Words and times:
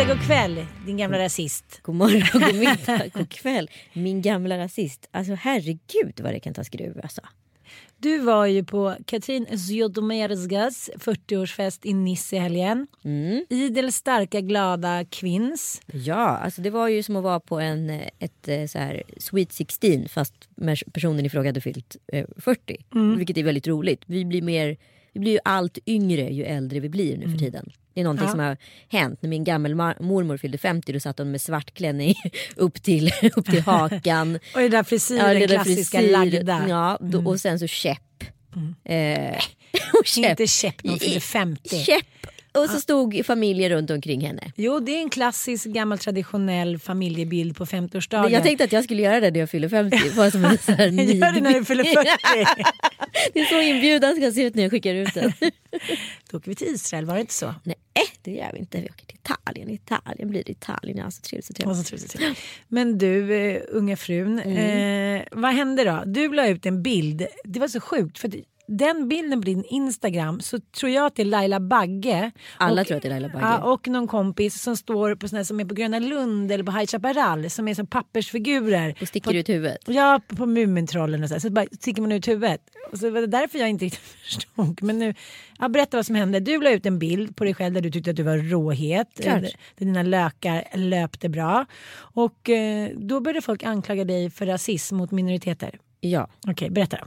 Middag, 0.00 0.14
god 0.14 0.26
kväll 0.26 0.66
din 0.86 0.96
gamla 0.96 1.18
rasist. 1.18 1.80
God 1.82 1.94
morgon, 1.94 2.22
god 2.32 2.54
middag, 2.54 3.08
god 3.14 3.28
kväll. 3.28 3.70
Min 3.92 4.22
gamla 4.22 4.58
rasist. 4.58 5.08
Alltså 5.10 5.34
herregud 5.34 6.20
vad 6.20 6.32
det 6.32 6.40
kan 6.40 6.54
ta 6.54 6.64
skruv 6.64 7.00
alltså. 7.02 7.20
Du 7.98 8.18
var 8.18 8.46
ju 8.46 8.64
på 8.64 8.96
Katrin 9.06 9.58
Zytomierskas 9.58 10.90
40-årsfest 10.96 11.78
i 11.82 11.94
Nice 11.94 12.36
i 12.36 12.38
helgen. 12.38 12.86
Mm. 13.04 13.44
Idel 13.48 13.92
starka 13.92 14.40
glada 14.40 15.04
kvinns. 15.04 15.82
Ja, 15.92 16.14
alltså 16.14 16.62
det 16.62 16.70
var 16.70 16.88
ju 16.88 17.02
som 17.02 17.16
att 17.16 17.22
vara 17.22 17.40
på 17.40 17.60
en, 17.60 17.90
eh, 17.90 18.08
ett 18.18 18.48
eh, 18.48 18.66
så 18.66 18.78
här 18.78 19.02
Sweet 19.16 19.52
16 19.52 20.08
fast 20.08 20.34
personen 20.92 21.26
i 21.26 21.30
fråga 21.30 21.48
hade 21.48 21.60
fyllt 21.60 21.96
eh, 22.12 22.26
40. 22.36 22.76
Vilket 23.16 23.36
är 23.36 23.42
väldigt 23.42 23.66
roligt. 23.66 24.02
Vi 24.06 24.24
blir, 24.24 24.42
mer, 24.42 24.76
vi 25.12 25.20
blir 25.20 25.32
ju 25.32 25.38
allt 25.44 25.78
yngre 25.86 26.30
ju 26.30 26.44
äldre 26.44 26.80
vi 26.80 26.88
blir 26.88 27.16
nu 27.16 27.30
för 27.30 27.38
tiden. 27.38 27.70
Det 27.94 28.00
är 28.00 28.04
någonting 28.04 28.24
Ja. 28.26 28.30
som 28.30 28.40
har 28.40 28.56
hänt. 28.88 29.22
När 29.22 29.30
min 29.30 29.44
gammelmormor 29.44 30.36
fyllde 30.36 30.58
50 30.58 30.92
då 30.92 31.00
satt 31.00 31.18
hon 31.18 31.30
med 31.30 31.40
svart 31.40 31.74
klänning 31.74 32.14
upp 32.56 32.82
till, 32.82 33.12
upp 33.36 33.46
till 33.46 33.60
hakan. 33.62 34.34
Och 34.54 34.60
den 34.60 34.70
där 34.70 34.82
frisyren, 34.82 35.40
det 35.40 35.46
där 35.46 35.54
klassiska 35.54 35.98
frisyr, 35.98 36.12
lagda. 36.12 36.64
Ja, 36.68 36.98
då, 37.00 37.26
och 37.30 37.40
sen 37.40 37.58
så 37.58 37.66
käpp. 37.66 38.24
Eh, 38.84 39.36
och 40.00 40.06
käpp. 40.06 40.30
Inte 40.30 40.46
käpp 40.46 40.84
när 40.84 40.90
hon 40.90 40.98
fyllde 41.00 41.20
50. 41.20 41.78
Käpp. 41.84 42.06
Och 42.52 42.70
så 42.70 42.80
stod 42.80 43.26
familjer 43.26 43.70
runt 43.70 43.90
omkring 43.90 44.20
henne. 44.20 44.52
Jo, 44.56 44.80
det 44.80 44.92
är 44.92 45.00
en 45.00 45.10
klassisk 45.10 45.66
gammal 45.66 45.98
traditionell 45.98 46.78
familjebild 46.78 47.56
på 47.56 47.64
50-årsdagen. 47.64 48.28
Jag 48.28 48.42
tänkte 48.42 48.64
att 48.64 48.72
jag 48.72 48.84
skulle 48.84 49.02
göra 49.02 49.20
det 49.20 49.30
när 49.30 49.40
jag 49.40 49.50
fyller 49.50 49.68
50. 49.68 49.98
Bara 50.16 50.30
som 50.30 50.44
en 50.44 50.58
så 50.58 50.72
här 50.72 50.86
Gör 50.88 51.32
det 51.32 51.40
när 51.40 51.54
du 51.54 51.64
fyller 51.64 51.84
40. 51.84 52.00
Det 53.32 53.40
är 53.40 53.44
så 53.44 53.60
inbjudan 53.60 54.16
ska 54.16 54.32
se 54.32 54.42
ut 54.42 54.54
när 54.54 54.62
jag 54.62 54.70
skickar 54.70 54.94
ut 54.94 55.14
den. 55.14 55.32
Då 56.30 56.36
åker 56.36 56.48
vi 56.50 56.54
till 56.54 56.66
Israel, 56.66 57.04
var 57.04 57.14
det 57.14 57.20
inte 57.20 57.34
så? 57.34 57.54
Nej, 57.64 57.76
det 58.22 58.30
gör 58.30 58.50
vi 58.52 58.58
inte. 58.58 58.80
Vi 58.80 58.88
åker 58.88 59.06
till 59.06 59.16
Italien. 59.24 59.70
Italien 59.70 60.30
blir 60.30 60.44
det 60.44 60.52
Italien. 60.52 60.98
Ja, 60.98 61.10
så 61.10 61.22
trevligt. 61.22 61.46
Så 61.46 61.52
trevligt. 61.52 61.78
så 61.78 61.84
trevligt, 61.84 62.10
så 62.10 62.18
trevligt. 62.18 62.38
Men 62.68 62.98
du, 62.98 63.34
eh, 63.34 63.62
unga 63.68 63.96
frun. 63.96 64.38
Eh, 64.38 65.22
vad 65.32 65.54
hände 65.54 65.84
då? 65.84 66.02
Du 66.06 66.32
la 66.32 66.48
ut 66.48 66.66
en 66.66 66.82
bild. 66.82 67.26
Det 67.44 67.60
var 67.60 67.68
så 67.68 67.80
sjukt. 67.80 68.18
För 68.18 68.28
den 68.70 69.08
bilden 69.08 69.40
på 69.40 69.44
din 69.44 69.64
Instagram 69.64 70.40
så 70.40 70.58
tror 70.58 70.92
jag 70.92 71.06
att 71.06 71.16
det 71.16 71.22
är 71.22 71.26
Laila 71.26 71.60
Bagge. 71.60 72.30
Alla 72.56 72.80
och, 72.80 72.86
tror 72.86 72.96
att 72.96 73.02
det 73.02 73.08
är 73.08 73.10
Laila 73.10 73.28
Bagge. 73.28 73.62
Och 73.62 73.88
någon 73.88 74.06
kompis 74.06 74.62
som 74.62 74.76
står 74.76 75.14
på 75.14 75.36
här 75.36 75.44
som 75.44 75.60
är 75.60 75.64
på 75.64 75.74
Gröna 75.74 75.98
Lund 75.98 76.52
eller 76.52 76.64
på 76.64 76.72
High 76.72 76.86
Chaparral 76.86 77.50
som 77.50 77.68
är 77.68 77.74
som 77.74 77.86
pappersfigurer. 77.86 78.94
Och 79.00 79.08
sticker 79.08 79.30
på, 79.30 79.36
ut 79.36 79.48
huvudet. 79.48 79.78
Ja, 79.86 80.20
på, 80.26 80.46
Mumintrollen 80.46 81.22
och 81.22 81.28
så. 81.28 81.34
här. 81.34 81.40
Så 81.40 81.50
bara 81.50 81.66
sticker 81.80 82.02
man 82.02 82.12
ut 82.12 82.28
huvudet. 82.28 82.60
Och 82.92 82.98
så 82.98 83.10
var 83.10 83.20
det 83.20 83.26
därför 83.26 83.58
jag 83.58 83.68
inte 83.68 83.84
riktigt 83.84 84.00
förstod. 84.24 84.82
Men 84.82 84.98
nu, 84.98 85.14
ja, 85.58 85.68
berätta 85.68 85.96
vad 85.96 86.06
som 86.06 86.14
hände. 86.14 86.40
Du 86.40 86.60
la 86.60 86.70
ut 86.70 86.86
en 86.86 86.98
bild 86.98 87.36
på 87.36 87.44
dig 87.44 87.54
själv 87.54 87.74
där 87.74 87.80
du 87.80 87.90
tyckte 87.90 88.10
att 88.10 88.16
du 88.16 88.22
var 88.22 88.38
råhet. 88.38 89.08
Klart. 89.22 89.42
Där 89.42 89.50
dina 89.76 90.02
lökar 90.02 90.64
löpte 90.74 91.28
bra. 91.28 91.66
Och 91.96 92.50
eh, 92.50 92.90
då 92.96 93.20
började 93.20 93.40
folk 93.40 93.62
anklaga 93.62 94.04
dig 94.04 94.30
för 94.30 94.46
rasism 94.46 94.96
mot 94.96 95.10
minoriteter. 95.10 95.78
Ja. 96.00 96.28
Okej, 96.46 96.70
berätta 96.70 96.96
då. 96.96 97.06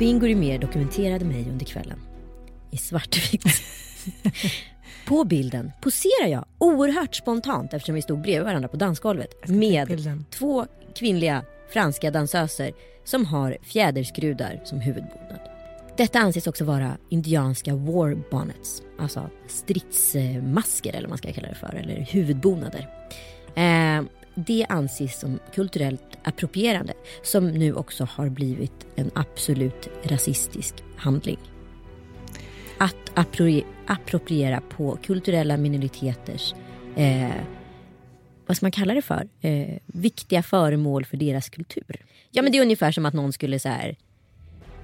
Bingo 0.00 0.26
Rimér 0.26 0.58
dokumenterade 0.58 1.24
mig 1.24 1.46
under 1.50 1.66
kvällen. 1.66 1.98
I 2.70 2.76
svartvitt. 2.76 3.44
på 5.08 5.24
bilden 5.24 5.72
poserar 5.82 6.26
jag 6.28 6.44
oerhört 6.58 7.14
spontant 7.14 7.74
eftersom 7.74 7.94
vi 7.94 8.02
stod 8.02 8.20
bredvid 8.20 8.44
varandra 8.44 8.68
på 8.68 8.76
dansgolvet 8.76 9.48
med 9.48 10.26
två 10.30 10.66
kvinnliga 10.94 11.44
franska 11.72 12.10
dansöser 12.10 12.72
som 13.04 13.26
har 13.26 13.56
fjäderskrudar 13.62 14.60
som 14.64 14.80
huvudbonad. 14.80 15.40
Detta 15.96 16.18
anses 16.18 16.46
också 16.46 16.64
vara 16.64 16.96
indianska 17.08 17.74
war 17.74 18.30
bonnets, 18.30 18.82
alltså 18.98 19.30
stridsmasker 19.48 20.90
eller 20.90 21.02
vad 21.02 21.08
man 21.08 21.18
ska 21.18 21.32
kalla 21.32 21.48
det 21.48 21.54
för, 21.54 21.74
eller 21.74 22.06
huvudbonader. 22.10 22.88
Eh, 23.54 24.02
det 24.34 24.66
anses 24.68 25.20
som 25.20 25.38
kulturellt 25.54 26.18
approprierande 26.22 26.92
som 27.22 27.48
nu 27.48 27.74
också 27.74 28.04
har 28.04 28.28
blivit 28.28 28.86
en 28.96 29.10
absolut 29.14 29.88
rasistisk 30.02 30.74
handling. 30.96 31.38
Att 32.78 33.12
appro- 33.14 33.64
appropriera 33.86 34.60
på 34.60 34.98
kulturella 35.02 35.56
minoriteters 35.56 36.54
eh, 36.96 37.30
vad 38.46 38.56
ska 38.56 38.64
man 38.64 38.72
kalla 38.72 38.94
det 38.94 39.02
för? 39.02 39.28
Eh, 39.40 39.76
viktiga 39.86 40.42
föremål 40.42 41.04
för 41.04 41.16
deras 41.16 41.48
kultur. 41.48 42.06
Ja 42.30 42.42
men 42.42 42.52
det 42.52 42.58
är 42.58 42.62
ungefär 42.62 42.92
som 42.92 43.06
att 43.06 43.14
någon 43.14 43.32
skulle 43.32 43.58
så 43.58 43.68
här 43.68 43.96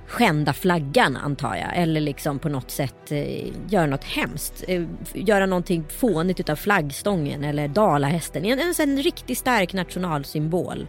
skända 0.07 0.53
flaggan 0.53 1.17
antar 1.17 1.55
jag. 1.57 1.77
Eller 1.77 2.01
liksom 2.01 2.39
på 2.39 2.49
något 2.49 2.71
sätt 2.71 3.13
eh, 3.13 3.47
göra 3.69 3.87
något 3.87 4.05
hemskt. 4.05 4.65
Eh, 4.69 4.83
göra 5.15 5.47
någonting 5.47 5.85
fånigt 5.89 6.41
utav 6.41 6.57
flaggstången 6.57 7.45
eller 7.45 7.69
dalahästen. 7.69 8.45
En, 8.45 8.59
en, 8.59 8.75
en 8.79 9.03
riktigt 9.03 9.39
stark 9.39 9.73
nationalsymbol 9.73 10.87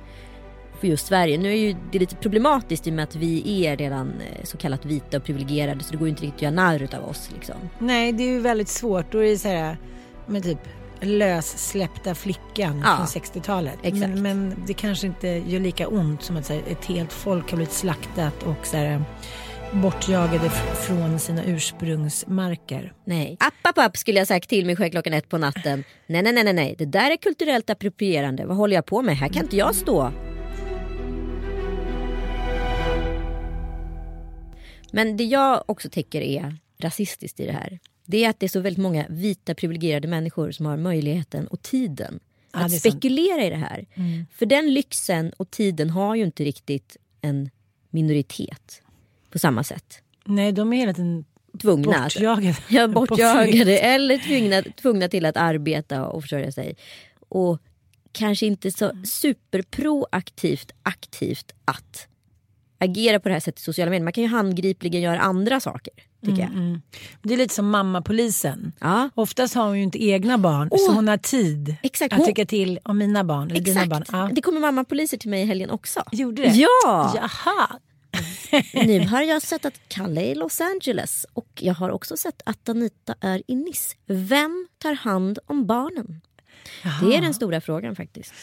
för 0.80 0.88
just 0.88 1.07
Sverige. 1.07 1.38
Nu 1.38 1.50
är 1.50 1.57
ju 1.57 1.75
det 1.92 2.00
lite 2.00 2.15
problematiskt 2.15 2.88
i 2.88 2.89
och 2.89 2.94
med 2.94 3.03
att 3.03 3.15
vi 3.15 3.65
är 3.65 3.77
redan 3.77 4.07
eh, 4.07 4.44
så 4.44 4.57
kallat 4.57 4.86
vita 4.86 5.18
och 5.18 5.24
privilegierade 5.24 5.83
så 5.83 5.92
det 5.92 5.97
går 5.97 6.07
ju 6.07 6.09
inte 6.09 6.24
riktigt 6.24 6.38
att 6.38 6.42
göra 6.42 6.53
narr 6.53 6.81
utav 6.81 7.09
oss. 7.09 7.30
Liksom. 7.33 7.56
Nej, 7.80 8.12
det 8.12 8.24
är 8.24 8.31
ju 8.31 8.39
väldigt 8.39 8.69
svårt. 8.69 9.12
Då 9.12 9.24
är 9.24 9.30
det 9.30 9.38
så 9.38 9.47
här, 9.47 9.77
men 10.25 10.42
typ 10.42 10.59
lössläppta 11.01 12.15
flickan 12.15 12.81
Ja, 12.85 12.95
från 12.97 13.21
60-talet. 13.21 13.73
exakt. 13.83 13.99
Men, 13.99 14.21
men 14.21 14.63
det 14.67 14.73
kanske 14.73 15.07
inte 15.07 15.27
gör 15.27 15.59
lika 15.59 15.88
ont 15.88 16.23
som 16.23 16.38
att 16.38 16.49
här, 16.49 16.61
ett 16.67 16.85
helt 16.85 17.13
folk 17.13 17.49
har 17.49 17.55
blivit 17.57 17.73
slaktat 17.73 18.44
och 18.44 18.65
så 18.67 18.77
här, 18.77 19.03
bortjagade 19.71 20.49
från 20.75 21.19
sina 21.19 21.44
ursprungsmarker. 21.45 22.94
Nej. 23.05 23.38
App, 23.39 23.53
app, 23.61 23.77
app 23.77 23.97
skulle 23.97 24.19
jag 24.19 24.27
sagt 24.27 24.49
till 24.49 24.65
mig 24.65 24.75
själv 24.75 24.91
klockan 24.91 25.13
ett 25.13 25.29
på 25.29 25.38
natten. 25.38 25.83
Nej, 26.07 26.21
nej, 26.23 26.33
nej, 26.33 26.44
nej, 26.44 26.53
nej. 26.53 26.75
Det 26.77 26.85
där 26.85 27.11
är 27.11 27.17
kulturellt 27.17 27.69
approprierande. 27.69 28.45
Vad 28.45 28.57
håller 28.57 28.75
jag 28.75 28.85
på 28.85 29.01
med? 29.01 29.17
Här 29.17 29.27
kan 29.29 29.44
inte 29.44 29.57
jag 29.57 29.75
stå. 29.75 30.11
Men 34.91 35.17
det 35.17 35.23
jag 35.23 35.63
också 35.65 35.89
tycker 35.89 36.21
är 36.21 36.55
rasistiskt 36.79 37.39
i 37.39 37.45
det 37.45 37.51
här. 37.51 37.79
Det 38.09 38.25
är 38.25 38.30
att 38.30 38.39
det 38.39 38.45
är 38.45 38.50
så 38.50 38.59
väldigt 38.59 38.81
många 38.83 39.06
vita 39.09 39.56
privilegierade 39.56 40.07
människor 40.07 40.51
som 40.51 40.65
har 40.65 40.77
möjligheten 40.77 41.48
och 41.48 41.62
tiden 41.62 42.19
Ja, 42.54 42.65
att 42.65 42.71
spekulera 42.80 43.44
i 43.45 43.50
det 43.50 43.56
här. 43.56 43.86
För 44.31 44.45
den 44.45 44.74
lyxen 44.74 45.33
och 45.38 45.51
tiden 45.51 45.89
har 45.89 46.15
ju 46.15 46.24
inte 46.24 46.44
riktigt 46.44 46.98
en 47.21 47.50
minoritet 47.89 48.81
på 49.31 49.39
samma 49.39 49.63
sätt. 49.63 50.01
Nej, 50.25 50.51
de 50.51 50.74
är 50.74 50.77
hela 50.77 50.94
tiden 50.94 51.25
Tvungna. 51.62 52.04
bortjagade. 52.04 52.57
Ja, 52.69 52.88
bortjagade 53.07 53.80
eller 53.80 54.18
tvungna, 54.18 54.62
tvungna 54.62 55.07
till 55.07 55.25
att 55.25 55.38
arbeta 55.38 56.07
och 56.07 56.21
försörja 56.21 56.51
sig. 56.51 56.75
Och 57.30 57.62
kanske 58.12 58.45
inte 58.45 58.71
så 58.71 58.92
superproaktivt 59.06 60.71
aktivt 60.83 61.51
att 61.65 62.07
agera 62.77 63.19
på 63.19 63.30
det 63.30 63.33
här 63.33 63.39
sättet 63.39 63.59
i 63.59 63.63
sociala 63.63 63.89
medier. 63.89 64.04
Man 64.04 64.13
kan 64.13 64.24
ju 64.24 64.30
handgripligen 64.30 65.01
göra 65.01 65.19
andra 65.19 65.59
saker. 65.59 65.94
Tycker 66.25 66.42
jag. 66.42 66.80
Det 67.22 67.34
är 67.34 67.38
lite 67.38 67.54
som 67.56 67.69
mammapolisen. 67.69 68.72
Ja. 68.80 69.10
Oftast 69.16 69.56
har 69.56 69.68
hon 69.68 69.78
ju 69.78 69.84
inte 69.84 70.04
egna 70.06 70.38
barn 70.38 70.69
så 70.69 70.90
Åh. 70.90 70.96
hon 70.96 71.08
har 71.08 71.18
tid 71.18 71.75
Exakt, 71.84 72.14
att 72.14 72.18
hon- 72.19 72.28
tycka 72.28 72.46
till 72.46 72.80
om 72.84 72.98
mina 72.98 73.24
barn. 73.24 73.52
Eller 73.52 73.62
dina 73.62 73.86
barn. 73.86 74.02
Exakt. 74.02 74.18
Ja. 74.18 74.30
Det 74.34 74.42
kommer 74.42 74.60
mammapoliser 74.60 75.18
till 75.18 75.30
mig 75.30 75.42
i 75.42 75.46
helgen 75.46 75.69
också. 75.69 76.04
Gjorde 76.12 76.42
det? 76.42 76.48
Ja! 76.50 77.14
Jaha. 77.16 77.68
Nu 78.74 79.08
har 79.08 79.22
jag 79.22 79.42
sett 79.42 79.66
att 79.66 79.80
Kalle 79.88 80.22
är 80.22 80.31
i 80.31 80.36
Los 80.36 80.62
Angeles 80.62 81.25
och 81.34 81.48
jag 81.62 81.74
har 81.74 81.90
också 81.90 82.18
sett 82.18 82.42
att 82.46 82.69
Anita 82.69 83.16
är 83.22 83.42
i 83.48 83.56
Nice. 83.56 83.96
Vem 84.06 84.68
tar 84.78 84.94
hand 84.94 85.40
om 85.46 85.66
barnen? 85.68 86.22
Det 87.01 87.15
är 87.15 87.21
den 87.21 87.33
stora 87.33 87.62
frågan 87.62 87.95
faktiskt. 87.95 88.33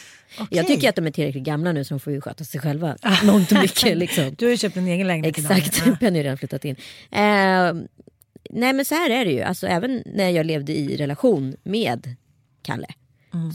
Jag 0.49 0.67
tycker 0.67 0.89
att 0.89 0.95
de 0.95 1.07
är 1.07 1.11
tillräckligt 1.11 1.43
gamla 1.43 1.71
nu 1.71 1.83
så 1.83 1.93
de 1.93 1.99
får 1.99 2.13
ju 2.13 2.21
sköta 2.21 2.43
sig 2.43 2.59
själva. 2.61 2.97
Mångt 3.23 3.51
och 3.51 3.57
mycket 3.61 3.97
liksom. 3.97 4.35
Du 4.37 4.45
har 4.45 4.51
ju 4.51 4.57
köpt 4.57 4.77
en 4.77 4.87
egen 4.87 5.07
lägenhet. 5.07 5.37
Exakt, 5.37 5.83
Ja. 5.85 5.95
Penny 5.99 6.19
har 6.19 6.23
redan 6.23 6.37
flyttat 6.37 6.65
in. 6.65 6.75
Eh, 7.11 7.73
nej 8.49 8.73
men 8.73 8.85
så 8.85 8.95
här 8.95 9.09
är 9.09 9.25
det 9.25 9.31
ju, 9.31 9.41
alltså, 9.41 9.67
även 9.67 10.03
när 10.05 10.29
jag 10.29 10.45
levde 10.45 10.73
i 10.77 10.97
relation 10.97 11.55
med 11.63 12.15
Kalle 12.61 12.87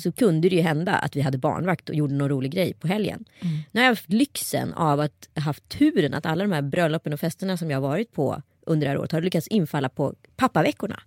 så 0.03 0.13
kunde 0.13 0.49
det 0.49 0.57
ju 0.57 0.63
hända 0.63 0.93
att 0.93 1.17
vi 1.17 1.21
hade 1.21 1.39
barnvakt 1.39 1.89
och 1.89 1.95
gjorde 1.95 2.15
någon 2.15 2.29
rolig 2.29 2.53
grej 2.53 2.75
på 2.75 2.89
helgen. 2.89 3.25
Nu 3.41 3.81
har 3.81 3.83
jag 3.83 3.89
haft 3.89 4.13
lyxen 4.13 4.75
av 4.75 5.01
att 5.01 5.29
ha 5.35 5.43
haft 5.43 5.69
turen 5.69 6.15
att 6.15 6.27
alla 6.27 6.45
de 6.45 6.53
här 6.53 6.63
bröllopen 6.63 7.13
och 7.13 7.21
festerna 7.21 7.57
som 7.57 7.71
jag 7.71 7.81
har 7.81 7.89
varit 7.89 8.13
på 8.13 8.43
under 8.67 8.87
det 8.87 8.91
här 8.91 8.99
året 8.99 9.13
har 9.13 9.21
lyckats 9.21 9.47
infalla 9.49 9.89
på 9.89 10.15
pappaveckorna. 10.37 11.01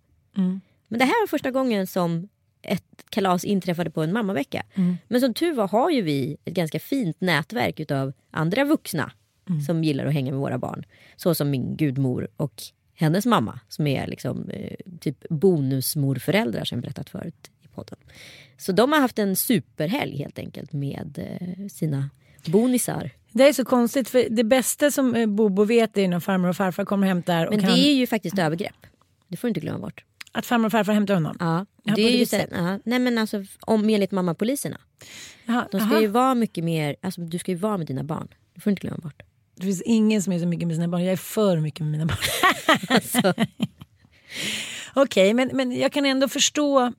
Men 0.88 1.00
det 1.00 1.06
här 1.06 1.22
var 1.24 1.28
första 1.28 1.52
gången 1.52 1.88
som 1.88 2.28
ett 2.64 3.06
kalas 3.10 3.44
inträffade 3.46 3.92
på 3.92 4.04
en 4.04 4.14
mammavecka. 4.14 4.64
Men 5.08 5.22
som 5.22 5.34
tur 5.34 5.54
var 5.54 5.68
har 5.68 5.90
ju 5.90 6.02
vi 6.02 6.38
ett 6.46 6.54
ganska 6.54 6.80
fint 6.80 7.22
nätverk 7.22 7.80
utav 7.80 8.14
andra 8.32 8.64
vuxna 8.64 9.12
som 9.66 9.84
gillar 9.84 10.06
att 10.06 10.14
hänga 10.14 10.32
med 10.32 10.40
våra 10.40 10.58
barn. 10.58 10.84
Så 11.16 11.36
som 11.36 11.50
min 11.50 11.76
gudmor 11.76 12.28
och 12.38 12.64
hennes 12.96 13.26
mamma 13.26 13.60
som 13.68 13.88
är 13.88 14.08
liksom, 14.08 14.50
eh, 14.50 14.76
typ 15.00 15.30
bonusmorföräldrar 15.30 16.64
som 16.64 16.76
jag 16.76 16.84
berättat 16.84 17.10
förut 17.10 17.52
i 17.62 17.68
podden. 17.68 17.98
Så 18.58 18.72
de 18.72 18.92
har 18.92 19.00
haft 19.00 19.20
en 19.20 19.36
superhelg 19.36 20.18
helt 20.18 20.40
enkelt 20.40 20.74
med 20.74 21.20
eh, 21.40 21.68
sina 21.68 22.10
bonisar. 22.46 23.12
Det 23.32 23.48
är 23.48 23.54
så 23.54 23.66
konstigt 23.66 24.10
för 24.10 24.28
det 24.30 24.44
bästa 24.44 24.92
som 24.92 25.16
eh, 25.16 25.28
Bobo 25.28 25.64
vet 25.64 25.98
är 25.98 26.08
när 26.08 26.20
farmor 26.20 26.50
och 26.50 26.56
farfar 26.56 26.86
kommer 26.86 27.08
hämtar. 27.08 27.46
Och 27.46 27.54
Men 27.54 27.62
kan, 27.62 27.76
det 27.76 27.80
är 27.80 27.94
ju 27.94 28.08
faktiskt 28.08 28.40
övergrepp. 28.40 28.88
Det 29.28 29.38
får 29.38 29.48
du 29.48 29.50
inte 29.50 29.60
glömma 29.60 29.80
bort. 29.80 30.04
Att 30.36 30.46
farmor 30.46 30.66
och 30.66 30.72
farfar 30.72 30.94
hämtar 30.94 31.14
honom? 31.14 31.38
Ja, 31.40 31.66
Ja, 31.84 31.96
det 31.96 32.02
är 32.02 32.18
ju 32.18 32.26
sen, 32.26 32.48
ja, 32.52 32.80
nej 32.86 33.00
men 33.00 33.18
alltså 33.18 33.44
om 33.60 33.90
enligt 33.90 34.12
mammapoliserna. 34.12 34.78
De 35.46 35.80
ska 35.80 35.80
aha. 35.80 36.02
ju 36.02 36.08
vara 36.08 36.36
mycket 36.36 36.64
mer, 36.64 36.96
alltså 37.02 37.22
du 37.22 37.40
ska 37.40 37.52
ju 37.52 37.58
vara 37.58 37.78
med 37.78 37.88
dina 37.88 38.04
barn. 38.04 38.28
Det 38.54 38.62
får 38.62 38.70
du 38.70 38.72
inte 38.72 38.82
glömma 38.82 38.98
bort. 38.98 39.24
Det 39.56 39.64
finns 39.64 39.82
ingen 39.82 40.22
som 40.22 40.34
är 40.34 40.40
så 40.40 40.46
mycket 40.46 40.68
med 40.68 40.76
sina 40.76 40.88
barn. 40.88 41.04
Jag 41.04 41.14
är 41.14 41.18
för 41.18 41.60
mycket 41.60 41.80
med 41.82 41.92
mina 41.92 42.06
barn. 42.06 42.18
Alltså. 42.90 43.34
Okej, 44.94 45.34
men, 45.34 45.50
men 45.54 45.72
jag 45.72 45.92
kan 45.92 46.06
ändå 46.06 46.28
förstå 46.28 46.94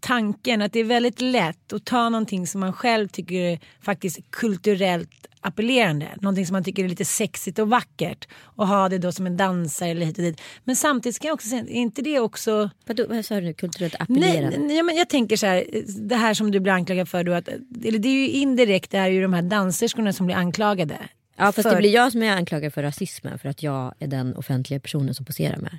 tanken 0.00 0.62
att 0.62 0.72
det 0.72 0.80
är 0.80 0.84
väldigt 0.84 1.20
lätt 1.20 1.72
att 1.72 1.84
ta 1.84 2.08
någonting 2.08 2.46
som 2.46 2.60
man 2.60 2.72
själv 2.72 3.08
tycker 3.08 3.34
är 3.34 3.60
faktiskt 3.80 4.30
kulturellt 4.30 5.26
appellerande. 5.46 6.08
Någonting 6.20 6.46
som 6.46 6.52
man 6.52 6.64
tycker 6.64 6.84
är 6.84 6.88
lite 6.88 7.04
sexigt 7.04 7.58
och 7.58 7.68
vackert 7.68 8.28
och 8.42 8.68
ha 8.68 8.88
det 8.88 8.98
då 8.98 9.12
som 9.12 9.26
en 9.26 9.36
dansare 9.36 9.88
eller 9.88 10.06
hit 10.06 10.18
och 10.18 10.24
dit. 10.24 10.40
Men 10.64 10.76
samtidigt 10.76 11.16
ska 11.16 11.26
jag 11.26 11.34
också 11.34 11.48
säga, 11.48 11.62
är 11.62 11.70
inte 11.70 12.02
det 12.02 12.20
också 12.20 12.70
Vadå, 12.86 13.06
vad 13.08 13.24
sa 13.24 13.34
du 13.34 13.40
nu? 13.40 13.52
Kulturellt 13.52 13.94
Nej, 14.08 14.28
appellerande? 14.28 14.58
nej, 14.58 14.82
men 14.82 14.96
jag 14.96 15.08
tänker 15.08 15.36
så 15.36 15.46
här, 15.46 15.64
det 15.86 16.16
här 16.16 16.34
som 16.34 16.50
du 16.50 16.60
blir 16.60 16.72
anklagad 16.72 17.08
för. 17.08 17.24
Då, 17.24 17.32
att, 17.32 17.48
eller 17.84 17.98
det 17.98 18.08
är 18.08 18.12
ju 18.12 18.28
indirekt 18.28 18.90
det 18.90 18.98
är 18.98 19.08
ju 19.08 19.22
de 19.22 19.32
här 19.32 19.42
danserskorna 19.42 20.12
som 20.12 20.26
blir 20.26 20.36
anklagade. 20.36 20.98
Ja 21.36 21.52
fast 21.52 21.62
för, 21.62 21.70
det 21.70 21.76
blir 21.76 21.94
jag 21.94 22.12
som 22.12 22.22
är 22.22 22.30
anklagad 22.30 22.74
för 22.74 22.82
rasismen 22.82 23.38
för 23.38 23.48
att 23.48 23.62
jag 23.62 23.94
är 23.98 24.06
den 24.06 24.36
offentliga 24.36 24.80
personen 24.80 25.14
som 25.14 25.26
poserar 25.26 25.56
med. 25.56 25.78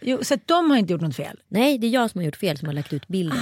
Jo, 0.00 0.18
så 0.22 0.34
att 0.34 0.46
de 0.46 0.70
har 0.70 0.76
inte 0.78 0.92
gjort 0.92 1.02
något 1.02 1.16
fel. 1.16 1.40
Nej 1.48 1.78
det 1.78 1.86
är 1.86 1.90
jag 1.90 2.10
som 2.10 2.18
har 2.18 2.26
gjort 2.26 2.36
fel 2.36 2.58
som 2.58 2.66
har 2.66 2.72
lagt 2.72 2.92
ut 2.92 3.08
bilden. 3.08 3.38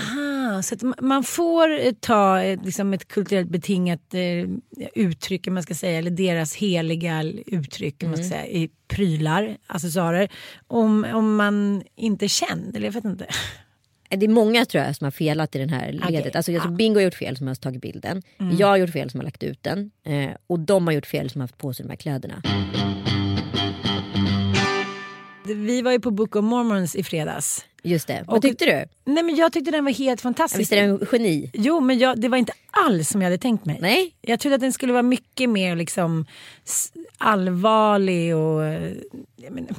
Ah, 0.59 0.63
så 0.63 0.95
man 1.01 1.25
får 1.25 1.79
eh, 1.81 1.93
ta 2.01 2.43
eh, 2.43 2.63
liksom 2.65 2.95
ett 2.95 3.09
kulturellt 3.09 3.49
betingat 3.49 4.15
eh, 4.15 4.49
uttryck, 4.95 5.49
man 5.49 5.63
ska 5.63 5.75
säga, 5.75 5.99
eller 5.99 6.11
deras 6.11 6.55
heliga 6.55 7.23
uttryck 7.47 8.03
om 8.03 8.11
man 8.11 8.15
Mm. 8.19 8.27
ska 8.29 8.37
säga, 8.37 8.47
i 8.47 8.71
prylar, 8.89 9.57
accessoarer, 9.67 10.29
om, 10.67 11.07
om 11.15 11.37
man 11.37 11.83
inte 11.97 12.25
är 12.27 12.29
känd. 12.29 12.77
Eller 12.77 12.87
jag 12.87 12.93
vet 12.93 13.05
inte. 13.05 13.27
Det 14.11 14.27
är 14.27 14.29
många 14.31 14.65
tror 14.65 14.85
jag 14.85 14.97
som 14.97 15.05
har 15.05 15.11
felat 15.11 15.57
i 15.57 15.59
den 15.59 15.69
här 15.71 15.93
ledet. 15.93 16.05
Okej, 16.27 16.31
Alltså, 16.35 16.53
jag 16.53 16.63
tror 16.63 16.73
Bingo 16.77 16.99
har 16.99 17.05
gjort 17.05 17.15
fel 17.15 17.37
som 17.37 17.47
har 17.47 17.55
tagit 17.55 17.83
bilden. 17.83 18.23
Mm. 18.41 18.57
Jag 18.57 18.67
har 18.67 18.77
gjort 18.77 18.91
fel 18.91 19.11
som 19.11 19.21
har 19.21 19.25
lagt 19.25 19.43
ut 19.43 19.63
den. 19.63 19.91
Eh, 20.05 20.31
och 20.47 20.61
de 20.61 20.87
har 20.87 20.95
gjort 20.95 21.07
fel 21.07 21.31
som 21.31 21.41
har 21.41 21.43
haft 21.49 21.59
på 21.59 21.75
sig 21.75 21.85
de 21.87 21.91
här 21.91 21.97
kläderna. 21.97 22.43
Vi 25.55 25.83
var 25.83 25.93
ju 25.93 26.01
på 26.01 26.11
Book 26.11 26.37
of 26.37 26.45
Mormons 26.45 26.97
i 26.97 27.03
fredags. 27.03 27.65
Just 27.83 28.07
det. 28.07 28.25
Vad 28.27 28.37
Och- 28.37 28.43
tyckte 28.43 28.65
du? 28.65 28.85
Nej 29.13 29.23
men 29.23 29.37
jag 29.37 29.53
tyckte 29.53 29.71
den 29.71 29.85
var 29.85 29.93
helt 29.93 30.21
fantastisk. 30.21 30.61
Visst 30.61 30.73
är 30.73 30.83
den 30.87 31.07
geni? 31.13 31.51
Jo 31.55 31.81
men 31.81 31.99
jag, 31.99 32.21
det 32.21 32.29
var 32.29 32.39
inte 32.39 32.53
alls 32.71 33.09
som 33.09 33.23
jag 33.23 33.27
hade 33.27 33.39
tänkt 33.39 33.65
mig. 33.67 33.79
Nej. 33.81 34.15
Jag 34.21 34.41
trodde 34.41 34.55
att 34.55 34.61
den 34.61 34.73
skulle 34.73 34.93
vara 34.93 35.03
mycket 35.03 35.51
mer 35.51 35.77
liksom 35.77 36.27
allvarlig 37.19 38.37
och 38.37 38.65
eh, 38.65 38.93
jag 39.37 39.53
menar, 39.53 39.71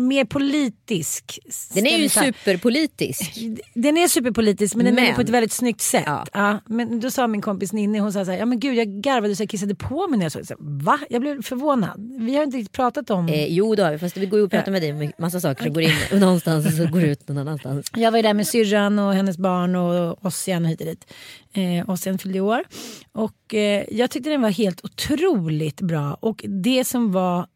mer 0.00 0.24
politisk. 0.24 1.38
Den 1.74 1.86
är 1.86 1.98
ju 1.98 2.08
superpolitisk. 2.08 3.38
Den 3.74 3.96
är 3.96 4.08
superpolitisk 4.08 4.74
men 4.74 4.84
den 4.86 4.98
är 4.98 5.02
Men- 5.02 5.14
på 5.14 5.20
ett 5.20 5.28
väldigt 5.28 5.52
snyggt 5.52 5.80
sätt. 5.80 6.02
Ja. 6.06 6.26
Ja. 6.32 6.60
men 6.66 7.00
då 7.00 7.10
sa 7.10 7.26
min 7.26 7.40
kompis 7.42 7.72
Ninni, 7.72 7.98
hon 7.98 8.12
sa 8.12 8.24
så 8.24 8.30
här, 8.30 8.38
ja 8.38 8.46
men 8.46 8.60
gud 8.60 8.74
jag 8.74 8.88
garvade 8.88 9.36
så 9.36 9.42
jag 9.42 9.50
kissade 9.50 9.74
på 9.74 10.06
mig 10.06 10.18
när 10.18 10.24
jag 10.24 10.32
såg 10.32 10.42
det. 10.42 10.46
Så, 10.46 10.54
Va? 10.58 10.98
Jag 11.10 11.20
blev 11.20 11.42
förvånad. 11.42 12.16
Vi 12.20 12.36
har 12.36 12.42
inte 12.44 12.56
riktigt 12.56 12.72
pratat 12.72 13.10
om... 13.10 13.28
Eh, 13.28 13.46
jo 13.46 13.74
det 13.74 13.82
har 13.82 13.92
vi, 13.92 13.98
fast 13.98 14.16
vi 14.16 14.26
går 14.26 14.38
ju 14.38 14.44
och 14.44 14.50
pratar 14.50 14.72
med 14.72 14.82
dig 14.82 14.92
om 14.92 15.12
massa 15.18 15.40
saker 15.40 15.64
som 15.64 15.72
går 15.72 15.82
in 15.82 15.90
någonstans 16.12 16.66
och 16.66 16.72
så 16.72 16.86
går 16.86 17.02
ut 17.02 17.28
någon 17.28 17.38
annanstans. 17.38 17.86
Jag 17.96 18.10
var 18.10 18.18
ju 18.18 18.22
där 18.22 18.34
med 18.34 18.46
syrran 18.46 18.98
och 18.98 19.14
hennes 19.14 19.38
barn 19.38 19.76
och 19.76 20.24
Ossian 20.26 20.64
och 20.64 20.70
hit 20.70 20.80
och 20.80 20.86
dit. 20.86 21.12
Eh, 21.52 21.90
Ossian 21.90 22.18
fyllde 22.18 22.40
år. 22.40 22.64
Och 23.12 23.54
eh, 23.54 23.84
jag 23.90 24.10
tyckte 24.10 24.30
den 24.30 24.42
var 24.42 24.50
helt 24.50 24.84
otroligt 24.84 25.80
bra. 25.80 26.14
Och 26.20 26.44
det 26.48 26.84
som 26.84 27.12
var 27.12 27.46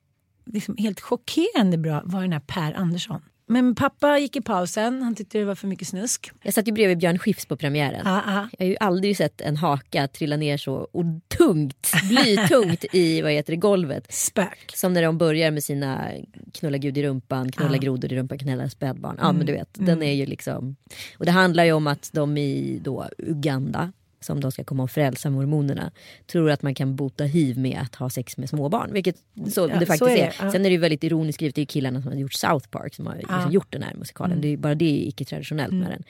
liksom 0.47 0.77
helt 0.77 1.01
chockerande 1.01 1.79
bra 1.79 2.03
var 2.05 2.23
den 2.23 2.33
här 2.33 2.41
Per 2.41 2.73
Andersson. 2.75 3.23
Men 3.47 3.75
pappa 3.75 4.19
gick 4.19 4.37
i 4.37 4.41
pausen, 4.41 5.03
han 5.03 5.15
tyckte 5.15 5.39
det 5.39 5.45
var 5.45 5.55
för 5.55 5.67
mycket 5.69 5.89
snusk. 5.89 6.31
Jag 6.43 6.55
satt 6.55 6.69
ju 6.69 6.73
bredvid 6.73 6.99
Björn 6.99 7.19
Skifs 7.19 7.47
på 7.47 7.57
premiären. 7.57 8.03
Ja, 8.05 8.23
ja. 8.27 8.49
Jag 8.59 8.67
har 8.67 8.71
ju 8.71 8.77
aldrig 8.81 9.17
sett 9.17 9.41
en 9.41 9.57
haka 9.57 10.09
trilla 10.09 10.37
ner 10.37 10.57
så 10.57 10.75
och 10.75 11.05
tungt, 11.39 11.93
blytungt 12.09 12.85
i 12.93 13.23
vad 13.23 13.33
heter 13.33 13.53
det, 13.53 13.57
golvet. 13.57 14.13
Spök. 14.13 14.73
Som 14.75 14.93
när 14.93 15.03
de 15.03 15.19
börjar 15.19 15.51
med 15.51 15.65
sina 15.65 16.11
knulla 16.55 16.79
gud 16.79 16.99
i 16.99 17.03
rumpan, 17.03 17.53
knulla 17.53 17.75
Ja. 17.75 17.81
grodor 17.81 18.13
i 18.13 18.17
rumpan, 18.17 18.39
knulla 18.39 18.69
spädbarn. 18.69 19.17
Ja 19.21 19.33
men 19.33 19.47
du 19.47 19.53
vet, 19.53 19.69
den 19.73 20.03
är 20.03 20.13
ju 20.13 20.27
liksom. 20.27 20.77
Och 21.19 21.25
det 21.25 21.33
handlar 21.33 21.65
ju 21.65 21.73
om 21.73 21.87
att 21.87 22.11
de 22.13 22.37
i 22.39 22.81
då 22.85 23.09
Uganda 23.19 23.93
som 24.25 24.41
de 24.41 24.53
ska 24.53 24.65
komma 24.65 24.83
och 24.83 24.91
frälsa 24.91 25.31
mormonerna 25.31 25.91
tror 26.27 26.51
att 26.51 26.63
man 26.63 26.75
kan 26.75 26.97
bota 26.97 27.25
hiv 27.25 27.59
med 27.59 27.79
att 27.83 27.95
ha 27.95 28.11
sex 28.11 28.37
med 28.37 28.49
småbarn. 28.49 28.93
Vilket 28.93 29.17
så 29.51 29.61
Ja, 29.61 29.67
det 29.67 29.81
så 29.81 29.87
faktiskt 29.87 30.03
är 30.11 30.17
är. 30.17 30.17
det, 30.17 30.33
ja. 30.41 30.53
Sen 30.53 30.67
är 30.67 30.71
det 30.71 30.79
väldigt 30.79 31.05
ironiskt 31.05 31.37
skrivet, 31.37 31.55
det 31.55 31.59
är 31.59 31.63
ju 31.63 31.67
killarna 31.67 32.03
som 32.03 32.13
har 32.13 32.19
gjort 32.19 32.33
South 32.33 32.69
Park 32.69 32.95
som 32.95 33.07
har 33.07 33.15
liksom 33.17 33.53
gjort 33.53 33.73
den 33.73 33.83
här 33.83 33.95
musikalen. 33.95 34.41
Det 34.41 34.49
är 34.53 34.57
bara 34.57 34.75
det 34.75 34.85
är 34.85 35.09
icke-traditionellt 35.09 35.73
med 35.73 35.91
den. 35.91 36.03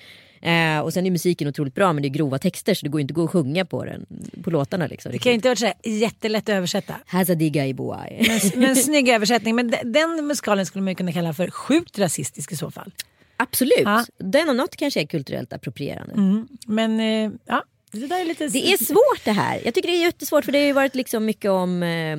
Eh, 0.76 0.80
och 0.80 0.92
sen 0.92 1.06
är 1.06 1.10
musiken 1.10 1.48
otroligt 1.48 1.74
bra 1.74 1.92
men 1.92 2.02
det 2.02 2.08
är 2.08 2.10
grova 2.10 2.38
texter 2.38 2.74
så 2.74 2.86
det 2.86 2.90
går 2.90 3.00
inte 3.00 3.12
att 3.12 3.16
gå 3.16 3.22
och 3.24 3.30
sjunga 3.30 3.64
på 3.64 3.84
den, 3.84 4.06
på 4.42 4.50
låtarna 4.50 4.86
liksom. 4.86 5.12
Det 5.12 5.18
kan 5.18 5.30
ju 5.32 5.34
inte 5.34 5.48
vara 5.48 5.56
så 5.56 5.72
jättelätt 5.84 6.42
att 6.48 6.54
översätta. 6.54 6.94
Hazadiga 7.06 7.66
i 7.66 7.74
boai. 7.74 8.26
Men, 8.28 8.60
men 8.60 8.76
snygg 8.76 9.08
översättning. 9.08 9.54
Men 9.56 9.70
de- 9.70 9.92
den 9.92 10.26
musikalen 10.26 10.66
skulle 10.66 10.82
man 10.82 10.90
ju 10.90 10.94
kunna 10.94 11.12
kalla 11.12 11.32
för 11.34 11.50
sjukt 11.50 11.98
rasistisk 11.98 12.52
i 12.52 12.56
så 12.56 12.70
fall. 12.70 12.92
Absolut, 13.36 13.72
Ja. 13.84 14.04
den 14.18 14.48
om 14.48 14.56
något 14.56 14.76
kanske 14.76 15.00
är 15.00 15.06
kulturellt 15.06 15.52
approprierande. 15.52 16.44
Men 16.66 17.00
eh, 17.00 17.30
ja, 17.46 17.64
det 17.98 18.14
är 18.14 18.24
lite... 18.24 18.48
Det 18.48 18.72
är 18.72 18.84
svårt 18.84 19.24
det 19.24 19.32
här. 19.32 19.60
Jag 19.64 19.74
tycker 19.74 19.88
det 19.88 19.96
är 19.96 20.04
jättesvårt 20.04 20.44
för 20.44 20.52
det 20.52 20.58
har 20.58 20.66
ju 20.66 20.72
varit 20.72 20.94
liksom 20.94 21.24
mycket 21.24 21.50
om, 21.50 21.82
eh, 21.82 22.16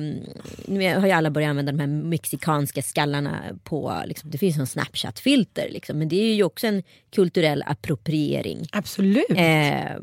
nu 0.68 0.94
har 0.98 1.06
ju 1.06 1.12
alla 1.12 1.30
börjat 1.30 1.50
använda 1.50 1.72
de 1.72 1.78
här 1.80 1.86
mexikanska 1.86 2.82
skallarna 2.82 3.42
på, 3.64 4.02
liksom, 4.06 4.30
det 4.30 4.38
finns 4.38 4.58
en 4.58 4.66
snapchat-filter 4.66 5.68
liksom, 5.70 5.98
men 5.98 6.08
det 6.08 6.16
är 6.16 6.34
ju 6.34 6.42
också 6.44 6.66
en 6.66 6.82
kulturell 7.14 7.62
appropriering. 7.66 8.66
Absolut. 8.72 9.26
Eh, 9.30 9.96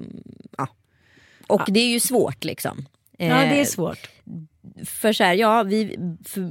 ja. 0.58 0.68
Och 1.48 1.62
det 1.68 1.80
är 1.80 1.90
ju 1.90 2.00
svårt 2.00 2.44
liksom. 2.44 2.86
ja, 3.18 3.26
det 3.28 3.34
är 3.34 3.60
Eh, 3.60 3.66
svårt. 3.66 4.10
för 4.86 5.14
så 5.14 5.24
här, 5.24 5.34
ja, 5.34 5.64
vi, 5.64 5.98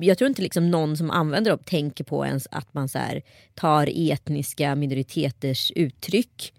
jag 0.00 0.18
tror 0.18 0.28
inte 0.28 0.42
liksom 0.42 0.70
någon 0.70 0.96
som 0.96 1.10
använder 1.10 1.50
dem 1.50 1.60
tänker 1.64 2.04
på 2.04 2.26
ens 2.26 2.48
att 2.50 2.74
man 2.74 2.88
så 2.88 2.98
här, 2.98 3.22
tar 3.54 4.10
etniska 4.12 4.74
minoriteters 4.74 5.72
uttryck 5.74 6.52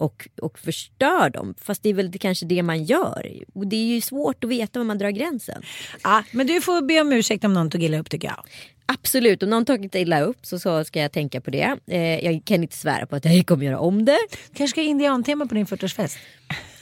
och, 0.00 0.28
och 0.42 0.58
förstör 0.58 1.30
dem. 1.30 1.54
Fast 1.58 1.82
det 1.82 1.88
är 1.88 1.94
väl 1.94 2.10
det, 2.10 2.18
kanske 2.18 2.46
det 2.46 2.62
man 2.62 2.84
gör. 2.84 3.32
Och 3.54 3.66
det 3.66 3.76
är 3.76 3.86
ju 3.86 4.00
svårt 4.00 4.44
att 4.44 4.50
veta 4.50 4.78
var 4.78 4.84
man 4.84 4.98
drar 4.98 5.10
gränsen. 5.10 5.62
Ja, 6.02 6.22
men 6.32 6.46
du 6.46 6.60
får 6.60 6.82
be 6.82 7.00
om 7.00 7.12
ursäkt 7.12 7.44
om 7.44 7.54
någon 7.54 7.70
tog 7.70 7.82
illa 7.82 7.98
upp 7.98 8.10
tycker 8.10 8.28
jag. 8.28 8.44
Absolut, 8.86 9.42
om 9.42 9.50
någon 9.50 9.64
tagit 9.64 9.94
illa 9.94 10.20
upp 10.20 10.46
så, 10.46 10.58
så 10.58 10.84
ska 10.84 11.00
jag 11.00 11.12
tänka 11.12 11.40
på 11.40 11.50
det. 11.50 11.76
Eh, 11.86 12.24
jag 12.24 12.44
kan 12.44 12.62
inte 12.62 12.76
svära 12.76 13.06
på 13.06 13.16
att 13.16 13.24
jag 13.24 13.46
kommer 13.46 13.64
göra 13.64 13.78
om 13.78 14.04
det. 14.04 14.18
kanske 14.54 14.68
ska 14.68 14.80
ha 14.80 14.88
indiantema 14.88 15.46
på 15.46 15.54
din 15.54 15.66
40-årsfest. 15.66 16.18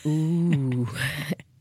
Ooh. 0.04 0.88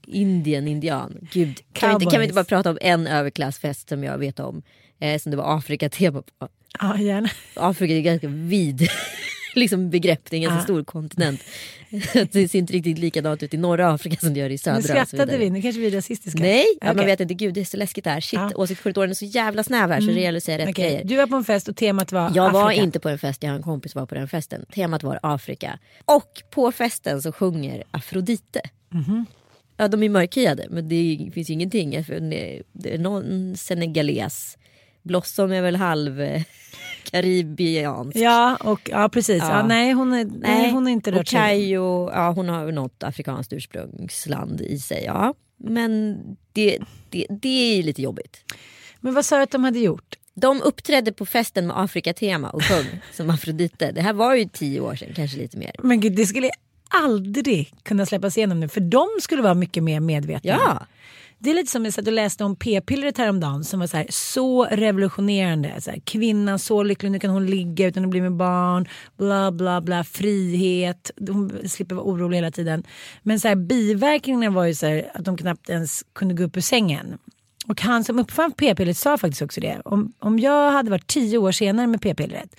Indien, 0.07 0.67
indian. 0.67 1.27
Gud, 1.31 1.59
kan 1.73 1.89
vi, 1.89 1.93
inte, 1.93 2.05
kan 2.05 2.19
vi 2.19 2.25
inte 2.25 2.35
bara 2.35 2.45
prata 2.45 2.69
om 2.69 2.77
en 2.81 3.07
överklassfest 3.07 3.89
som 3.89 4.03
jag 4.03 4.17
vet 4.17 4.39
om? 4.39 4.61
Eh, 4.99 5.19
som 5.19 5.31
det 5.31 5.37
var 5.37 5.57
Afrika-tema 5.57 6.21
på. 6.21 6.47
Ja, 6.79 6.97
gärna. 6.97 7.29
Afrika 7.55 7.93
är 7.93 8.01
ganska 8.01 8.27
vid 8.27 8.89
liksom 9.57 9.89
begrepp, 9.89 10.21
det 10.29 10.35
är 10.35 10.37
en 10.37 10.43
ganska 10.43 10.57
Ja. 10.59 10.63
stor 10.63 10.83
kontinent. 10.83 11.41
det 12.31 12.47
ser 12.51 12.55
inte 12.59 12.73
riktigt 12.73 12.97
likadant 12.99 13.43
ut 13.43 13.53
i 13.53 13.57
norra 13.57 13.93
Afrika 13.93 14.17
som 14.19 14.33
det 14.33 14.39
gör 14.39 14.49
i 14.49 14.51
Nu 14.51 14.57
södra. 14.57 14.81
så 14.81 14.87
skrattade 14.87 15.37
vi, 15.37 15.49
nu 15.49 15.61
kanske 15.61 15.81
vi 15.81 15.87
är 15.87 15.91
rasistiska. 15.91 16.39
Nej, 16.39 16.65
ja, 16.81 16.93
man 16.93 17.05
vet 17.05 17.19
inte. 17.19 17.33
Gud 17.33 17.53
det 17.53 17.59
är 17.61 17.65
så 17.65 17.77
läskigt 17.77 18.03
det 18.03 18.09
här. 18.09 18.21
Shit. 18.21 18.39
Mm. 18.39 18.51
åsiktskorridoren 18.55 19.09
är 19.09 19.13
så 19.13 19.25
jävla 19.25 19.63
snäv 19.63 19.89
här 19.91 20.01
så 20.01 20.07
det 20.07 20.21
gäller 20.21 20.37
att 20.37 20.43
säga 20.43 20.57
rätt 20.57 20.69
Okej, 20.69 20.85
grejer. 20.89 21.03
Du 21.05 21.15
var 21.15 21.27
på 21.27 21.35
en 21.35 21.43
fest 21.43 21.67
och 21.67 21.75
temat 21.75 22.11
var 22.11 22.31
Jag 22.35 22.51
var 22.51 22.65
Afrika. 22.65 22.83
inte 22.83 22.99
på 22.99 23.09
en 23.09 23.19
fest, 23.19 23.43
jag 23.43 23.49
har 23.49 23.55
en 23.57 23.63
kompis 23.63 23.91
som 23.91 23.99
var 23.99 24.05
på 24.05 24.15
den 24.15 24.27
festen. 24.27 24.65
Temat 24.73 25.03
var 25.03 25.19
Afrika. 25.23 25.79
Och 26.05 26.41
på 26.51 26.71
festen 26.71 27.21
så 27.21 27.31
sjunger 27.31 27.83
Afrodite. 27.91 28.61
Mhm. 28.89 29.25
Ja 29.77 29.87
de 29.87 30.03
är 30.03 30.09
mörkhyade 30.09 30.67
men 30.69 30.89
det 30.89 31.29
finns 31.33 31.49
ju 31.49 31.53
ingenting. 31.53 31.89
Det 32.73 32.93
är 32.93 32.97
någon 32.97 33.57
senegales. 33.57 34.57
Blossom 35.03 35.51
är 35.51 35.61
väl 35.61 35.75
halv 35.75 36.21
karibiansk. 37.11 38.17
Ja, 38.17 38.55
och, 38.55 38.89
ja 38.91 39.09
precis. 39.09 39.43
Ja. 39.43 39.49
Ja. 39.49 39.67
nej, 39.67 39.91
hon 39.91 40.13
är, 40.13 40.25
nej, 40.25 40.71
hon 40.71 40.87
är 40.87 40.91
inte 40.91 41.11
rört. 41.11 41.27
Kayo, 41.27 42.09
ja 42.11 42.31
hon 42.31 42.49
har 42.49 42.71
något 42.71 43.03
afrikanskt 43.03 43.53
ursprungsland 43.53 44.61
i 44.61 44.79
sig. 44.79 45.03
Ja. 45.05 45.33
Men 45.57 46.17
det, 46.53 46.77
det, 47.09 47.25
det 47.29 47.79
är 47.79 47.83
lite 47.83 48.01
jobbigt. 48.01 48.53
Men 48.99 49.13
vad 49.13 49.25
sa 49.25 49.37
du 49.37 49.43
att 49.43 49.51
de 49.51 49.63
hade 49.63 49.79
gjort? 49.79 50.15
De 50.33 50.61
uppträdde 50.61 51.13
på 51.13 51.25
festen 51.25 51.67
med 51.67 51.79
Afrikatema 51.79 52.49
och 52.49 52.63
sjöng 52.63 52.85
som 53.13 53.29
Afrodite. 53.29 53.91
Det 53.91 54.01
här 54.01 54.13
var 54.13 54.35
ju 54.35 54.45
tio 54.45 54.79
år 54.79 54.95
sedan, 54.95 55.09
kanske 55.15 55.37
lite 55.37 55.57
mer. 55.57 55.71
Men 55.83 55.99
gud, 55.99 56.15
det 56.15 56.25
skulle 56.25 56.49
aldrig 56.89 57.73
kunna 57.83 58.05
släppas 58.05 58.37
igenom 58.37 58.59
nu. 58.59 58.67
För 58.67 58.81
de 58.81 59.07
skulle 59.21 59.41
vara 59.41 59.53
mycket 59.53 59.83
mer 59.83 59.99
medvetna. 59.99 60.49
Ja, 60.49 60.85
det 61.39 61.49
är 61.49 61.53
lite 61.53 61.71
som 61.71 61.85
att 61.85 62.05
du 62.05 62.11
läste 62.11 62.43
om 62.43 62.55
p-pillret 62.55 63.17
häromdagen 63.17 63.63
som 63.63 63.79
var 63.79 63.87
så, 63.87 63.97
här, 63.97 64.05
så 64.09 64.65
revolutionerande. 64.65 65.81
Så 65.81 65.91
här, 65.91 65.99
kvinnan 65.99 66.59
så 66.59 66.83
lycklig, 66.83 67.11
nu 67.11 67.19
kan 67.19 67.29
hon 67.29 67.45
ligga 67.45 67.87
utan 67.87 68.03
att 68.03 68.09
bli 68.09 68.21
med 68.21 68.33
barn. 68.35 68.87
Bla 69.17 69.51
bla 69.51 69.81
bla, 69.81 70.03
frihet. 70.03 71.11
Hon 71.29 71.69
slipper 71.69 71.95
vara 71.95 72.05
orolig 72.05 72.37
hela 72.37 72.51
tiden. 72.51 72.83
Men 73.23 73.39
så 73.39 73.47
här, 73.47 73.55
biverkningarna 73.55 74.49
var 74.49 74.65
ju 74.65 74.75
så 74.75 74.85
här, 74.85 75.11
att 75.13 75.25
de 75.25 75.37
knappt 75.37 75.69
ens 75.69 76.03
kunde 76.13 76.33
gå 76.33 76.43
upp 76.43 76.57
ur 76.57 76.61
sängen. 76.61 77.17
Och 77.67 77.81
han 77.81 78.03
som 78.03 78.19
uppfann 78.19 78.51
p-pillret 78.51 78.97
sa 78.97 79.17
faktiskt 79.17 79.41
också 79.41 79.61
det. 79.61 79.81
Om, 79.85 80.13
om 80.19 80.39
jag 80.39 80.71
hade 80.71 80.91
varit 80.91 81.07
tio 81.07 81.37
år 81.37 81.51
senare 81.51 81.87
med 81.87 82.01
p-pillret 82.01 82.55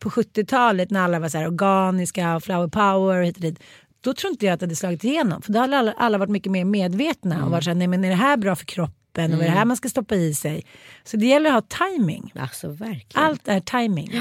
på 0.00 0.10
70-talet 0.10 0.90
när 0.90 1.00
alla 1.00 1.18
var 1.18 1.28
så 1.28 1.38
här 1.38 1.46
organiska 1.46 2.36
och 2.36 2.42
flower 2.42 2.68
power 2.68 3.20
och 3.20 3.26
hit 3.26 3.36
och 3.36 3.42
dit. 3.42 3.58
Då 4.00 4.14
tror 4.14 4.30
inte 4.30 4.46
jag 4.46 4.52
att 4.52 4.60
det 4.60 4.66
hade 4.66 4.76
slagit 4.76 5.04
igenom. 5.04 5.42
För 5.42 5.52
då 5.52 5.58
hade 5.58 5.78
alla, 5.78 5.92
alla 5.92 6.18
varit 6.18 6.30
mycket 6.30 6.52
mer 6.52 6.64
medvetna 6.64 7.44
och 7.44 7.50
varit 7.50 7.64
så 7.64 7.70
här, 7.70 7.74
nej 7.74 7.86
men 7.88 8.04
är 8.04 8.08
det 8.08 8.14
här 8.14 8.36
bra 8.36 8.56
för 8.56 8.64
kroppen 8.64 9.32
och 9.32 9.38
vad 9.38 9.46
är 9.46 9.50
det 9.50 9.56
här 9.56 9.64
man 9.64 9.76
ska 9.76 9.88
stoppa 9.88 10.14
i 10.14 10.34
sig. 10.34 10.66
Så 11.04 11.16
det 11.16 11.26
gäller 11.26 11.50
att 11.50 11.72
ha 11.72 11.88
timing. 11.88 12.32
alltså. 12.38 12.76
Allt 13.14 13.48
är 13.48 13.60
timing. 13.60 14.10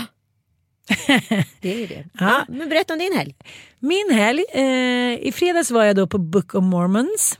Det 1.61 1.83
är 1.83 1.87
det. 1.87 2.05
Ja. 2.13 2.25
Ja, 2.29 2.45
men 2.49 2.69
berätta 2.69 2.93
om 2.93 2.99
din 2.99 3.13
helg. 3.17 3.35
Min 3.79 4.09
helg, 4.11 4.43
eh, 4.53 5.27
i 5.27 5.31
fredags 5.35 5.71
var 5.71 5.83
jag 5.83 5.95
då 5.95 6.07
på 6.07 6.17
Book 6.17 6.55
of 6.55 6.63
Mormons. 6.63 7.37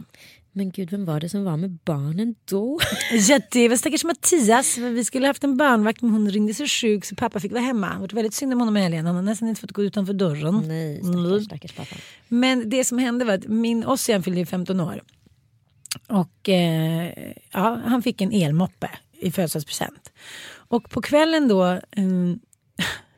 Men 0.60 0.72
gud, 0.72 0.92
vem 0.92 1.06
var 1.06 1.20
det 1.20 1.30
som 1.30 1.44
var 1.44 1.58
med 1.58 1.78
barnen 1.86 2.36
då? 2.46 2.80
Ja, 3.30 3.40
det 3.52 3.70
var 3.70 3.76
stackars 3.76 4.04
Mattias. 4.04 4.78
Vi 4.78 5.04
skulle 5.04 5.28
haft 5.28 5.44
en 5.44 5.58
barnvakt 5.58 6.02
men 6.02 6.12
hon 6.12 6.32
ringde 6.32 6.54
sig 6.54 6.68
sjuk 6.68 7.06
så 7.06 7.16
pappa 7.16 7.40
fick 7.40 7.52
vara 7.52 7.62
hemma. 7.64 7.94
Det 7.94 8.00
var 8.00 8.08
väldigt 8.08 8.34
synd 8.34 8.54
om 8.54 8.60
honom 8.60 8.78
i 8.78 8.82
helgen. 8.82 9.06
Han 9.06 9.16
har 9.16 9.22
nästan 9.22 9.48
inte 9.50 9.62
fått 9.62 9.72
gå 9.72 9.84
utanför 9.84 10.14
dörren. 10.14 10.64
Nej, 10.68 11.00
Mm. 11.00 11.14
stackars, 11.14 11.46
stackars 11.46 11.74
pappa. 11.74 11.96
Men 12.28 12.70
det 12.70 12.84
som 12.84 12.98
hände 12.98 13.26
var 13.26 13.34
att 13.34 13.48
min 13.48 13.86
Ossian 13.86 14.24
fyllde 14.24 14.40
ju 14.40 14.46
15 14.46 14.80
år. 14.80 15.02
Och 16.08 16.50
eh, 16.50 17.34
ja, 17.52 17.82
han 17.86 18.04
fick 18.04 18.22
en 18.22 18.32
elmoppe 18.32 18.90
i 19.20 19.32
födelsedagspresent. 19.32 20.12
Och 20.52 20.90
på 20.90 21.02
kvällen 21.02 21.48
då, 21.48 21.80
mm, 21.92 22.40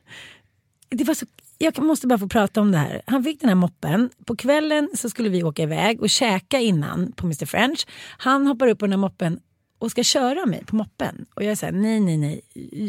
det 0.90 1.04
var 1.04 1.14
så, 1.14 1.26
jag 1.62 1.78
måste 1.78 2.06
bara 2.06 2.18
få 2.18 2.28
prata 2.28 2.60
om 2.60 2.72
det 2.72 2.78
här. 2.78 3.02
Han 3.06 3.24
fick 3.24 3.40
den 3.40 3.48
här 3.48 3.56
moppen. 3.56 4.10
På 4.24 4.36
kvällen 4.36 4.88
så 4.94 5.10
skulle 5.10 5.28
vi 5.28 5.42
åka 5.42 5.62
iväg 5.62 6.00
och 6.00 6.10
käka 6.10 6.58
innan 6.60 7.12
på 7.12 7.26
Mr 7.26 7.46
French. 7.46 7.86
Han 8.18 8.46
hoppar 8.46 8.66
upp 8.66 8.78
på 8.78 8.86
den 8.86 8.92
här 8.92 8.98
moppen 8.98 9.40
och 9.78 9.90
ska 9.90 10.02
köra 10.02 10.46
mig 10.46 10.64
på 10.64 10.76
moppen. 10.76 11.26
Och 11.34 11.44
jag 11.44 11.58
säger 11.58 11.72
nej, 11.72 12.00
nej, 12.00 12.16
nej, 12.16 12.40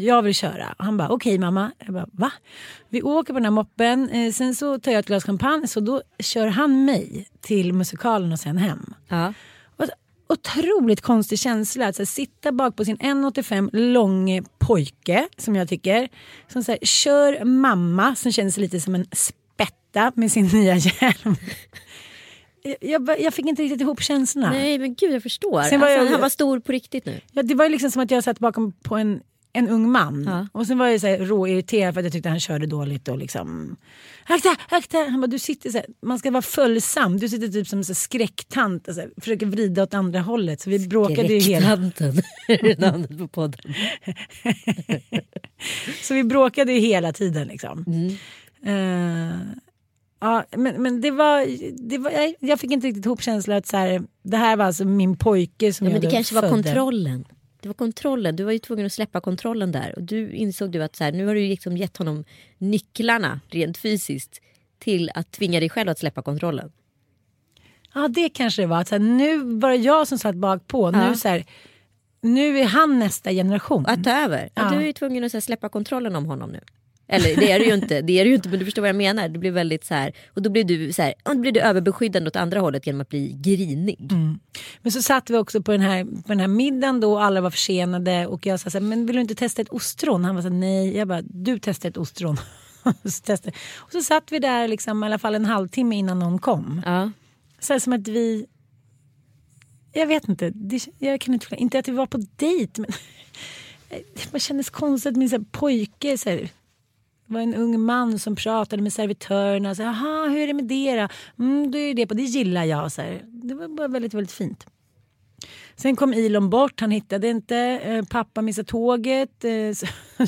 jag 0.06 0.22
vill 0.22 0.34
köra. 0.34 0.74
Och 0.78 0.84
han 0.84 0.96
bara 0.96 1.08
okej 1.08 1.38
mamma. 1.38 1.72
Jag 1.78 1.94
bara 1.94 2.06
va? 2.12 2.32
Vi 2.88 3.02
åker 3.02 3.32
på 3.32 3.38
den 3.38 3.44
här 3.44 3.50
moppen, 3.50 4.08
eh, 4.08 4.32
sen 4.32 4.54
så 4.54 4.78
tar 4.78 4.92
jag 4.92 4.98
ett 4.98 5.06
glas 5.06 5.24
champagne 5.24 5.68
så 5.68 5.80
då 5.80 6.02
kör 6.18 6.46
han 6.46 6.84
mig 6.84 7.28
till 7.40 7.72
musikalen 7.72 8.32
och 8.32 8.38
sen 8.38 8.58
hem. 8.58 8.94
Ja. 9.08 9.32
Otroligt 10.28 11.00
konstig 11.00 11.38
känsla 11.38 11.86
att 11.86 11.96
så 11.96 12.00
här, 12.02 12.06
sitta 12.06 12.52
bak 12.52 12.76
på 12.76 12.84
sin 12.84 12.96
1,85 12.96 13.68
långe 13.72 14.42
pojke 14.58 15.28
som 15.36 15.56
jag 15.56 15.68
tycker. 15.68 16.08
Som 16.48 16.64
så 16.64 16.72
här, 16.72 16.78
kör 16.82 17.44
mamma 17.44 18.14
som 18.14 18.32
känner 18.32 18.50
sig 18.50 18.60
lite 18.60 18.80
som 18.80 18.94
en 18.94 19.06
spätta 19.12 20.12
med 20.14 20.32
sin 20.32 20.46
nya 20.46 20.76
hjälm. 20.76 21.36
Jag, 22.62 22.76
jag, 22.80 23.20
jag 23.20 23.34
fick 23.34 23.46
inte 23.46 23.62
riktigt 23.62 23.80
ihop 23.80 24.02
känslorna. 24.02 24.50
Nej 24.50 24.78
men 24.78 24.94
gud 24.94 25.12
jag 25.14 25.22
förstår. 25.22 25.62
Sen 25.62 25.80
var 25.80 25.88
alltså, 25.88 26.04
jag- 26.04 26.10
Han 26.12 26.20
var 26.20 26.28
stor 26.28 26.60
på 26.60 26.72
riktigt 26.72 27.06
nu. 27.06 27.20
Ja, 27.32 27.42
det 27.42 27.54
var 27.54 27.64
ju 27.64 27.70
liksom 27.70 27.90
som 27.90 28.02
att 28.02 28.10
jag 28.10 28.24
satt 28.24 28.38
bakom 28.38 28.72
på 28.72 28.96
en, 28.96 29.20
en 29.56 29.68
ung 29.68 29.90
man. 29.90 30.24
Ja. 30.24 30.46
Och 30.52 30.66
sen 30.66 30.78
var 30.78 30.86
jag 30.86 31.00
så 31.00 31.06
här 31.06 31.18
råirriterad 31.18 31.94
för 31.94 32.00
att 32.00 32.04
jag 32.04 32.12
tyckte 32.12 32.28
han 32.28 32.40
körde 32.40 32.66
dåligt 32.66 33.08
och 33.08 33.18
liksom 33.18 33.76
akta, 34.26 34.56
akta. 34.68 34.98
Han 34.98 35.20
bara 35.20 35.26
du 35.26 35.38
sitter 35.38 35.70
så 35.70 35.78
här, 35.78 35.86
man 36.02 36.18
ska 36.18 36.30
vara 36.30 36.42
följsam. 36.42 37.18
Du 37.18 37.28
sitter 37.28 37.48
typ 37.48 37.68
som 37.68 37.84
så 37.84 37.90
här 37.90 37.94
skräcktant 37.94 38.88
och 38.88 38.94
så 38.94 39.00
här, 39.00 39.10
försöker 39.20 39.46
vrida 39.46 39.82
åt 39.82 39.94
andra 39.94 40.20
hållet. 40.20 40.60
Så 40.60 40.70
vi 40.70 40.88
bråkade 40.88 41.34
ju 41.34 41.38
hela, 41.38 41.76
det 42.46 42.78
namnet 42.78 43.18
på 43.18 43.28
podden. 43.28 43.60
så 46.02 46.14
vi 46.14 46.24
bråkade 46.24 46.72
ju 46.72 46.78
hela 46.78 47.12
tiden 47.12 47.48
liksom. 47.48 47.84
Mm. 47.86 48.16
Eh, 48.66 49.36
ja, 50.20 50.44
men, 50.56 50.82
men 50.82 51.00
det 51.00 51.10
var, 51.10 51.46
det 51.88 51.98
var, 51.98 52.12
jag, 52.40 52.60
fick 52.60 52.70
inte 52.70 52.86
riktigt 52.86 53.06
ihop 53.06 53.22
känslan 53.22 53.56
att 53.56 53.66
så 53.66 53.76
här, 53.76 54.02
det 54.22 54.36
här 54.36 54.56
var 54.56 54.64
alltså 54.64 54.84
min 54.84 55.16
pojke 55.16 55.72
som 55.72 55.86
Ja, 55.86 55.92
men 55.92 55.94
jag 55.94 56.02
det 56.02 56.08
då 56.08 56.14
kanske 56.16 56.34
var 56.34 56.42
födde. 56.42 56.54
kontrollen. 56.54 57.24
Det 57.64 57.68
var 57.68 57.74
kontrollen. 57.74 58.36
Du 58.36 58.44
var 58.44 58.52
ju 58.52 58.58
tvungen 58.58 58.86
att 58.86 58.92
släppa 58.92 59.20
kontrollen 59.20 59.72
där. 59.72 59.94
Och 59.96 60.02
du 60.02 60.32
insåg 60.32 60.70
du 60.70 60.82
att 60.82 60.96
så 60.96 61.04
här, 61.04 61.12
nu 61.12 61.26
har 61.26 61.34
du 61.34 61.40
liksom 61.40 61.76
gett 61.76 61.96
honom 61.96 62.24
nycklarna 62.58 63.40
rent 63.48 63.78
fysiskt 63.78 64.40
till 64.78 65.10
att 65.14 65.30
tvinga 65.30 65.60
dig 65.60 65.68
själv 65.68 65.90
att 65.90 65.98
släppa 65.98 66.22
kontrollen. 66.22 66.72
Ja 67.94 68.08
det 68.08 68.28
kanske 68.28 68.62
det 68.62 68.66
var. 68.66 68.80
Att 68.80 68.88
så 68.88 68.94
här, 68.94 69.02
nu 69.02 69.38
var 69.38 69.70
det 69.70 69.76
jag 69.76 70.08
som 70.08 70.18
satt 70.18 70.34
bak 70.34 70.66
på. 70.66 70.90
Ja. 70.92 71.08
Nu, 71.08 71.16
så 71.16 71.28
här, 71.28 71.44
nu 72.20 72.58
är 72.58 72.64
han 72.64 72.98
nästa 72.98 73.30
generation. 73.30 73.86
Att 73.86 74.04
ta 74.04 74.10
över. 74.10 74.50
Ja. 74.54 74.70
Du 74.70 74.76
är 74.76 74.86
ju 74.86 74.92
tvungen 74.92 75.24
att 75.24 75.32
här, 75.32 75.40
släppa 75.40 75.68
kontrollen 75.68 76.16
om 76.16 76.26
honom 76.26 76.50
nu. 76.50 76.60
Eller 77.06 77.36
det 77.36 77.52
är 77.52 77.58
du 77.58 77.64
ju 77.64 77.74
inte, 77.74 78.02
det 78.02 78.20
är 78.20 78.24
du 78.24 78.30
ju 78.30 78.36
inte 78.36 78.48
men 78.48 78.58
du 78.58 78.64
förstår 78.64 78.82
vad 78.82 78.88
jag 78.88 78.96
menar. 78.96 79.28
Det 79.28 79.38
blir 79.38 79.50
väldigt 79.50 79.84
så 79.84 79.94
här, 79.94 80.12
och 80.28 80.42
då 80.42 80.50
blir 80.50 80.64
du 80.64 80.92
så 80.92 81.02
här, 81.02 81.14
då 81.24 81.34
blir 81.34 81.52
du 81.52 81.60
överbeskyddande 81.60 82.28
åt 82.28 82.36
andra 82.36 82.60
hållet 82.60 82.86
genom 82.86 83.00
att 83.00 83.08
bli 83.08 83.36
grinig. 83.40 84.10
Men 84.82 84.92
så 84.92 85.02
satt 85.02 85.30
vi 85.30 85.36
också 85.36 85.62
på 85.62 85.72
den 85.72 85.80
här, 85.80 86.04
på 86.04 86.28
den 86.28 86.40
här 86.40 86.48
middagen 86.48 87.00
då 87.00 87.18
alla 87.18 87.40
var 87.40 87.50
försenade 87.50 88.26
och 88.26 88.46
jag 88.46 88.60
sa 88.60 88.70
så 88.70 88.78
här, 88.78 88.84
men 88.84 89.06
vill 89.06 89.16
du 89.16 89.22
inte 89.22 89.34
testa 89.34 89.62
ett 89.62 89.68
ostron? 89.68 90.24
Han 90.24 90.34
var 90.34 90.42
så 90.42 90.48
här, 90.48 90.56
nej. 90.56 90.96
Jag 90.96 91.08
bara, 91.08 91.22
du 91.22 91.58
testar 91.58 91.88
ett 91.88 91.96
ostron. 91.96 92.36
så 93.04 93.34
och 93.74 93.92
så 93.92 94.02
satt 94.02 94.32
vi 94.32 94.38
där 94.38 94.68
liksom, 94.68 95.02
i 95.02 95.06
alla 95.06 95.18
fall 95.18 95.34
en 95.34 95.44
halvtimme 95.44 95.96
innan 95.96 96.18
någon 96.18 96.38
kom. 96.38 96.82
Ja. 96.84 97.10
Så 97.58 97.72
här, 97.72 97.80
som 97.80 97.92
att 97.92 98.08
vi... 98.08 98.46
Jag 99.92 100.06
vet 100.06 100.28
inte. 100.28 100.50
Det, 100.50 100.86
jag 100.98 101.20
kan 101.20 101.34
inte, 101.34 101.56
inte 101.56 101.78
att 101.78 101.88
vi 101.88 101.92
var 101.92 102.06
på 102.06 102.18
dejt 102.36 102.80
men 102.80 102.90
det 104.32 104.40
kändes 104.40 104.70
konstigt 104.70 105.16
med 105.16 105.32
en 105.32 105.44
pojke. 105.44 106.18
Så 106.18 106.30
här, 106.30 106.50
det 107.26 107.34
var 107.34 107.40
en 107.40 107.54
ung 107.54 107.80
man 107.80 108.18
som 108.18 108.36
pratade 108.36 108.82
med 108.82 108.92
servitörerna. 108.92 109.74
Så, 109.74 109.82
Jaha, 109.82 110.28
hur 110.28 110.38
är 110.38 110.46
det 110.46 110.54
med 110.54 110.64
det 110.64 110.96
då? 110.96 111.08
Mm, 111.44 111.70
då 111.70 111.78
är 111.78 111.94
det 111.94 112.06
på. 112.06 112.14
Det 112.14 112.22
gillar 112.22 112.64
jag. 112.64 112.92
Så 112.92 113.02
här. 113.02 113.22
Det 113.26 113.54
var 113.54 113.68
bara 113.68 113.88
väldigt, 113.88 114.14
väldigt 114.14 114.32
fint. 114.32 114.66
Sen 115.76 115.96
kom 115.96 116.12
Elon 116.12 116.50
bort, 116.50 116.80
han 116.80 116.90
hittade 116.90 117.28
inte. 117.28 117.56
Eh, 117.56 118.04
pappa 118.04 118.42
missade 118.42 118.68
tåget. 118.68 119.44
Eh, 119.44 119.72
så 119.74 119.86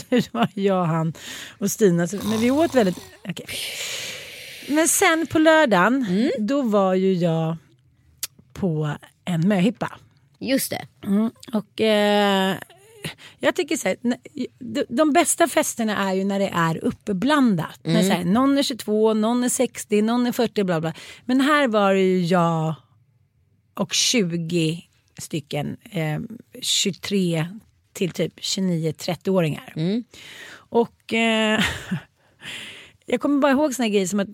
det 0.08 0.34
var 0.34 0.48
jag, 0.54 0.84
han 0.84 1.12
och 1.58 1.70
Stina. 1.70 2.06
Så, 2.06 2.16
men 2.16 2.40
vi 2.40 2.50
åt 2.50 2.74
väldigt... 2.74 2.98
okej. 3.28 3.46
Men 4.68 4.88
sen 4.88 5.26
på 5.26 5.38
lördagen, 5.38 6.06
då 6.38 6.62
var 6.62 6.94
ju 6.94 7.12
jag 7.12 7.56
på 8.52 8.96
en 9.24 9.48
möhippa. 9.48 9.98
Just 10.38 10.70
det. 10.70 10.86
Och 11.52 11.80
eh, 11.80 12.56
jag 13.38 13.54
tycker 13.54 13.76
så 13.76 13.88
här, 13.88 13.96
de, 14.58 14.84
de 14.88 15.12
bästa 15.12 15.48
festerna 15.48 16.10
är 16.10 16.14
ju 16.14 16.24
när 16.24 16.38
det 16.38 16.50
är 16.54 16.84
uppblandat. 16.84 17.80
När 17.82 18.02
så 18.02 18.12
här, 18.12 18.24
någon 18.24 18.58
är 18.58 18.62
22, 18.62 19.14
någon 19.14 19.44
är 19.44 19.48
60, 19.48 20.02
någon 20.02 20.26
är 20.26 20.32
40 20.32 20.64
bla 20.64 20.80
bla. 20.80 20.94
Men 21.24 21.40
här 21.40 21.68
var 21.68 21.94
det 21.94 22.00
ju 22.00 22.24
jag 22.24 22.74
och 23.74 23.92
20 23.92 24.82
stycken 25.18 25.76
eh, 25.90 26.20
23 26.62 27.48
till 27.92 28.10
typ 28.10 28.38
29-30-åringar. 28.38 29.72
Och 30.54 31.14
eh, 31.14 31.60
jag 33.16 33.20
kommer 33.20 33.38
bara 33.40 33.52
ihåg 33.52 33.74
såna 33.74 33.88
grejer 33.88 34.06
som 34.06 34.20
att 34.20 34.28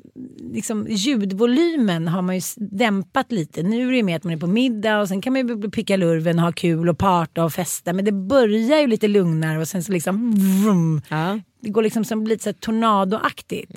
liksom, 0.53 0.87
ljudvolymen 0.91 2.09
har 2.09 2.23
man 2.23 2.35
ju 2.35 2.41
dämpat 2.57 3.33
lite. 3.33 3.63
Nu 3.63 3.89
är 3.89 3.93
det 3.93 4.03
mer 4.03 4.17
att 4.17 4.25
man 4.25 4.33
är 4.33 4.37
på 4.37 4.47
middag 4.47 5.01
och 5.01 5.09
sen 5.09 5.21
kan 5.21 5.33
man 5.33 5.49
ju 5.49 5.71
picka 5.71 5.97
lurven 5.97 6.39
och 6.39 6.45
ha 6.45 6.53
kul 6.53 6.89
och 6.89 6.99
parta 6.99 7.45
och 7.45 7.53
festa. 7.53 7.93
Men 7.93 8.05
det 8.05 8.13
börjar 8.13 8.81
ju 8.81 8.87
lite 8.87 9.09
lugnare 9.09 9.59
och 9.61 9.69
sen 9.69 9.83
så 9.83 9.93
liksom 9.93 10.35
vrum, 10.35 11.01
Ja. 11.09 11.41
det 11.61 11.71
går 11.71 11.83
liksom 11.83 12.05
som 12.05 12.27
lite 12.27 12.45
så 12.45 12.53
tornadoaktigt. 12.53 13.73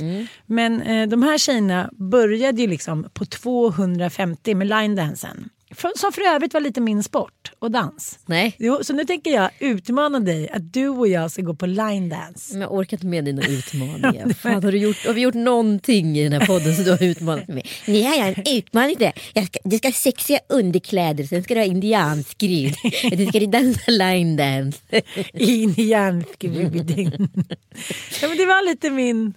Men 0.46 0.82
eh, 0.82 1.08
de 1.08 1.24
här 1.24 1.38
tjejerna 1.38 1.90
började 1.94 2.62
ju 2.62 2.68
liksom 2.68 3.08
på 3.14 3.26
250 3.26 4.56
med 4.56 4.68
line 4.68 4.96
dansen. 4.96 5.38
För, 5.38 5.55
som 5.96 6.12
för 6.12 6.22
övrigt 6.36 6.54
var 6.54 6.62
lite 6.62 6.82
min 6.82 7.04
sport 7.04 7.52
och 7.60 7.72
dans. 7.72 8.20
Nej, 8.26 8.56
Jo, 8.60 8.80
så 8.84 8.94
nu 8.94 9.06
tänker 9.06 9.32
jag 9.32 9.50
utmana 9.60 10.20
dig 10.20 10.50
att 10.50 10.74
du 10.74 10.88
och 10.90 11.08
jag 11.08 11.32
ska 11.32 11.42
gå 11.42 11.56
på 11.56 11.66
line 11.66 12.10
dance. 12.10 12.54
men 12.54 12.62
jag 12.62 12.74
orkar 12.74 12.98
inte 12.98 13.08
med 13.08 13.26
dina 13.26 13.42
utmaningar. 13.48 14.34
Fan, 14.34 14.64
har, 14.64 14.72
du 14.72 14.78
gjort, 14.78 15.06
har 15.06 15.14
vi 15.14 15.22
gjort 15.22 15.34
någonting 15.34 16.18
i 16.18 16.24
den 16.30 16.42
här 16.42 16.48
podden 16.48 16.76
som 16.76 16.84
du 16.84 16.92
har 16.92 17.04
utmanat 17.04 17.48
mig? 17.48 17.66
Jag 17.86 18.04
har 18.04 18.28
en 18.28 18.58
utmaning 18.58 18.96
till 18.96 19.06
dig. 19.06 19.14
Jag 19.34 19.48
du 19.64 19.78
ska 19.78 19.88
ha 19.88 19.94
sexiga 19.94 20.40
underkläder, 20.50 21.24
sen 21.24 21.44
ska 21.44 21.54
du 21.54 21.60
ha 21.60 21.66
indianskryd. 21.66 22.76
Du 23.18 23.26
ska 23.26 23.40
dansa 23.40 23.92
line 23.92 24.36
dance. 24.36 24.80
In 25.34 25.74
i 25.78 25.84
järnskruden. 25.84 26.88
ja, 28.22 28.28
men 28.28 28.38
det 28.38 28.46
var 28.46 28.70
lite 28.70 28.90
min... 28.90 29.34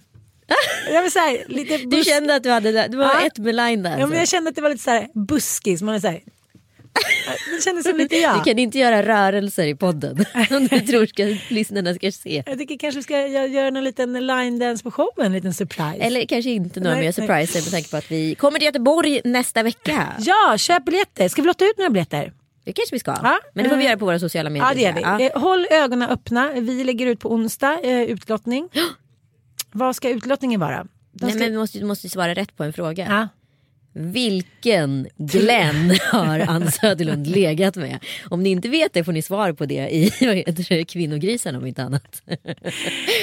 Jag 0.91 1.01
vill 1.01 1.11
säga, 1.11 1.43
lite 1.47 1.77
Du 1.77 2.03
kände 2.03 2.35
att 2.35 2.43
du 2.43 2.49
hade 2.51 2.71
det, 2.71 2.87
det 2.87 2.97
var 2.97 3.05
Ja. 3.05 3.25
ett 3.25 3.37
med 3.37 3.55
line 3.55 3.83
dance. 3.83 3.99
ja, 3.99 4.07
men 4.07 4.17
Jag 4.19 4.27
kände 4.27 4.49
att 4.49 4.55
det 4.55 4.61
var 4.61 4.69
lite 4.69 4.83
så 4.83 4.89
här 4.91 5.07
buskis. 5.13 5.81
Man 5.81 5.95
är 5.95 5.99
så 5.99 6.07
här... 6.07 6.21
Det 7.57 7.63
kändes 7.63 7.85
som 7.85 7.97
lite 7.97 8.15
jag. 8.15 8.37
Du 8.39 8.43
kan 8.43 8.59
inte 8.59 8.77
göra 8.79 9.03
rörelser 9.03 9.67
i 9.67 9.75
podden 9.75 10.25
som 10.47 10.67
du 10.67 10.79
tror 10.79 11.05
ska, 11.05 11.35
lyssnarna 11.55 11.93
ska 11.93 12.11
se. 12.11 12.43
Jag 12.45 12.57
tycker 12.59 12.77
kanske 12.77 12.99
vi 12.99 13.03
ska 13.03 13.13
gö- 13.15 13.47
göra 13.47 13.67
en 13.67 13.83
liten 13.83 14.27
line 14.27 14.59
dance 14.59 14.83
på 14.83 14.91
showen, 14.91 15.25
en 15.25 15.33
liten 15.33 15.53
surprise. 15.53 15.97
Eller 15.99 16.25
kanske 16.25 16.49
inte 16.51 16.79
några 16.79 16.95
Nej, 16.95 17.01
mer 17.01 17.05
nej. 17.07 17.13
surpriser 17.13 17.61
med 17.61 17.71
tanke 17.71 17.89
på 17.89 17.97
att 17.97 18.11
vi 18.11 18.35
kommer 18.35 18.59
till 18.59 18.65
Göteborg 18.65 19.21
nästa 19.23 19.63
vecka. 19.63 20.07
Ja, 20.19 20.55
köp 20.57 20.85
biljetter. 20.85 21.27
Ska 21.29 21.41
vi 21.41 21.47
låta 21.47 21.65
ut 21.65 21.77
några 21.77 21.89
biljetter? 21.89 22.33
Det 22.63 22.73
kanske 22.73 22.95
vi 22.95 22.99
ska. 22.99 23.11
Ja. 23.23 23.39
Men 23.53 23.63
det 23.63 23.69
får 23.69 23.77
vi 23.77 23.83
Eh, 23.83 23.89
göra 23.89 23.97
på 23.99 24.05
våra 24.05 24.19
sociala 24.19 24.49
medier. 24.49 24.67
Ja, 24.69 24.73
det 24.75 24.81
gör 24.81 24.93
vi. 25.17 25.23
Ja. 25.25 25.31
Eh, 25.35 25.41
Håll 25.41 25.67
ögonen 25.71 26.09
öppna. 26.09 26.51
Vi 26.55 26.83
lägger 26.83 27.05
ut 27.05 27.19
på 27.19 27.31
onsdag 27.33 27.79
eh, 27.83 28.01
utlottning. 28.01 28.69
Vad 29.71 29.95
ska 29.95 30.09
utlottningen 30.09 30.59
vara? 30.59 30.77
De 31.11 31.25
Nej, 31.25 31.31
ska... 31.31 31.39
men 31.43 31.51
vi 31.51 31.57
måste, 31.57 31.79
du 31.79 31.85
måste 31.85 32.09
svara 32.09 32.33
rätt 32.35 32.57
på 32.57 32.63
en 32.63 32.73
fråga. 32.73 33.05
ja. 33.09 33.27
Vilken 33.93 35.07
Glenn 35.17 35.97
har 36.11 36.39
Ann 36.39 36.71
Söderlund 36.71 37.27
legat 37.27 37.75
med? 37.75 37.99
Om 38.29 38.43
ni 38.43 38.49
inte 38.49 38.69
vet 38.69 38.93
det 38.93 39.03
får 39.03 39.11
ni 39.11 39.21
svar 39.21 39.53
på 39.53 39.65
det 39.65 39.89
i 39.95 40.11
vad 40.25 40.35
heter 40.35 40.65
det, 40.77 40.83
Kvinnogrisarna 40.85 41.57
om 41.57 41.65
inte 41.65 41.83
annat. 41.83 42.21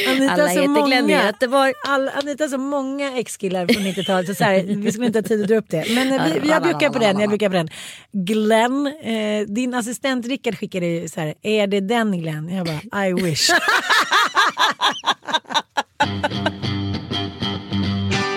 Anita 0.09 0.33
Alla 0.33 0.47
heter 0.47 0.87
Glenn 0.87 0.99
i 0.99 1.03
många- 1.03 1.27
Göteborg. 1.27 1.73
All, 1.87 2.09
Anita 2.09 2.45
har 2.45 2.49
så 2.49 2.59
många 2.59 3.19
ex-killar 3.19 3.67
från 3.75 3.83
90-talet 3.83 4.27
så, 4.27 4.35
så 4.35 4.45
här, 4.45 4.63
vi 4.63 4.93
skulle 4.93 5.07
inte 5.07 5.19
ha 5.19 5.23
tid 5.23 5.43
att 5.43 5.49
dra 5.49 5.57
upp 5.57 5.69
det. 5.71 5.85
Men 5.95 6.13
eh, 6.13 6.35
vi, 6.43 6.49
jag 6.49 6.63
brukar 6.63 6.91
på 6.91 6.99
den. 6.99 7.19
Jag 7.21 7.29
brukar 7.29 7.49
på 7.49 7.55
den. 7.55 7.69
Glenn, 8.13 8.87
eh, 8.87 9.47
din 9.49 9.75
assistent 9.75 10.27
Rickard 10.27 10.59
skickade 10.59 10.87
ju 10.87 11.09
så 11.09 11.21
här, 11.21 11.35
är 11.43 11.67
det 11.67 11.81
den 11.81 12.19
Glenn? 12.21 12.49
Jag 12.57 12.67
bara, 12.67 13.07
I 13.07 13.13
wish. 13.13 13.51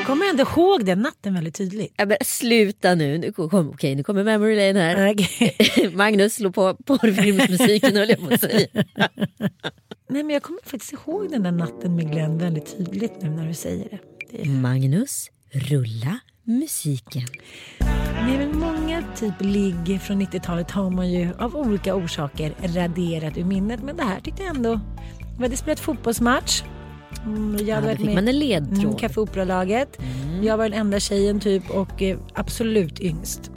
Kommer 0.06 0.26
jag 0.26 0.30
ändå 0.30 0.44
ihåg 0.44 0.86
den 0.86 1.02
natten 1.02 1.34
väldigt 1.34 1.56
tydligt. 1.56 1.94
Ja, 1.98 2.06
men 2.06 2.18
sluta 2.22 2.96
nu. 2.96 3.18
nu 3.18 3.32
kom, 3.32 3.70
okej, 3.70 3.96
nu 3.96 4.04
kommer 4.04 4.24
memory 4.24 4.56
lane 4.56 4.80
här. 4.80 5.12
Okej. 5.12 5.92
Magnus 5.94 6.36
slår 6.36 6.52
på 6.52 6.76
porrfilmsmusiken 6.86 7.96
höll 7.96 8.10
jag 8.10 8.20
på 8.20 8.34
att 8.34 8.42
säga. 8.42 8.68
Nej 10.10 10.24
men 10.24 10.30
jag 10.30 10.44
kommer 10.44 10.60
faktiskt 10.64 10.94
ihåg 10.94 11.32
den 11.32 11.44
där 11.44 11.52
natten 11.52 11.96
med 11.96 12.12
Glenn 12.12 12.38
väldigt 12.38 12.78
tydligt 12.78 13.22
nu 13.22 13.30
när 13.30 13.48
du 13.48 13.54
säger 13.54 13.90
det. 13.90 14.00
det 14.32 14.42
är... 14.42 14.46
Magnus, 14.50 15.30
rulla 15.52 16.20
musiken. 16.44 17.28
Nej, 18.14 18.38
men 18.38 18.58
många 18.60 19.04
typ 19.16 19.34
ligg 19.40 20.02
från 20.02 20.22
90-talet 20.22 20.72
har 20.72 20.90
man 20.90 21.12
ju 21.12 21.30
av 21.40 21.56
olika 21.56 21.96
orsaker 21.96 22.54
raderat 22.62 23.38
ur 23.38 23.44
minnet. 23.44 23.84
Men 23.84 23.98
det 23.98 24.04
här 24.04 24.20
tyckte 24.20 24.44
jag 24.44 24.56
ändå... 24.56 24.80
Vi 25.38 25.44
hade 25.44 25.58
spelat 25.58 25.80
fotbollsmatch. 25.80 26.64
Mm, 27.26 27.58
Jag 27.58 27.68
Ja, 27.68 27.76
hade 27.76 27.82
då 27.88 27.88
varit 27.88 27.98
fick 27.98 28.06
med 28.06 28.16
man 28.16 28.28
en 28.28 28.36
mm, 28.36 28.50
ledtråd. 28.50 29.00
Café 29.00 29.20
Opera-laget. 29.22 29.98
Jag 30.44 30.58
var 30.58 30.70
den 30.70 30.80
enda 30.80 31.00
tjejen 31.00 31.40
typ 31.40 31.70
och 31.70 32.02
eh, 32.02 32.18
absolut 32.34 33.00
yngst. 33.00 33.52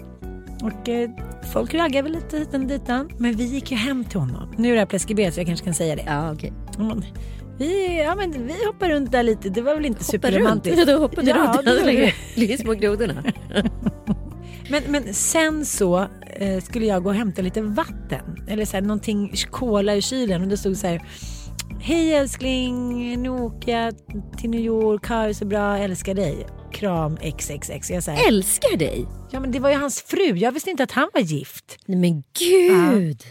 Och 0.62 0.88
eh, 0.88 1.10
folk 1.52 1.74
raggade 1.74 2.02
väl 2.02 2.12
lite 2.12 2.38
hit 2.38 2.54
och 2.54 2.60
ditan. 2.60 3.10
Men 3.18 3.32
vi 3.36 3.44
gick 3.44 3.70
ju 3.70 3.76
hem 3.76 4.04
till 4.04 4.20
honom. 4.20 4.54
Nu 4.58 4.68
är 4.68 4.72
det 4.72 4.78
här 4.78 4.86
preskriberat 4.86 5.34
så 5.34 5.40
jag 5.40 5.46
kanske 5.46 5.64
kan 5.64 5.74
säga 5.74 5.96
det. 5.96 6.02
Ja, 6.06 6.32
okej. 6.32 6.52
Mm. 6.78 7.02
Vi, 7.58 7.98
ja, 7.98 8.14
men 8.14 8.32
vi 8.46 8.66
hoppar 8.66 8.88
runt 8.88 9.12
där 9.12 9.22
lite. 9.22 9.48
Det 9.48 9.62
var 9.62 9.74
väl 9.74 9.84
inte 9.86 9.98
Hoppa 9.98 10.04
superromantiskt. 10.12 10.78
runt. 10.78 10.88
Då 10.88 10.98
hoppade 10.98 11.30
Ja, 11.30 11.52
runt. 11.56 11.64
det 11.86 11.86
vi. 11.86 12.14
Ligger 12.40 12.56
små 12.56 12.72
grodorna. 12.72 13.22
Men, 14.70 14.82
men 14.88 15.14
sen 15.14 15.64
så 15.64 16.06
eh, 16.36 16.62
skulle 16.62 16.86
jag 16.86 17.02
gå 17.02 17.08
och 17.10 17.14
hämta 17.16 17.42
lite 17.42 17.62
vatten. 17.62 18.44
Eller 18.48 18.64
så 18.64 18.72
här, 18.76 18.80
någonting, 18.82 19.32
cola 19.50 19.94
i 19.94 20.02
kylen. 20.02 20.42
Och 20.42 20.48
det 20.48 20.56
stod 20.56 20.76
så 20.76 20.86
här. 20.86 21.02
Hej 21.84 22.14
älskling, 22.14 22.98
nu 23.22 23.28
åker 23.28 23.78
jag 23.78 23.94
till 24.38 24.50
New 24.50 24.60
York, 24.60 25.06
har 25.06 25.28
det 25.28 25.34
så 25.34 25.44
bra, 25.44 25.78
älskar 25.78 26.14
dig. 26.14 26.46
Kram 26.72 27.16
XXX. 27.16 27.90
Jag 27.90 28.02
säger, 28.02 28.28
Älskar 28.28 28.76
dig. 28.76 29.06
ja 29.30 29.40
men 29.40 29.52
det 29.52 29.58
var 29.60 29.70
ju 29.70 29.76
hans 29.76 30.02
fru, 30.02 30.36
jag 30.36 30.52
visste 30.52 30.70
inte 30.70 30.82
att 30.82 30.90
han 30.92 31.08
var 31.14 31.20
gift. 31.20 31.78
Nej 31.86 31.98
men 31.98 32.22
gud. 32.38 33.22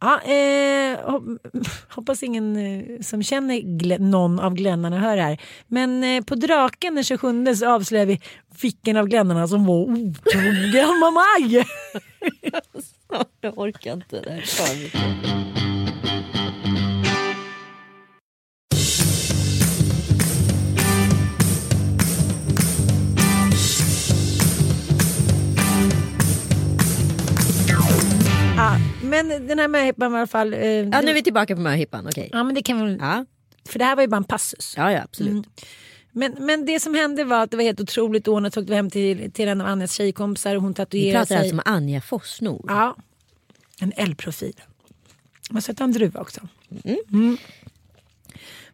Ja, 0.00 0.20
eh, 0.22 0.98
hop- 1.10 1.38
hoppas 1.94 2.22
ingen 2.22 2.56
eh, 2.56 3.00
som 3.00 3.22
känner 3.22 3.98
någon 3.98 4.40
av 4.40 4.54
glennarna 4.54 4.98
hör 4.98 5.16
det 5.16 5.22
här. 5.22 5.40
Men 5.66 6.04
eh, 6.04 6.24
på 6.24 6.34
Draken 6.34 6.94
den 6.94 7.04
27 7.04 7.54
så 7.54 7.68
avslöjar 7.70 8.06
vi 8.06 8.20
vilken 8.62 8.96
av 8.96 9.06
glennarna 9.06 9.48
som 9.48 9.66
var 9.66 9.74
otrogen 9.76 11.00
med 11.00 11.12
mig. 11.12 11.66
Jag 13.40 13.58
orkar 13.58 13.92
inte 13.92 14.20
det 14.20 14.30
här 14.30 14.40
men 29.08 29.46
den 29.46 29.58
här 29.58 29.68
möhippan 29.68 30.12
var 30.12 30.18
i 30.18 30.20
alla 30.20 30.26
fall... 30.26 30.54
Eh, 30.54 30.60
Ja, 30.60 31.00
nu 31.00 31.10
är 31.10 31.14
vi 31.14 31.22
tillbaka 31.22 31.54
på 31.54 31.60
möhippan. 31.60 32.06
Okej. 32.06 32.30
ja, 32.32 32.42
men 32.44 32.54
det 32.54 32.62
kan 32.62 32.86
vi. 32.86 32.96
Ja. 32.96 33.24
För 33.68 33.78
det 33.78 33.84
här 33.84 33.96
var 33.96 34.02
ju 34.02 34.08
bara 34.08 34.16
en 34.16 34.24
passus. 34.24 34.74
ja, 34.76 34.92
ja, 34.92 35.02
absolut. 35.04 35.32
Mm. 35.32 35.44
Men, 36.12 36.34
men 36.38 36.66
det 36.66 36.80
som 36.80 36.94
hände 36.94 37.24
var 37.24 37.42
att 37.42 37.50
det 37.50 37.56
var 37.56 37.64
helt 37.64 37.80
otroligt. 37.80 38.24
Så 38.24 38.32
åkte 38.46 38.60
vi 38.62 38.74
hem 38.74 38.90
till, 38.90 39.32
till 39.32 39.48
en 39.48 39.60
av 39.60 39.66
Anjas 39.66 39.92
tjejkompisar 39.92 40.56
och 40.56 40.62
hon 40.62 40.70
Vi 40.70 40.74
tatuerade 40.74 41.12
pratar 41.12 41.26
sig. 41.26 41.36
alltså 41.38 41.54
om 41.54 41.62
Anja 41.64 42.00
Forsnor. 42.00 42.64
Ja, 42.68 42.96
en 43.80 43.92
L-profil. 43.96 44.54
Och 45.54 45.62
så 45.64 45.72
en 45.80 45.92
druva 45.92 46.20
också. 46.20 46.40
Mm. 46.84 47.36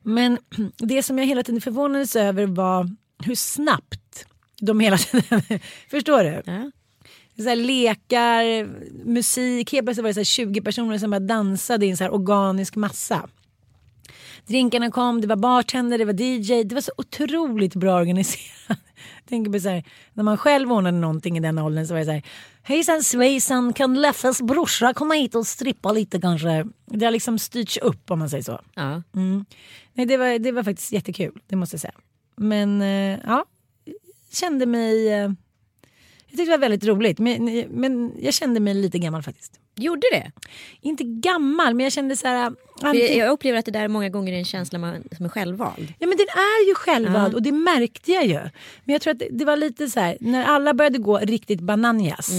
Men 0.02 0.38
det 0.76 1.02
som 1.02 1.18
jag 1.18 1.26
hela 1.26 1.42
tiden 1.42 1.60
förvånades 1.60 2.16
över 2.16 2.46
var 2.46 2.90
hur 3.24 3.34
snabbt 3.34 4.26
de 4.60 4.80
hela 4.80 4.98
tiden... 4.98 5.42
Förstår 5.90 6.24
du? 6.24 6.42
Ja. 6.46 6.70
Så 7.36 7.48
här 7.48 7.56
lekar, 7.56 8.66
musik. 9.04 9.72
Helt 9.72 9.86
plötsligt 9.86 10.02
var 10.02 10.10
det 10.10 10.14
så 10.14 10.20
här 10.20 10.24
20 10.24 10.60
personer 10.60 10.98
som 10.98 11.10
bara 11.10 11.20
dansade 11.20 11.86
i 11.86 11.90
en 11.90 11.96
så 11.96 12.04
här 12.04 12.14
organisk 12.14 12.76
massa. 12.76 13.28
Drinkarna 14.46 14.90
kom, 14.90 15.20
det 15.20 15.26
var 15.26 15.36
bartender, 15.36 15.98
det 15.98 16.04
var 16.04 16.20
DJ. 16.20 16.64
Det 16.64 16.74
var 16.74 16.82
så 16.82 16.92
otroligt 16.96 17.74
bra 17.74 17.96
organiserat. 17.96 18.50
Jag 18.68 18.76
tänker 19.28 19.52
på 19.52 19.60
så 19.60 19.68
här, 19.68 19.84
när 20.12 20.24
man 20.24 20.38
själv 20.38 20.72
ordnade 20.72 20.98
någonting 20.98 21.36
i 21.36 21.40
den 21.40 21.58
åldern 21.58 21.86
så 21.86 21.94
var 21.94 21.98
det 21.98 22.06
så 22.06 22.12
här. 22.12 22.22
Hejsan 22.62 23.02
svejsan, 23.02 23.72
kan 23.72 24.00
Leffes 24.00 24.42
brorsa 24.42 24.94
komma 24.94 25.14
hit 25.14 25.34
och 25.34 25.46
strippa 25.46 25.92
lite 25.92 26.20
kanske? 26.20 26.66
Det 26.86 27.04
har 27.04 27.12
liksom 27.12 27.38
styrts 27.38 27.76
upp 27.76 28.10
om 28.10 28.18
man 28.18 28.30
säger 28.30 28.42
så. 28.42 28.60
Ja. 28.74 29.02
Mm. 29.14 29.44
Nej, 29.92 30.06
det, 30.06 30.16
var, 30.16 30.38
det 30.38 30.52
var 30.52 30.62
faktiskt 30.62 30.92
jättekul, 30.92 31.40
det 31.46 31.56
måste 31.56 31.74
jag 31.74 31.80
säga. 31.80 31.94
Men 32.36 32.82
eh, 32.82 33.18
ja, 33.26 33.44
kände 34.32 34.66
mig... 34.66 35.12
Jag 36.34 36.38
tyckte 36.38 36.52
det 36.52 36.56
var 36.56 36.68
väldigt 36.68 36.84
roligt, 36.84 37.18
men, 37.18 37.64
men 37.70 38.12
jag 38.20 38.34
kände 38.34 38.60
mig 38.60 38.74
lite 38.74 38.98
gammal 38.98 39.22
faktiskt. 39.22 39.60
Gjorde 39.76 40.06
det? 40.12 40.32
Inte 40.80 41.04
gammal, 41.04 41.74
men 41.74 41.84
jag 41.84 41.92
kände 41.92 42.16
så 42.16 42.26
här... 42.28 42.52
Antingen- 42.82 43.18
jag 43.18 43.30
upplever 43.30 43.58
att 43.58 43.64
det 43.64 43.70
där 43.70 43.88
många 43.88 44.08
gånger 44.08 44.32
är 44.32 44.36
en 44.38 44.44
känsla 44.44 44.78
man, 44.78 45.02
som 45.16 45.24
är 45.24 45.28
självvald. 45.28 45.92
Ja 45.98 46.06
men 46.06 46.16
den 46.16 46.26
är 46.28 46.68
ju 46.68 46.74
självvald 46.74 47.32
Ja. 47.32 47.36
och 47.36 47.42
det 47.42 47.52
märkte 47.52 48.12
jag 48.12 48.26
ju. 48.26 48.40
Men 48.84 48.92
jag 48.92 49.00
tror 49.02 49.12
att 49.12 49.18
det, 49.18 49.28
det 49.30 49.44
var 49.44 49.56
lite 49.56 49.88
så 49.88 50.00
här, 50.00 50.16
när 50.20 50.44
alla 50.44 50.74
började 50.74 50.98
gå 50.98 51.18
riktigt 51.18 51.60
bananjas. 51.60 52.30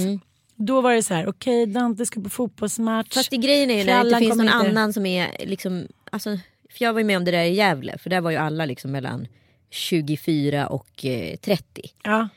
Då 0.55 0.81
var 0.81 0.93
det 0.93 1.03
så 1.03 1.13
här, 1.13 1.27
okej 1.27 1.65
Dante 1.65 2.05
ska 2.05 2.21
på 2.21 2.29
fotbollsmatch. 2.29 3.13
Fast 3.13 3.29
det 3.31 3.38
grejen 3.38 3.69
är 3.71 3.77
ju 3.77 3.84
när 3.84 4.03
det 4.03 4.08
inte 4.10 4.19
finns 4.19 4.36
någon 4.38 4.45
inte. 4.45 4.55
annan 4.58 4.93
som 4.93 5.05
är 5.05 5.31
liksom, 5.45 5.88
alltså, 6.12 6.29
för 6.77 6.86
jag 6.86 6.93
var 6.93 6.99
ju 6.99 7.05
med 7.05 7.17
om 7.17 7.25
det 7.25 7.31
där 7.31 7.43
i 7.43 7.53
Gävle 7.53 7.97
för 7.97 8.10
där 8.10 8.21
var 8.21 8.31
ju 8.31 8.38
alla 8.38 8.65
liksom 8.65 8.91
mellan 8.91 9.27
24 9.69 10.67
och 10.67 11.05
eh, 11.05 11.36
30. 11.38 11.81
Ja, 12.03 12.27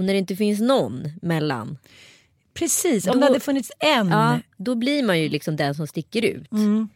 Och 0.00 0.06
när 0.06 0.12
det 0.12 0.18
inte 0.18 0.36
finns 0.36 0.60
någon 0.60 1.08
mellan, 1.22 1.78
precis. 2.54 3.06
Om 3.06 3.12
Då- 3.12 3.20
det 3.20 3.26
hade 3.26 3.40
funnits 3.40 3.72
en. 3.78 4.08
ja, 4.08 4.38
då 4.56 4.74
blir 4.74 5.02
man 5.02 5.20
ju 5.20 5.28
liksom 5.28 5.56
den 5.56 5.74
som 5.74 5.86
sticker 5.86 6.24
ut. 6.24 6.52
Mm. 6.52 6.88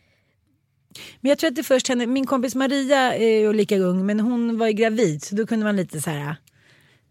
Men 1.21 1.29
jag 1.29 1.39
tror 1.39 1.49
att 1.51 1.57
det 1.57 1.63
först 1.63 1.89
hände, 1.89 2.07
min 2.07 2.27
kompis 2.27 2.55
Maria 2.55 3.15
är 3.15 3.41
ju 3.41 3.53
lika 3.53 3.79
ung 3.79 4.07
men 4.07 4.21
hon 4.21 4.59
var 4.59 4.67
ju 4.67 4.73
gravid 4.73 5.23
så 5.23 5.35
då 5.35 5.47
kunde 5.47 5.65
man 5.65 5.77
lite 5.77 6.01
så 6.01 6.11
här. 6.11 6.37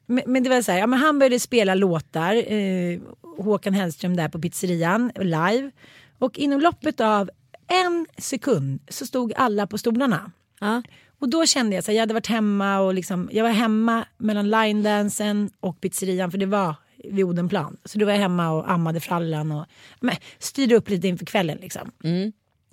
Men, 0.05 0.23
men 0.25 0.43
det 0.43 0.49
var 0.49 0.61
så 0.61 0.71
här, 0.71 0.79
ja, 0.79 0.87
men 0.87 0.99
han 0.99 1.19
började 1.19 1.39
spela 1.39 1.75
låtar, 1.75 2.53
eh, 2.53 2.99
Håkan 3.37 3.73
Hellström 3.73 4.15
där 4.15 4.29
på 4.29 4.39
pizzerian 4.39 5.11
live. 5.15 5.71
Och 6.19 6.39
inom 6.39 6.61
loppet 6.61 7.01
av 7.01 7.29
en 7.67 8.05
sekund 8.17 8.79
så 8.89 9.05
stod 9.05 9.33
alla 9.35 9.67
på 9.67 9.77
stolarna. 9.77 10.31
Ja. 10.59 10.81
Och 11.23 11.29
då 11.29 11.45
kände 11.45 11.75
jag 11.75 11.83
så 11.83 11.91
här, 11.91 11.95
jag 11.95 12.01
hade 12.01 12.13
varit 12.13 12.27
hemma 12.27 12.79
och 12.79 12.93
liksom, 12.93 13.29
jag 13.31 13.43
var 13.43 13.51
hemma 13.51 14.05
mellan 14.17 14.49
linedansen 14.49 15.49
och 15.59 15.81
pizzerian 15.81 16.31
för 16.31 16.37
det 16.37 16.45
var 16.45 16.75
vid 17.03 17.25
Odenplan. 17.25 17.77
Så 17.85 17.99
då 17.99 18.05
var 18.05 18.13
jag 18.13 18.19
hemma 18.19 18.51
och 18.51 18.71
ammade 18.71 18.99
frallan 18.99 19.51
och 19.51 19.65
men, 19.99 20.15
styrde 20.39 20.75
upp 20.75 20.89
lite 20.89 21.07
inför 21.07 21.25
kvällen 21.25 21.57
liksom. 21.61 21.91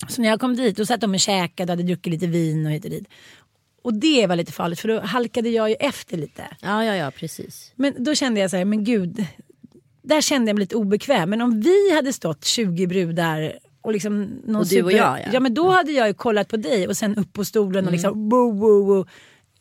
Så 0.09 0.23
när 0.23 0.29
jag 0.29 0.41
kom 0.41 0.57
dit 0.57 0.77
då 0.77 0.87
satt 0.87 1.01
de 1.01 1.15
och 1.15 1.21
käkade, 1.21 1.73
hade 1.73 1.83
druckit 1.83 2.13
lite 2.13 2.27
vin 2.27 2.67
och 2.67 2.73
hit 2.73 2.85
och 2.85 2.91
dit. 2.91 3.09
Och 3.83 3.95
det 3.95 4.27
var 4.27 4.37
lite 4.37 4.53
farligt 4.53 4.81
för 4.81 4.89
då 4.89 5.01
halkade 5.01 5.49
jag 5.49 5.69
ju 5.69 5.75
efter 5.75 6.17
lite. 6.17 6.43
ja, 6.61 6.85
ja, 6.85 6.97
ja, 6.97 7.11
precis. 7.11 7.73
Men 7.77 8.05
då 8.05 8.15
kände 8.15 8.41
jag 8.41 8.51
så 8.51 8.57
här, 8.57 8.65
men 8.65 8.85
gud. 8.85 9.27
Där 10.03 10.21
kände 10.21 10.49
jag 10.49 10.57
mig 10.57 10.61
lite 10.61 10.77
obekväm. 10.77 11.31
Men 11.31 11.41
om 11.41 11.61
vi 11.61 11.95
hade 11.95 12.13
stått 12.13 12.45
20 12.45 12.87
brudar 12.87 13.59
och 13.83 13.93
liksom 13.93 14.23
någon 14.45 14.57
Och 14.57 14.67
du 14.67 14.83
och 14.83 14.93
jag, 14.93 15.19
ja. 15.21 15.25
ja. 15.33 15.41
men 15.41 15.55
då 15.55 15.71
hade 15.71 15.93
jag 15.93 16.09
ju 16.09 16.15
kollat 16.15 16.49
på 16.49 16.57
dig 16.57 16.89
och 16.89 16.97
sen 16.97 17.17
upp 17.17 17.33
på 17.33 17.45
stolen 17.45 17.87
och 17.87 17.93
liksom 17.93 18.29
woo, 18.29 18.53
woo, 18.53 18.85
woo. 18.87 19.07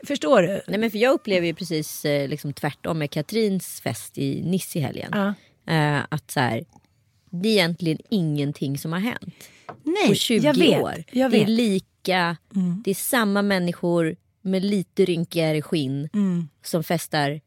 Förstår 0.07 0.41
du? 0.41 0.61
Nej, 0.67 0.79
men 0.79 0.91
för 0.91 0.97
jag 0.97 1.13
upplever 1.13 1.47
ju 1.47 1.53
precis 1.53 2.05
eh, 2.05 2.27
liksom 2.27 2.53
tvärtom 2.53 2.99
med 2.99 3.11
Katrins 3.11 3.81
fest 3.81 4.17
i 4.17 4.41
Nice 4.43 4.79
i 4.79 4.81
helgen. 4.81 5.09
Ja. 5.13 5.33
Eh, 5.73 6.01
att 6.09 6.31
så 6.31 6.39
här, 6.39 6.63
det 7.29 7.49
är 7.49 7.53
egentligen 7.53 7.97
ingenting 8.09 8.77
som 8.77 8.93
har 8.93 8.99
hänt 8.99 9.35
Nej, 9.83 10.07
på 10.07 10.13
20 10.15 10.45
jag 10.47 10.53
vet. 10.53 10.81
år. 10.81 11.03
Jag 11.11 11.31
Det 11.31 11.37
är 11.37 11.39
vet. 11.39 11.49
lika, 11.49 12.37
det 12.83 12.91
är 12.91 12.95
samma 12.95 13.41
människor 13.41 14.15
med 14.41 14.63
lite 14.65 15.05
rynkigare 15.05 15.61
skinn 15.61 16.09
som 16.63 16.83
festar. 16.83 17.41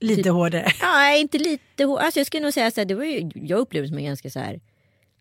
Lite 0.00 0.30
hårdare. 0.30 0.72
Ja, 0.80 1.14
inte 1.16 1.38
lite 1.38 1.84
hår. 1.84 1.98
Alltså 1.98 2.20
jag 2.20 2.26
skulle 2.26 2.42
nog 2.42 2.52
säga 2.52 2.70
så 2.70 2.80
här, 2.80 2.84
det 2.86 2.94
var 2.94 3.04
ju, 3.04 3.30
jag 3.34 3.58
upplevde 3.58 3.86
det 3.86 3.88
som 3.88 3.98
en 3.98 4.04
ganska 4.04 4.30
så 4.30 4.38
här 4.38 4.60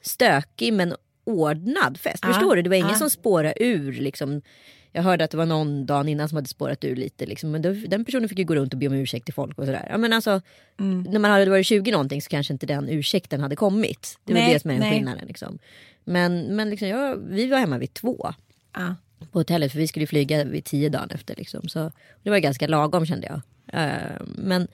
stökig 0.02 0.74
men 0.74 0.96
ordnad 1.24 1.98
fest. 2.00 2.20
Ja, 2.22 2.28
Förstår 2.34 2.56
du? 2.56 2.62
Det 2.62 2.70
var 2.70 2.76
ingen 2.76 2.90
ja. 2.90 2.96
som 2.96 3.10
spårade 3.10 3.54
ur 3.64 3.94
liksom. 3.94 4.42
Jag 4.94 5.04
hörde 5.04 5.24
att 5.24 5.32
det 5.32 5.38
var 5.38 5.46
någon 5.46 5.86
dagen 5.86 6.08
innan 6.10 6.30
som 6.30 6.36
hade 6.36 6.48
spårat 6.48 6.84
ur 6.84 6.96
lite. 6.96 7.26
Liksom. 7.26 7.52
Men 7.52 7.62
då, 7.62 7.74
den 7.74 8.06
personen 8.06 8.30
fick 8.30 8.40
ju 8.40 8.46
gå 8.46 8.56
runt 8.56 8.74
och 8.74 8.80
be 8.80 8.88
om 8.88 8.94
ursäkt 8.94 9.26
till 9.26 9.34
folk 9.34 9.58
och 9.58 9.66
sådär. 9.66 9.88
Ja, 9.90 9.98
men 9.98 10.14
alltså, 10.14 10.42
Mm. 10.80 11.02
När 11.12 11.20
man 11.20 11.32
hade 11.32 11.50
varit 11.50 11.66
20 11.66 11.92
någonting 11.92 12.22
så 12.22 12.30
kanske 12.30 12.54
inte 12.54 12.66
den 12.66 12.90
ursäkten 12.90 13.42
hade 13.42 13.56
kommit. 13.56 14.20
Det 14.24 14.34
var 14.34 14.42
Nej, 14.42 14.54
det 14.54 14.60
som 14.60 14.72
är 14.72 14.80
nej. 14.80 14.92
skillnaden. 14.92 15.28
Liksom. 15.28 15.60
Men, 16.04 16.56
men 16.56 16.70
liksom, 16.70 16.88
jag, 16.88 17.18
vi 17.18 17.48
var 17.48 17.58
hemma 17.58 17.78
vid 17.78 17.94
två 17.94 18.34
Ja. 18.74 18.96
på 19.32 19.40
hotellet 19.40 19.72
för 19.72 19.80
vi 19.80 19.88
skulle 19.88 20.08
flyga 20.08 20.44
vid 20.44 20.66
tio 20.66 20.90
dagen 20.90 21.10
efter. 21.10 21.36
Liksom. 21.36 21.68
Så 21.70 21.92
det 22.24 22.30
var 22.30 22.38
ganska 22.38 22.68
lagom 22.68 23.06
kände 23.06 23.28
jag. 23.28 23.42
Eh, 23.84 24.22
men 24.36 24.68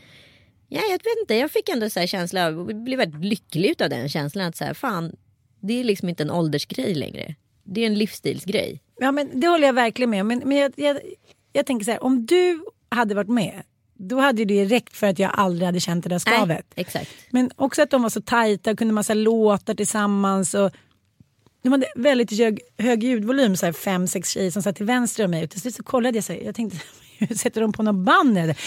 ja, 0.69 0.81
jag 0.81 0.91
vet 0.91 1.19
inte, 1.21 1.35
jag 1.35 1.51
fick 1.51 1.69
ändå 1.69 1.89
så 1.89 1.99
här 1.99 2.07
känsla, 2.07 2.47
av- 2.47 2.83
blev 2.83 2.99
väldigt 2.99 3.25
lycklig 3.25 3.81
av 3.83 3.89
den 3.89 4.09
känslan 4.09 4.45
att 4.45 4.55
så 4.55 4.63
här, 4.63 4.73
fan, 4.73 5.15
det 5.61 5.79
är 5.79 5.83
liksom 5.83 6.09
inte 6.09 6.23
en 6.23 6.31
åldersgrej 6.31 6.95
längre. 6.95 7.35
Det 7.63 7.81
är 7.81 7.87
en 7.87 7.95
livsstilsgrej. 7.95 8.81
Ja, 8.99 9.11
men 9.11 9.39
det 9.39 9.47
håller 9.47 9.67
jag 9.67 9.73
verkligen 9.73 10.09
med 10.09 10.21
om. 10.21 10.27
Men, 10.27 10.41
men 10.45 10.57
jag, 10.57 10.73
jag, 10.75 10.99
jag 11.53 11.65
tänker 11.65 11.85
så 11.85 11.91
här, 11.91 12.03
om 12.03 12.25
du 12.25 12.63
hade 12.89 13.15
varit 13.15 13.29
med, 13.29 13.63
då 13.93 14.19
hade 14.19 14.45
det 14.45 14.65
räckt 14.65 14.97
för 14.97 15.07
att 15.07 15.19
jag 15.19 15.31
aldrig 15.33 15.65
hade 15.65 15.79
känt 15.79 16.03
det 16.03 16.09
där 16.09 16.19
skavet. 16.19 16.65
Nej, 16.75 16.81
exakt. 16.81 17.09
Men 17.29 17.51
också 17.55 17.81
att 17.81 17.89
de 17.89 18.01
var 18.01 18.09
så 18.09 18.21
tajta 18.21 18.71
och 18.71 18.77
kunde 18.77 18.93
massa 18.93 19.13
låtar 19.13 19.73
tillsammans. 19.73 20.53
Och 20.53 20.71
de 21.63 21.71
hade 21.71 21.87
väldigt 21.95 22.37
hög, 22.39 22.59
hög 22.77 23.03
ljudvolym, 23.03 23.55
så 23.55 23.65
här 23.65 23.73
fem, 23.73 24.07
sex 24.07 24.29
tjejer 24.29 24.51
som 24.51 24.61
satt 24.61 24.75
till 24.75 24.85
vänster 24.85 25.25
om 25.25 25.31
mig. 25.31 25.43
Och 25.43 25.49
till 25.49 25.61
slut 25.61 25.75
så 25.75 25.83
kollade 25.83 26.17
jag, 26.17 26.23
så 26.23 26.33
här, 26.33 26.39
jag 26.39 26.55
tänkte, 26.55 26.79
sätter 27.35 27.61
de 27.61 27.73
på 27.73 27.83
något 27.83 28.05
band? 28.05 28.37
Eller? 28.37 28.57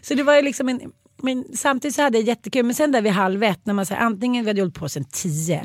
så 0.00 0.14
det 0.14 0.22
var 0.22 0.36
ju 0.36 0.42
liksom 0.42 0.68
en... 0.68 0.80
Men 1.24 1.44
samtidigt 1.54 1.94
så 1.94 2.02
hade 2.02 2.18
jag 2.18 2.26
jättekul. 2.26 2.64
Men 2.64 2.74
sen 2.74 2.92
där 2.92 3.02
vid 3.02 3.12
halv 3.12 3.42
ett, 3.42 3.66
när 3.66 3.74
man 3.74 3.86
säger 3.86 4.00
antingen, 4.00 4.44
vi 4.44 4.50
hade 4.50 4.60
hållit 4.60 4.74
på 4.74 4.88
sen 4.88 5.04
tio. 5.04 5.62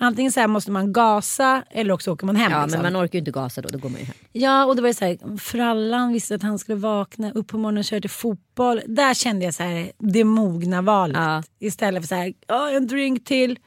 Antingen 0.00 0.32
så 0.32 0.40
här 0.40 0.46
måste 0.46 0.70
man 0.70 0.92
gasa 0.92 1.62
eller 1.70 1.94
också 1.94 2.12
åker 2.12 2.26
man 2.26 2.36
hem. 2.36 2.52
Ja, 2.52 2.62
liksom. 2.62 2.82
men 2.82 2.92
man 2.92 3.04
orkar 3.04 3.14
ju 3.14 3.18
inte 3.18 3.30
gasa 3.30 3.62
då, 3.62 3.68
då 3.68 3.78
går 3.78 3.88
man 3.88 4.00
ju 4.00 4.06
hem. 4.06 4.14
Ja, 4.32 4.64
och 4.64 4.76
det 4.76 4.82
var 4.82 4.88
ju 4.88 4.94
så 4.94 5.04
här, 5.04 5.38
frallan 5.38 6.12
visste 6.12 6.34
att 6.34 6.42
han 6.42 6.58
skulle 6.58 6.78
vakna 6.78 7.32
upp 7.32 7.48
på 7.48 7.58
morgonen 7.58 7.78
och 7.78 7.84
köra 7.84 8.00
till 8.00 8.10
fotboll. 8.10 8.80
Där 8.86 9.14
kände 9.14 9.44
jag 9.44 9.54
så 9.54 9.62
här, 9.62 9.92
det 9.98 10.24
mogna 10.24 10.82
valet. 10.82 11.16
Ja. 11.16 11.42
Istället 11.58 12.02
för 12.02 12.08
så 12.08 12.14
här, 12.14 12.32
"Ja, 12.46 12.70
en 12.70 12.86
drink 12.86 13.24
till. 13.24 13.58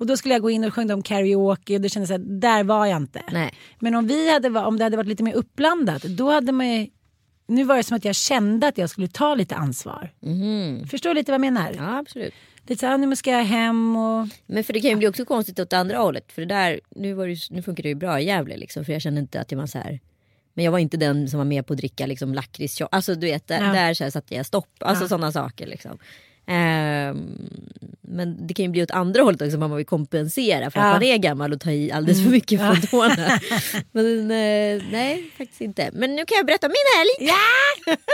Och 0.00 0.06
då 0.06 0.16
skulle 0.16 0.34
jag 0.34 0.42
gå 0.42 0.50
in 0.50 0.64
och 0.64 0.74
sjunga 0.74 0.94
om 0.94 1.02
karaoke 1.02 1.74
och 1.74 1.80
det 1.80 1.88
kändes 1.88 2.10
här, 2.10 2.18
där 2.18 2.64
var 2.64 2.86
jag 2.86 2.96
inte. 2.96 3.22
Nej. 3.32 3.54
Men 3.78 3.94
om, 3.94 4.06
vi 4.06 4.32
hade, 4.32 4.48
om 4.60 4.78
det 4.78 4.84
hade 4.84 4.96
varit 4.96 5.08
lite 5.08 5.22
mer 5.22 5.34
uppblandat, 5.34 6.02
då 6.02 6.30
hade 6.30 6.52
man 6.52 6.68
ju, 6.68 6.86
Nu 7.46 7.64
var 7.64 7.76
det 7.76 7.82
som 7.82 7.96
att 7.96 8.04
jag 8.04 8.14
kände 8.14 8.68
att 8.68 8.78
jag 8.78 8.90
skulle 8.90 9.08
ta 9.08 9.34
lite 9.34 9.54
ansvar. 9.56 10.10
Förstår 10.90 11.10
du 11.10 11.14
lite 11.14 11.32
vad 11.32 11.34
jag 11.34 11.52
menar? 11.52 11.72
Ja, 11.76 11.98
absolut. 11.98 12.34
Lite 12.66 12.80
så 12.80 12.86
här, 12.86 12.98
nu 12.98 13.16
ska 13.16 13.30
jag 13.30 13.44
hem 13.44 13.96
och... 13.96 14.28
Men 14.46 14.64
för 14.64 14.72
det 14.72 14.80
kan 14.80 14.90
ju 14.90 14.96
bli 14.96 15.08
också 15.08 15.24
konstigt 15.24 15.58
åt 15.58 15.72
andra 15.72 15.98
hållet. 15.98 16.32
För 16.32 16.42
det 16.42 16.48
där, 16.54 16.80
nu, 16.90 17.12
var 17.12 17.26
det, 17.28 17.36
nu 17.50 17.62
funkar 17.62 17.82
det 17.82 17.88
ju 17.88 17.94
bra 17.94 18.20
i 18.20 18.24
Gävle 18.24 18.56
liksom. 18.56 18.84
För 18.84 18.92
jag 18.92 19.02
kände 19.02 19.20
inte 19.20 19.40
att 19.40 19.52
jag 19.52 19.58
var 19.58 19.66
så 19.66 19.78
här. 19.78 20.00
Men 20.54 20.64
jag 20.64 20.72
var 20.72 20.78
inte 20.78 20.96
den 20.96 21.28
som 21.28 21.38
var 21.38 21.44
med 21.44 21.66
på 21.66 21.72
att 21.72 21.78
dricka 21.78 22.06
liksom 22.06 22.34
lakrits 22.34 22.80
Alltså 22.90 23.14
du 23.14 23.26
vet, 23.26 23.46
där, 23.46 23.66
Ja. 23.66 23.72
där 23.72 23.94
så 23.94 24.04
här 24.04 24.10
satte 24.10 24.34
jag 24.34 24.46
stopp. 24.46 24.68
Alltså 24.78 25.04
Ja. 25.04 25.08
sådana 25.08 25.32
saker 25.32 25.66
liksom. 25.66 25.98
Ehm, 26.50 27.48
men 28.00 28.46
det 28.46 28.54
kan 28.54 28.64
ju 28.64 28.70
bli 28.70 28.82
åt 28.82 28.90
andra 28.90 29.22
hållet 29.22 29.42
också. 29.42 29.58
Man 29.58 29.76
vill 29.76 29.86
kompensera 29.86 30.70
för 30.70 30.80
att 30.80 30.86
Ja. 30.86 30.92
man 30.92 31.02
är 31.02 31.16
gammal 31.16 31.52
och 31.52 31.60
tar 31.60 31.70
i 31.70 31.92
alldeles 31.92 32.22
för 32.24 32.30
mycket 32.30 32.60
från 32.60 32.80
tårna. 32.80 33.40
Men 33.92 34.20
eh, 34.30 34.82
nej, 34.92 35.30
faktiskt 35.38 35.60
inte. 35.60 35.90
Men 35.92 36.10
nu 36.16 36.24
kan 36.26 36.36
jag 36.36 36.46
berätta 36.46 36.66
om 36.66 36.72
min 36.72 36.98
helg. 36.98 37.30
Ja! 37.30 37.96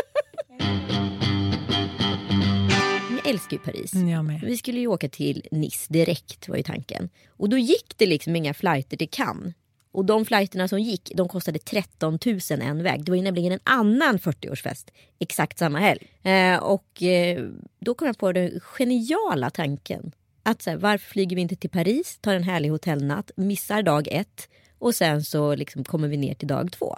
Jag 3.11 3.29
älskar 3.35 3.57
ju 3.57 3.59
Paris. 3.63 3.95
Mm, 3.95 4.09
jag. 4.09 4.41
Vi 4.47 4.57
skulle 4.57 4.81
ju 4.81 4.87
åka 4.87 5.09
till 5.09 5.47
Nice 5.51 5.93
direkt 5.93 6.49
var 6.49 6.57
ju 6.57 6.63
tanken. 6.63 7.09
Och 7.29 7.49
då 7.49 7.59
gick 7.59 7.95
det 7.97 8.07
liksom 8.07 8.37
inga 8.37 8.55
flighter 8.55 8.97
till 8.97 9.09
Cannes. 9.11 9.55
Och 9.97 10.05
de 10.05 10.25
flighterna 10.25 10.69
som 10.69 10.81
gick 10.81 11.13
de 11.15 11.29
kostade 11.29 11.59
13 11.59 12.19
000 12.27 12.41
en 12.51 12.83
väg. 12.83 13.05
Det 13.05 13.13
var 13.13 13.17
ju 13.17 13.23
nämligen 13.23 13.53
en 13.53 13.61
annan 13.65 14.19
40-årsfest 14.19 14.89
exakt 15.19 15.59
samma 15.59 15.79
helg. 15.79 16.07
Eh, 16.23 16.57
och 16.57 17.03
eh, 17.03 17.49
då 17.81 17.95
kom 17.95 18.07
jag 18.07 18.19
på 18.19 18.33
den 18.33 18.61
geniala 18.61 19.51
tanken. 19.51 20.13
Att 20.43 20.63
så 20.63 20.71
här, 20.71 20.77
varför 20.77 21.11
flyger 21.11 21.37
vi 21.37 21.43
inte 21.43 21.57
till 21.57 21.71
Paris, 21.71 22.19
tar 22.21 22.35
en 22.35 22.43
härlig 22.43 22.69
hotellnatt, 22.69 23.31
missar 23.37 23.83
dag 23.83 24.09
ett 24.11 24.49
och 24.79 24.95
sen 24.95 25.25
så 25.25 25.55
liksom 25.55 25.85
kommer 25.85 26.09
vi 26.09 26.17
ner 26.17 26.35
till 26.35 26.49
dag 26.49 26.73
två. 26.73 26.97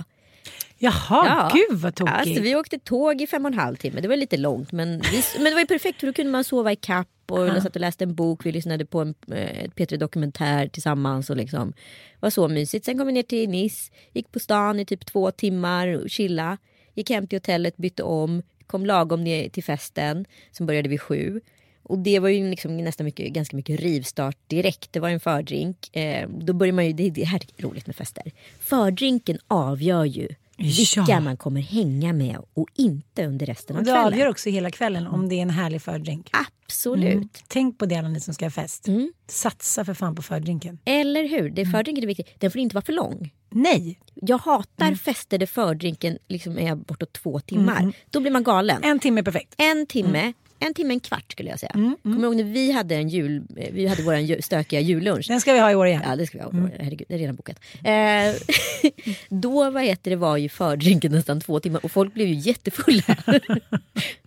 Jaha, 0.79 1.51
gud 1.55 1.79
vad 1.81 1.95
tokigt. 1.95 2.17
Alltså, 2.19 2.43
vi 2.43 2.57
åkte 2.57 2.79
tåg 2.79 3.21
i 3.21 3.27
fem 3.27 3.45
och 3.45 3.53
en 3.53 3.59
halv 3.59 3.77
timme. 3.77 4.01
Det 4.01 4.09
var 4.09 4.17
lite 4.17 4.37
långt 4.37 4.73
men, 4.73 5.01
vi, 5.01 5.23
men 5.37 5.45
det 5.45 5.55
var 5.55 5.61
ju 5.61 5.67
perfekt 5.67 6.01
för 6.01 6.07
då 6.07 6.13
kunde 6.13 6.33
man 6.33 6.45
sova 6.45 6.73
i 6.73 6.77
kapp 6.77 7.09
och 7.31 7.47
jag 7.47 7.62
satt 7.62 7.77
och 7.77 7.81
läste 7.81 8.05
en 8.05 8.14
bok. 8.14 8.47
Vi 8.47 8.53
lyssnade 8.53 8.87
på 8.87 9.01
en 9.01 9.14
eh, 9.33 9.64
ett 9.64 9.75
P3 9.75 9.97
Dokumentär 9.97 10.69
tillsammans 10.69 11.31
och 11.31 11.37
liksom 11.37 11.73
var 12.21 12.31
så 12.31 12.49
mysigt. 12.49 12.85
Sen 12.85 12.99
kom 12.99 13.07
vi 13.07 13.12
ner 13.12 13.23
till 13.23 13.49
Nice, 13.49 13.93
gick 14.12 14.33
på 14.33 14.38
stan 14.38 14.81
i 14.81 14.85
typ 14.85 15.07
två 15.07 15.31
timmar 15.31 15.88
och 15.88 16.11
chilla. 16.11 16.59
Gick 16.95 17.11
hem 17.11 17.27
till 17.27 17.37
hotellet, 17.37 17.77
bytte 17.77 18.03
om, 18.03 18.43
kom 18.67 18.87
lagom 18.87 19.25
ner 19.25 19.49
till 19.49 19.64
festen 19.64 20.25
som 20.51 20.67
började 20.67 20.88
vid 20.88 21.01
sju. 21.01 21.41
Och 21.83 21.99
det 21.99 22.19
var 22.19 22.29
ju 22.29 22.51
liksom 22.51 22.77
nästan 22.77 23.05
mycket, 23.05 23.33
ganska 23.33 23.57
mycket 23.57 23.81
rivstart 23.81 24.37
direkt. 24.47 24.93
Det 24.93 25.01
var 25.01 25.09
en 25.09 25.21
fördrink. 25.21 25.97
Eh, 25.97 26.29
då 26.29 26.53
börjar 26.53 26.73
man 26.73 26.87
ju, 26.87 26.93
det, 26.93 27.11
det 27.11 27.25
här 27.25 27.41
är 27.57 27.62
roligt 27.62 27.87
med 27.87 27.97
fester. 27.97 28.33
Fördrinken 28.61 29.38
avgör 29.49 30.05
ju 30.05 30.29
vilka 30.59 31.05
Ja. 31.09 31.21
man 31.21 31.37
kommer 31.37 31.61
hänga 31.61 32.12
med 32.12 32.38
och 32.55 32.66
inte 32.75 33.27
under 33.27 33.47
resten 33.47 33.77
av 33.77 33.81
Och 33.81 33.85
det 33.87 33.90
kvällen. 33.92 34.07
avgör 34.12 34.29
också 34.29 34.51
hela 34.51 34.71
kvällen 34.71 35.07
om 35.07 35.29
det 35.29 35.35
är 35.35 35.42
en 35.42 35.51
härlig 35.51 35.83
fördrink. 35.83 36.31
Absolut. 36.66 37.14
Mm. 37.14 37.29
Tänk 37.49 37.79
på 37.79 37.87
det 37.87 37.97
alla 37.97 38.09
ni 38.09 38.21
som 38.21 38.35
ska 38.35 38.44
ha 38.44 38.51
fest. 38.51 38.88
Mm. 38.88 39.12
Satsa 39.27 39.85
för 39.85 39.94
fan 39.94 40.14
på 40.14 40.23
fördrinken. 40.23 40.79
Eller 40.85 41.29
hur? 41.29 41.51
Det 41.51 41.66
fördrinken 41.66 42.03
är 42.05 42.07
viktig. 42.07 42.27
Den 42.38 42.51
får 42.51 42.61
inte 42.61 42.75
vara 42.75 42.85
för 42.85 42.92
lång. 42.92 43.33
Nej, 43.51 43.99
Jag 44.14 44.38
hatar 44.38 44.87
Mm. 44.87 44.99
fester 44.99 45.38
där 45.38 45.47
fördrinken 45.47 46.18
liksom 46.29 46.59
är 46.59 46.75
bortåt 46.75 47.12
två 47.12 47.40
timmar. 47.40 47.92
Då 48.11 48.21
blir 48.21 48.31
man 48.31 48.42
galen. 48.44 48.83
en 48.85 48.99
timme 48.99 49.21
är 49.21 49.25
perfekt. 49.25 49.55
En 49.59 49.87
timme, 49.87 50.33
en 50.59 50.75
timme, 50.75 50.94
en 50.94 51.01
kvart 51.01 51.33
skulle 51.33 51.51
jag 51.51 51.61
säga. 51.61 51.73
Mm, 51.75 51.87
mm. 51.87 51.99
Kommer 52.03 52.18
du 52.18 52.25
ihåg 52.25 52.37
när 52.37 52.53
vi 52.53 52.73
hade 52.73 52.94
en 52.94 53.09
jul, 53.09 53.42
eh, 53.57 53.68
vi 53.73 53.87
hade 53.87 54.03
vår 54.03 54.42
stökiga 54.42 54.81
jullunch. 54.81 55.29
Den 55.29 55.40
ska 55.40 55.53
vi 55.53 55.59
ha 55.59 55.71
i 55.71 55.75
år 55.75 55.87
igen. 55.87 56.03
Ja 56.05 56.16
det 56.16 56.27
ska 56.27 56.38
vi 56.38 56.44
ha. 56.44 56.51
Mm. 56.51 56.71
Herregud, 56.79 57.07
det 57.09 57.14
är 57.14 57.18
redan 57.18 57.37
bokat. 57.37 57.61
Eh, 57.85 58.92
då 59.29 59.71
vad 59.71 59.83
heter 59.83 60.11
det, 60.11 60.16
var 60.16 60.37
ju 60.37 60.49
fördrinken 60.49 61.12
nästan 61.12 61.40
två 61.40 61.61
timmar 61.61 61.85
och 61.85 61.90
folk 61.90 62.14
blev 62.14 62.29
ju 62.29 62.35
jättefulla. 62.35 63.16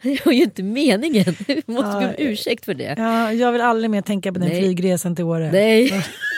det 0.02 0.26
var 0.26 0.34
ju 0.34 0.44
inte 0.44 0.64
meningen. 0.64 1.36
Vi 1.48 1.62
måste 1.66 2.00
be 2.00 2.08
om 2.08 2.14
ursäkt 2.18 2.66
för 2.66 2.74
det. 2.74 2.96
Ja, 2.98 3.34
jag 3.34 3.52
vill 3.52 3.62
aldrig 3.62 3.90
mer 3.90 4.02
tänka 4.02 4.34
på 4.34 4.40
den 4.40 4.50
Nej. 4.50 4.62
flygresan 4.62 5.16
till 5.16 5.26
Åre. 5.26 5.52
Nej. 5.52 6.04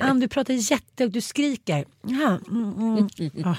Ann, 0.00 0.20
du 0.20 0.28
pratar 0.28 0.54
jättehögt, 0.54 1.14
du 1.14 1.20
skriker. 1.20 1.84
Ja, 2.02 2.38
mm, 2.48 2.72
mm. 2.78 3.08
Oh. 3.44 3.58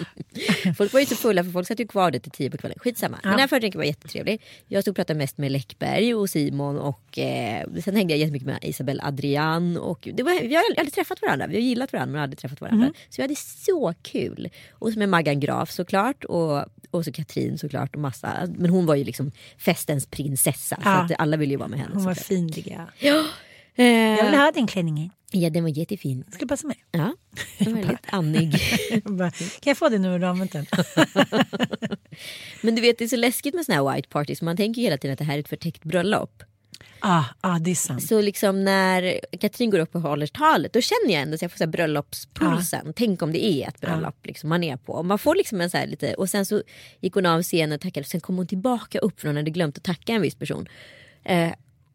folk 0.77 0.93
var 0.93 0.99
ju 0.99 1.05
så 1.05 1.15
fulla 1.15 1.43
för 1.43 1.51
folk 1.51 1.67
satt 1.67 1.79
ju 1.79 1.87
kvar 1.87 2.11
där 2.11 2.19
till 2.19 2.31
tio 2.31 2.49
på 2.49 2.57
kvällen. 2.57 2.77
Skitsamma. 2.79 3.19
Ja. 3.23 3.29
Den 3.29 3.39
här 3.39 3.47
fördrinken 3.47 3.79
var 3.79 3.85
jättetrevlig. 3.85 4.41
Jag 4.67 4.83
stod 4.83 4.91
och 4.91 4.95
pratade 4.95 5.17
mest 5.17 5.37
med 5.37 5.51
Läckberg 5.51 6.15
och 6.15 6.29
Simon 6.29 6.77
och 6.77 7.19
eh, 7.19 7.67
sen 7.83 7.95
hängde 7.95 8.13
jag 8.13 8.19
jättemycket 8.19 8.45
med 8.45 8.59
Isabel 8.61 9.01
Adrian. 9.03 9.77
Och 9.77 10.07
det 10.13 10.23
var, 10.23 10.41
vi 10.41 10.55
har 10.55 10.63
aldrig 10.77 10.93
träffat 10.93 11.21
varandra. 11.21 11.47
Vi 11.47 11.55
har 11.55 11.61
gillat 11.61 11.93
varandra 11.93 12.11
men 12.11 12.21
aldrig 12.21 12.39
träffat 12.39 12.61
varandra. 12.61 12.85
Mm. 12.85 12.93
Så 13.09 13.15
vi 13.17 13.21
hade 13.21 13.35
så 13.35 13.93
kul. 14.01 14.49
Och 14.71 14.93
så 14.93 14.99
med 14.99 15.09
Maggan 15.09 15.39
Graf 15.39 15.71
såklart 15.71 16.23
och, 16.23 16.65
och 16.91 17.05
så 17.05 17.11
Katrin 17.11 17.57
såklart 17.57 17.95
och 17.95 18.01
massa. 18.01 18.47
Men 18.55 18.69
hon 18.69 18.85
var 18.85 18.95
ju 18.95 19.03
liksom 19.03 19.31
festens 19.57 20.05
prinsessa. 20.05 20.77
Ja. 20.83 21.07
Så 21.07 21.15
alla 21.15 21.37
ville 21.37 21.53
ju 21.53 21.57
vara 21.57 21.69
med 21.69 21.79
henne. 21.79 21.91
Hon 21.93 22.03
var 22.03 22.13
fin 22.13 22.53
Ja. 22.99 23.25
Eh, 23.75 23.85
jag 23.85 24.25
vill 24.25 24.39
ha 24.39 24.51
den 24.51 24.67
klänningen. 24.67 25.09
Ja, 25.31 25.49
den 25.49 25.63
var 25.63 25.69
jättefin. 25.69 26.23
Ska 26.31 26.45
passa 26.45 26.67
mig? 26.67 26.77
Ja, 26.91 27.15
den 27.57 27.73
var 27.73 27.81
väldigt 27.87 28.05
annig. 28.13 28.51
kan 29.31 29.71
jag 29.71 29.77
få 29.77 29.89
den 29.89 30.01
nu 30.01 30.09
när 30.09 30.19
du 30.19 30.25
använt 30.25 30.51
den? 30.51 30.65
Men 32.61 32.75
du 32.75 32.81
vet, 32.81 32.97
det 32.97 33.03
är 33.03 33.07
så 33.07 33.15
läskigt 33.15 33.53
med 33.53 33.65
såna 33.65 33.75
här 33.75 33.95
white 33.95 34.09
parties. 34.09 34.41
Man 34.41 34.57
tänker 34.57 34.81
hela 34.81 34.97
tiden 34.97 35.13
att 35.13 35.19
det 35.19 35.25
här 35.25 35.35
är 35.35 35.39
ett 35.39 35.49
förtäckt 35.49 35.83
bröllop. 35.83 36.43
Ah, 37.05 37.23
ah, 37.41 37.59
det 37.59 37.71
är 37.71 37.75
sant. 37.75 38.07
Så 38.07 38.21
liksom 38.21 38.63
när 38.63 39.19
Katrin 39.39 39.69
går 39.69 39.79
upp 39.79 39.95
och 39.95 40.01
håller 40.01 40.27
talet 40.27 40.73
då 40.73 40.81
känner 40.81 41.13
jag 41.13 41.21
ändå 41.21 41.35
att 41.35 41.41
jag 41.41 41.51
får 41.51 41.57
så 41.57 41.67
bröllopspulsen. 41.67 42.87
Ah. 42.89 42.93
Tänk 42.95 43.21
om 43.21 43.31
det 43.31 43.45
är 43.45 43.67
ett 43.67 43.81
bröllop 43.81 44.15
ah. 44.15 44.27
liksom, 44.27 44.49
man 44.49 44.63
är 44.63 44.77
på. 44.77 45.03
Man 45.03 45.19
får 45.19 45.35
liksom 45.35 45.61
en 45.61 45.69
så 45.69 45.85
lite 45.85 46.13
och 46.13 46.29
sen 46.29 46.45
så 46.45 46.63
gick 46.99 47.13
hon 47.13 47.25
av 47.25 47.43
scenen 47.43 47.75
och 47.75 47.81
tackade. 47.81 48.05
Sen 48.05 48.21
kom 48.21 48.37
hon 48.37 48.47
tillbaka 48.47 48.99
upp 48.99 49.19
för 49.19 49.27
hon 49.27 49.37
hade 49.37 49.51
glömt 49.51 49.77
att 49.77 49.83
tacka 49.83 50.13
en 50.13 50.21
viss 50.21 50.35
person. 50.35 50.67
Eh, 51.23 51.51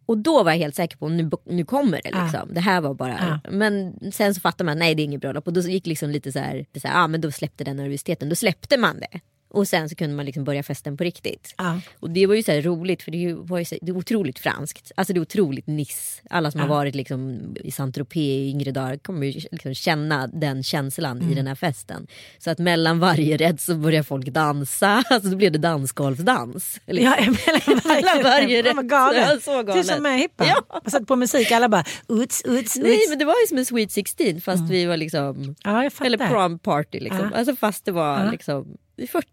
och 0.09 0.19
då 0.19 0.43
var 0.43 0.51
jag 0.51 0.59
helt 0.59 0.75
säker 0.75 0.97
på 0.97 1.07
att 1.07 1.13
nu, 1.13 1.31
nu 1.45 1.65
kommer 1.65 2.01
det. 2.03 2.11
Liksom. 2.11 2.49
Ah. 2.51 2.55
Det 2.55 2.61
här 2.61 2.81
var 2.81 2.95
bara... 2.95 3.15
Ah. 3.15 3.51
Men 3.51 3.95
sen 4.13 4.35
så 4.35 4.41
fattade 4.41 4.65
man 4.65 4.79
nej 4.79 4.95
det 4.95 5.03
är 5.03 5.05
inget 5.05 5.21
bröllop. 5.21 5.47
Och 5.47 5.53
då 5.53 5.61
gick 5.61 5.87
liksom 5.87 6.11
lite 6.11 6.33
så 6.33 6.39
här, 6.39 6.67
så 6.81 6.89
här 6.89 7.05
ah, 7.05 7.09
men 7.09 7.21
då 7.21 7.31
släppte 7.31 7.65
den 7.65 7.77
nervositeten. 7.77 8.29
Då 8.29 8.35
släppte 8.35 8.77
man 8.77 9.01
det. 9.01 9.21
Och 9.51 9.69
sen 9.69 9.89
så 9.89 9.95
kunde 9.95 10.17
man 10.17 10.27
liksom 10.27 10.45
börja 10.45 10.63
festen 10.63 10.97
på 10.97 11.05
riktigt. 11.05 11.55
Ah. 11.57 11.75
Och 12.01 12.11
det 12.11 12.27
var 12.27 12.35
ju 12.35 12.43
så 12.43 12.53
roligt 12.53 13.03
för 13.03 13.11
det 13.11 13.35
var 13.35 13.59
ju 13.59 13.65
så, 13.65 13.77
det 13.83 13.91
är 13.91 13.97
otroligt 13.97 14.39
franskt. 14.39 14.93
Alltså 14.95 15.13
det 15.13 15.19
är 15.19 15.23
otroligt 15.23 15.67
Nice. 15.67 16.23
Alla 16.31 16.51
som 16.51 16.61
ah. 16.61 16.65
har 16.65 16.69
varit 16.69 16.95
liksom 16.95 17.41
i 17.65 17.71
Saint-Tropez 17.71 18.17
i 18.17 18.51
yngre 18.51 18.71
dagar 18.71 18.97
kommer 18.97 19.27
ju 19.27 19.33
liksom 19.33 19.75
känna 19.75 20.27
den 20.27 20.63
känslan 20.63 21.19
mm. 21.19 21.33
i 21.33 21.35
den 21.35 21.47
här 21.47 21.55
festen. 21.55 22.07
Så 22.39 22.51
att 22.51 22.59
mellan 22.59 22.99
varje 22.99 23.37
rätt 23.37 23.61
så 23.61 23.75
börjar 23.75 24.03
folk 24.03 24.27
dansa. 24.27 25.05
Alltså 25.11 25.31
då 25.31 25.37
blev 25.37 25.53
det 25.53 25.59
dansgolfdans. 25.59 26.81
Liksom. 26.87 27.15
Ja, 27.19 27.35
mellan 27.47 27.81
varje, 27.85 28.03
mellan 28.03 28.23
varje 28.23 28.63
rätt. 28.63 28.77
Galet. 28.77 29.45
Så 29.45 29.63
galet. 29.63 29.75
Du 29.75 29.95
som 29.95 30.07
är 30.07 30.17
hippa. 30.17 30.47
Ja. 30.47 30.81
Jag 30.85 30.93
satt 30.93 31.07
på 31.07 31.17
musik 31.17 31.53
alla 31.53 31.69
bara 31.69 31.85
uts, 32.09 32.43
uts, 32.45 32.45
uts. 32.45 32.77
Nej 32.77 33.01
men 33.09 33.19
det 33.19 33.25
var 33.25 33.35
ju 33.43 33.47
som 33.47 33.59
en 33.59 33.67
Sweet 33.67 33.93
16 33.93 34.41
fast 34.41 34.59
mm. 34.59 34.71
vi 34.71 34.85
var 34.85 34.97
liksom. 34.97 35.55
Ja, 35.65 35.91
eller 36.01 36.29
prom 36.29 36.59
party 36.59 37.01
liksom. 37.01 37.33
Alltså 37.35 37.57
fast 37.57 37.85
det 37.85 37.93
var 37.93 38.31
liksom 38.31 38.77
vid 38.99 39.11
40. 39.11 39.27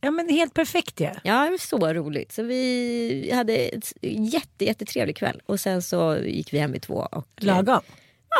Ja 0.00 0.10
men 0.10 0.28
helt 0.28 0.54
perfekt 0.54 1.00
ja. 1.00 1.10
Ja 1.24 1.44
det 1.44 1.50
var 1.50 1.58
så 1.58 1.92
roligt. 1.92 2.32
Så 2.32 2.42
vi 2.42 3.30
hade 3.34 3.68
en 4.02 4.24
jätte, 4.24 4.64
jättetrevlig 4.64 5.16
kväll. 5.16 5.40
Och 5.46 5.60
sen 5.60 5.82
så 5.82 6.16
gick 6.16 6.52
vi 6.52 6.58
hem 6.58 6.74
i 6.74 6.80
två. 6.80 7.08
Och, 7.12 7.28
Lagom? 7.36 7.80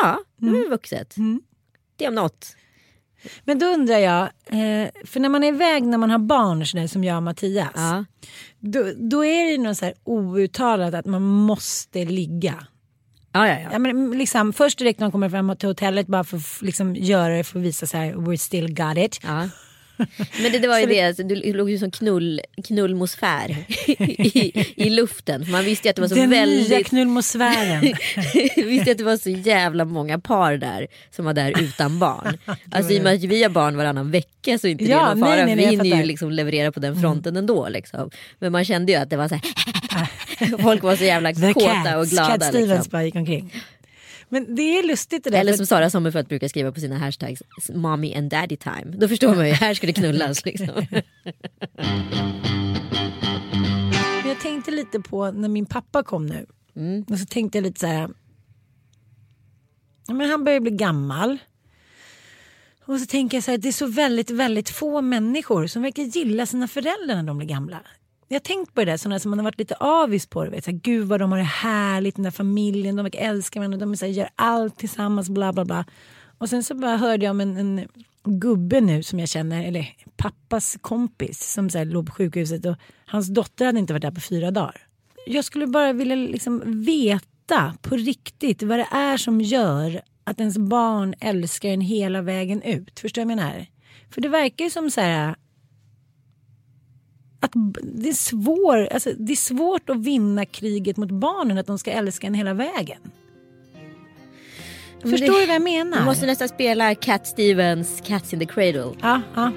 Ja, 0.01 0.19
det 0.37 0.49
var 0.49 0.57
mm. 0.57 0.69
vuxet. 0.69 1.17
Mm. 1.17 1.41
Det 1.95 2.07
om 2.07 2.15
något. 2.15 2.55
Men 3.43 3.59
då 3.59 3.65
undrar 3.65 3.97
jag, 3.97 4.23
eh, 4.45 4.89
för 5.05 5.19
när 5.19 5.29
man 5.29 5.43
är 5.43 5.47
iväg 5.47 5.83
när 5.83 5.97
man 5.97 6.09
har 6.09 6.19
barn 6.19 6.65
sådär, 6.65 6.87
som 6.87 7.03
jag 7.03 7.17
och 7.17 7.23
Mattias. 7.23 7.71
Ja. 7.75 8.05
Då, 8.59 8.91
då 8.97 9.25
är 9.25 9.51
det 9.51 9.57
något 9.57 9.77
så 9.77 9.85
här 9.85 9.93
outtalat 10.03 10.93
att 10.93 11.05
man 11.05 11.21
måste 11.21 12.05
ligga. 12.05 12.67
Ja, 13.31 13.47
ja, 13.47 13.59
ja. 13.59 13.69
ja 13.71 13.79
men 13.79 14.17
liksom, 14.17 14.53
först 14.53 14.79
direkt 14.79 14.99
när 14.99 15.07
de 15.07 15.11
kommer 15.11 15.29
fram 15.29 15.57
till 15.57 15.69
hotellet 15.69 16.07
bara 16.07 16.23
för 16.23 16.37
att 16.37 16.61
liksom, 16.61 16.95
göra 16.95 17.37
det 17.37 17.43
för 17.43 17.59
att 17.59 17.65
visa 17.65 17.87
så 17.87 17.97
här, 17.97 18.13
we're 18.13 18.37
still 18.37 18.75
got 18.75 18.97
it. 18.97 19.19
Ja. 19.23 19.49
Men 20.41 20.51
det, 20.51 20.59
det 20.59 20.67
var 20.67 20.79
ju 20.79 20.85
det, 20.85 21.01
alltså, 21.01 21.23
det 21.23 21.53
låg 21.53 21.69
ju 21.69 21.77
som 21.77 21.91
knull, 21.91 22.41
knullmosfär 22.67 23.65
i, 23.87 24.65
i 24.75 24.89
luften. 24.89 25.51
Man 25.51 25.65
visste 25.65 25.87
ju 25.87 25.89
att 25.89 25.95
det 25.95 26.01
var 26.01 26.09
så 26.09 26.15
Den 26.15 26.29
väldigt... 26.29 26.69
nya 26.69 26.83
knullmosfären. 26.83 27.81
visste 28.55 28.91
att 28.91 28.97
det 28.97 29.03
var 29.03 29.17
så 29.17 29.29
jävla 29.29 29.85
många 29.85 30.19
par 30.19 30.57
där 30.57 30.87
som 31.11 31.25
var 31.25 31.33
där 31.33 31.61
utan 31.61 31.99
barn. 31.99 32.37
Alltså 32.71 32.93
i 32.93 32.99
och 32.99 33.03
med 33.03 33.13
att 33.13 33.23
vi 33.23 33.43
har 33.43 33.49
barn 33.49 33.77
varannan 33.77 34.11
vecka 34.11 34.57
så 34.59 34.67
är 34.67 34.71
inte 34.71 34.83
ja, 34.83 34.99
det 34.99 35.05
någon 35.05 35.19
fara. 35.19 35.45
Nej, 35.45 35.55
nej, 35.55 35.65
vi 35.65 35.71
hinner 35.71 35.97
ju 35.97 36.03
liksom 36.03 36.31
leverera 36.31 36.71
på 36.71 36.79
den 36.79 36.91
mm. 36.91 37.01
fronten 37.01 37.33
mm. 37.33 37.39
ändå. 37.39 37.69
Liksom. 37.69 38.09
Men 38.39 38.51
man 38.51 38.65
kände 38.65 38.91
ju 38.91 38.97
att 38.97 39.09
det 39.09 39.17
var 39.17 39.27
så 39.27 39.35
här... 39.35 39.43
Folk 40.61 40.83
var 40.83 40.95
så 40.95 41.03
jävla 41.03 41.33
The 41.33 41.53
kåta 41.53 41.83
cats. 41.83 41.95
och 41.95 42.05
glada. 42.05 42.29
Cat 42.29 42.43
Stevens 42.43 42.69
liksom. 42.69 42.89
bara 42.91 43.03
gick 43.03 43.15
omkring. 43.15 43.53
Men 44.29 44.55
det 44.55 44.79
är 44.79 44.87
lustigt 44.87 45.23
det 45.23 45.29
där. 45.29 45.39
Eller 45.39 45.53
som 45.53 45.65
Sara 45.65 45.89
Sommerfeld 45.89 46.27
brukar 46.27 46.47
skriva 46.47 46.71
på 46.71 46.79
sina 46.79 46.97
hashtags, 46.97 47.41
mommy 47.73 48.15
and 48.15 48.31
daddy 48.31 48.57
time. 48.57 48.85
Då 48.85 49.07
förstår 49.07 49.35
man 49.35 49.47
ju, 49.47 49.53
här 49.53 49.73
ska 49.73 49.87
det 49.87 49.93
knullas. 49.93 50.45
Liksom. 50.49 50.85
jag 54.25 54.39
tänkte 54.41 54.71
lite 54.71 54.99
på 54.99 55.31
när 55.31 55.49
min 55.49 55.65
pappa 55.65 56.03
kom 56.03 56.25
nu. 56.25 56.45
Mm. 56.75 57.05
Och 57.09 57.19
så 57.19 57.25
tänkte 57.25 57.57
jag 57.57 57.63
lite 57.63 57.79
så 57.79 57.87
här. 57.87 58.09
Men 60.07 60.29
han 60.29 60.43
börjar 60.43 60.59
bli 60.59 60.71
gammal. 60.71 61.37
Och 62.85 62.99
så 62.99 63.05
tänker 63.05 63.37
jag 63.37 63.43
så 63.43 63.51
här, 63.51 63.57
det 63.57 63.67
är 63.67 63.71
så 63.71 63.87
väldigt, 63.87 64.29
väldigt 64.29 64.69
få 64.69 65.01
människor 65.01 65.67
som 65.67 65.81
verkar 65.81 66.03
gilla 66.03 66.45
sina 66.45 66.67
föräldrar 66.67 67.15
när 67.15 67.23
de 67.23 67.37
blir 67.37 67.47
gamla. 67.47 67.81
Jag 68.31 68.35
har 68.35 68.39
tänkt 68.39 68.73
på 68.73 68.81
det 68.81 68.91
där, 68.91 68.97
sådana 68.97 69.19
som 69.19 69.29
man 69.29 69.39
har 69.39 69.43
varit 69.43 69.59
lite 69.59 69.75
avis 69.75 70.27
på. 70.27 70.49
Vet, 70.49 70.63
så 70.63 70.71
här, 70.71 70.77
Gud 70.77 71.07
vad 71.07 71.19
de 71.19 71.31
har 71.31 71.39
det 71.39 71.43
härligt, 71.43 72.15
den 72.15 72.23
där 72.23 72.31
familjen, 72.31 72.95
de 72.95 73.09
älskar 73.13 73.59
varandra, 73.59 73.77
de 73.77 73.97
så 73.97 74.05
här, 74.05 74.13
gör 74.13 74.29
allt 74.35 74.77
tillsammans, 74.77 75.29
bla 75.29 75.53
bla 75.53 75.65
bla. 75.65 75.85
Och 76.37 76.49
sen 76.49 76.63
så 76.63 76.75
bara 76.75 76.97
hörde 76.97 77.25
jag 77.25 77.31
om 77.31 77.41
en, 77.41 77.57
en 77.57 77.87
gubbe 78.23 78.81
nu 78.81 79.03
som 79.03 79.19
jag 79.19 79.29
känner, 79.29 79.63
eller 79.63 79.87
pappas 80.17 80.77
kompis 80.81 81.53
som 81.53 81.69
så 81.69 81.77
här, 81.77 81.85
låg 81.85 82.07
på 82.07 82.11
sjukhuset 82.11 82.65
och 82.65 82.75
hans 83.05 83.27
dotter 83.27 83.65
hade 83.65 83.79
inte 83.79 83.93
varit 83.93 84.01
där 84.01 84.11
på 84.11 84.21
fyra 84.21 84.51
dagar. 84.51 84.87
Jag 85.25 85.45
skulle 85.45 85.67
bara 85.67 85.93
vilja 85.93 86.15
liksom 86.15 86.83
veta 86.83 87.73
på 87.81 87.95
riktigt 87.95 88.63
vad 88.63 88.79
det 88.79 88.87
är 88.91 89.17
som 89.17 89.41
gör 89.41 90.01
att 90.23 90.39
ens 90.39 90.57
barn 90.57 91.13
älskar 91.19 91.69
en 91.69 91.81
hela 91.81 92.21
vägen 92.21 92.61
ut. 92.61 92.99
Förstår 92.99 93.21
du 93.21 93.25
vad 93.25 93.31
jag 93.31 93.37
menar? 93.37 93.65
För 94.09 94.21
det 94.21 94.29
verkar 94.29 94.65
ju 94.65 94.71
som 94.71 94.91
så 94.91 95.01
här 95.01 95.35
att 97.39 97.51
det, 97.83 98.09
är 98.09 98.13
svår, 98.13 98.87
alltså, 98.93 99.13
det 99.17 99.31
är 99.31 99.35
svårt 99.35 99.89
att 99.89 99.97
vinna 99.97 100.45
kriget 100.45 100.97
mot 100.97 101.11
barnen, 101.11 101.57
att 101.57 101.67
de 101.67 101.77
ska 101.77 101.91
älska 101.91 102.27
en 102.27 102.33
hela 102.33 102.53
vägen. 102.53 102.99
Men 105.01 105.11
Förstår 105.11 105.27
det, 105.27 105.39
du 105.39 105.45
vad 105.45 105.55
jag 105.55 105.61
menar? 105.61 105.99
Du 105.99 106.05
måste 106.05 106.25
nästan 106.25 106.49
spela 106.49 106.95
Cat 106.95 107.27
Stevens 107.27 108.01
Cats 108.05 108.33
in 108.33 108.39
the 108.39 108.45
Cradle. 108.45 108.91
Ja, 109.01 109.21
ja. 109.35 109.51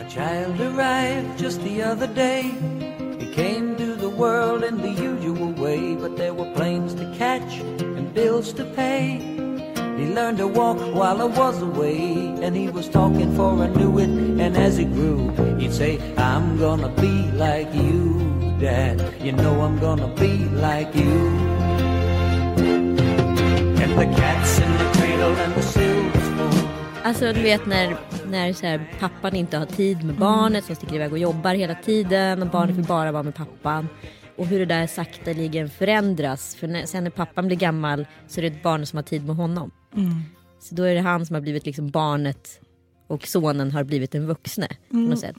A 0.00 0.04
child 0.08 0.60
arrived 0.60 1.40
just 1.40 1.62
the 1.62 1.84
other 1.84 2.08
day 2.14 2.42
He 3.18 3.34
came 3.34 3.76
to 3.76 3.96
the 3.96 4.08
world 4.08 4.64
in 4.64 4.78
the 4.78 5.04
usual 5.04 5.54
way 5.54 5.94
But 5.94 6.16
there 6.16 6.32
were 6.32 6.54
planes 6.54 6.94
to 6.94 7.14
catch 7.18 7.60
and 7.80 8.14
bills 8.14 8.52
to 8.52 8.64
pay 8.64 9.32
He 9.98 10.06
learned 10.06 10.38
to 10.38 10.48
walk 10.48 10.78
while 10.94 11.20
I 11.22 11.24
was 11.24 11.62
away, 11.62 12.34
and 12.42 12.56
he 12.56 12.68
was 12.68 12.88
talking 12.88 13.34
for 13.36 13.52
I 13.64 13.68
knew 13.68 13.98
it. 13.98 14.08
And 14.40 14.56
as 14.56 14.76
he 14.78 14.84
grew, 14.84 15.30
he'd 15.58 15.72
say, 15.72 15.98
I'm 16.16 16.58
gonna 16.58 16.88
be 16.88 17.30
like 17.32 17.72
you, 17.74 17.98
Dad. 18.60 18.96
You 19.20 19.32
know 19.32 19.60
I'm 19.60 19.78
gonna 19.78 20.08
be 20.08 20.32
like 20.66 20.94
you. 20.94 21.16
And 23.82 23.92
the 23.98 24.06
cats 24.20 24.58
in 24.58 24.70
the 24.78 24.88
cradle 24.96 25.36
and 25.44 25.54
the 25.54 25.62
silver 25.62 26.20
spoon. 26.20 26.68
Alltså 27.04 27.32
du 27.32 27.42
vet 27.42 27.66
när, 27.66 27.96
när 28.26 28.52
så 28.52 28.66
här, 28.66 28.80
pappan 29.00 29.36
inte 29.36 29.58
har 29.58 29.66
tid 29.66 30.04
med 30.04 30.14
barnet, 30.14 30.64
som 30.64 30.74
sticker 30.74 30.94
iväg 30.94 31.12
och 31.12 31.18
jobbar 31.18 31.54
hela 31.54 31.74
tiden 31.74 32.42
och 32.42 32.48
barnet 32.48 32.76
vill 32.76 32.84
bara 32.84 33.12
vara 33.12 33.22
med 33.22 33.34
pappan 33.34 33.88
och 34.36 34.46
hur 34.46 34.58
det 34.58 34.64
där 34.64 34.86
sakteligen 34.86 35.70
förändras. 35.70 36.56
För 36.56 36.66
när, 36.68 36.86
sen 36.86 37.04
när 37.04 37.10
pappan 37.10 37.46
blir 37.46 37.56
gammal 37.56 38.06
så 38.28 38.40
är 38.40 38.42
det 38.42 38.48
ett 38.48 38.62
barn 38.62 38.86
som 38.86 38.96
har 38.96 39.02
tid 39.02 39.26
med 39.26 39.36
honom. 39.36 39.70
Mm. 39.94 40.22
Så 40.60 40.74
då 40.74 40.82
är 40.82 40.94
det 40.94 41.00
han 41.00 41.26
som 41.26 41.34
har 41.34 41.40
blivit 41.40 41.66
liksom 41.66 41.90
barnet 41.90 42.60
och 43.06 43.26
sonen 43.26 43.70
har 43.70 43.84
blivit 43.84 44.10
den 44.10 44.26
vuxne. 44.26 44.68
Mm. 44.90 45.04
På 45.04 45.10
något 45.10 45.20
sätt. 45.20 45.36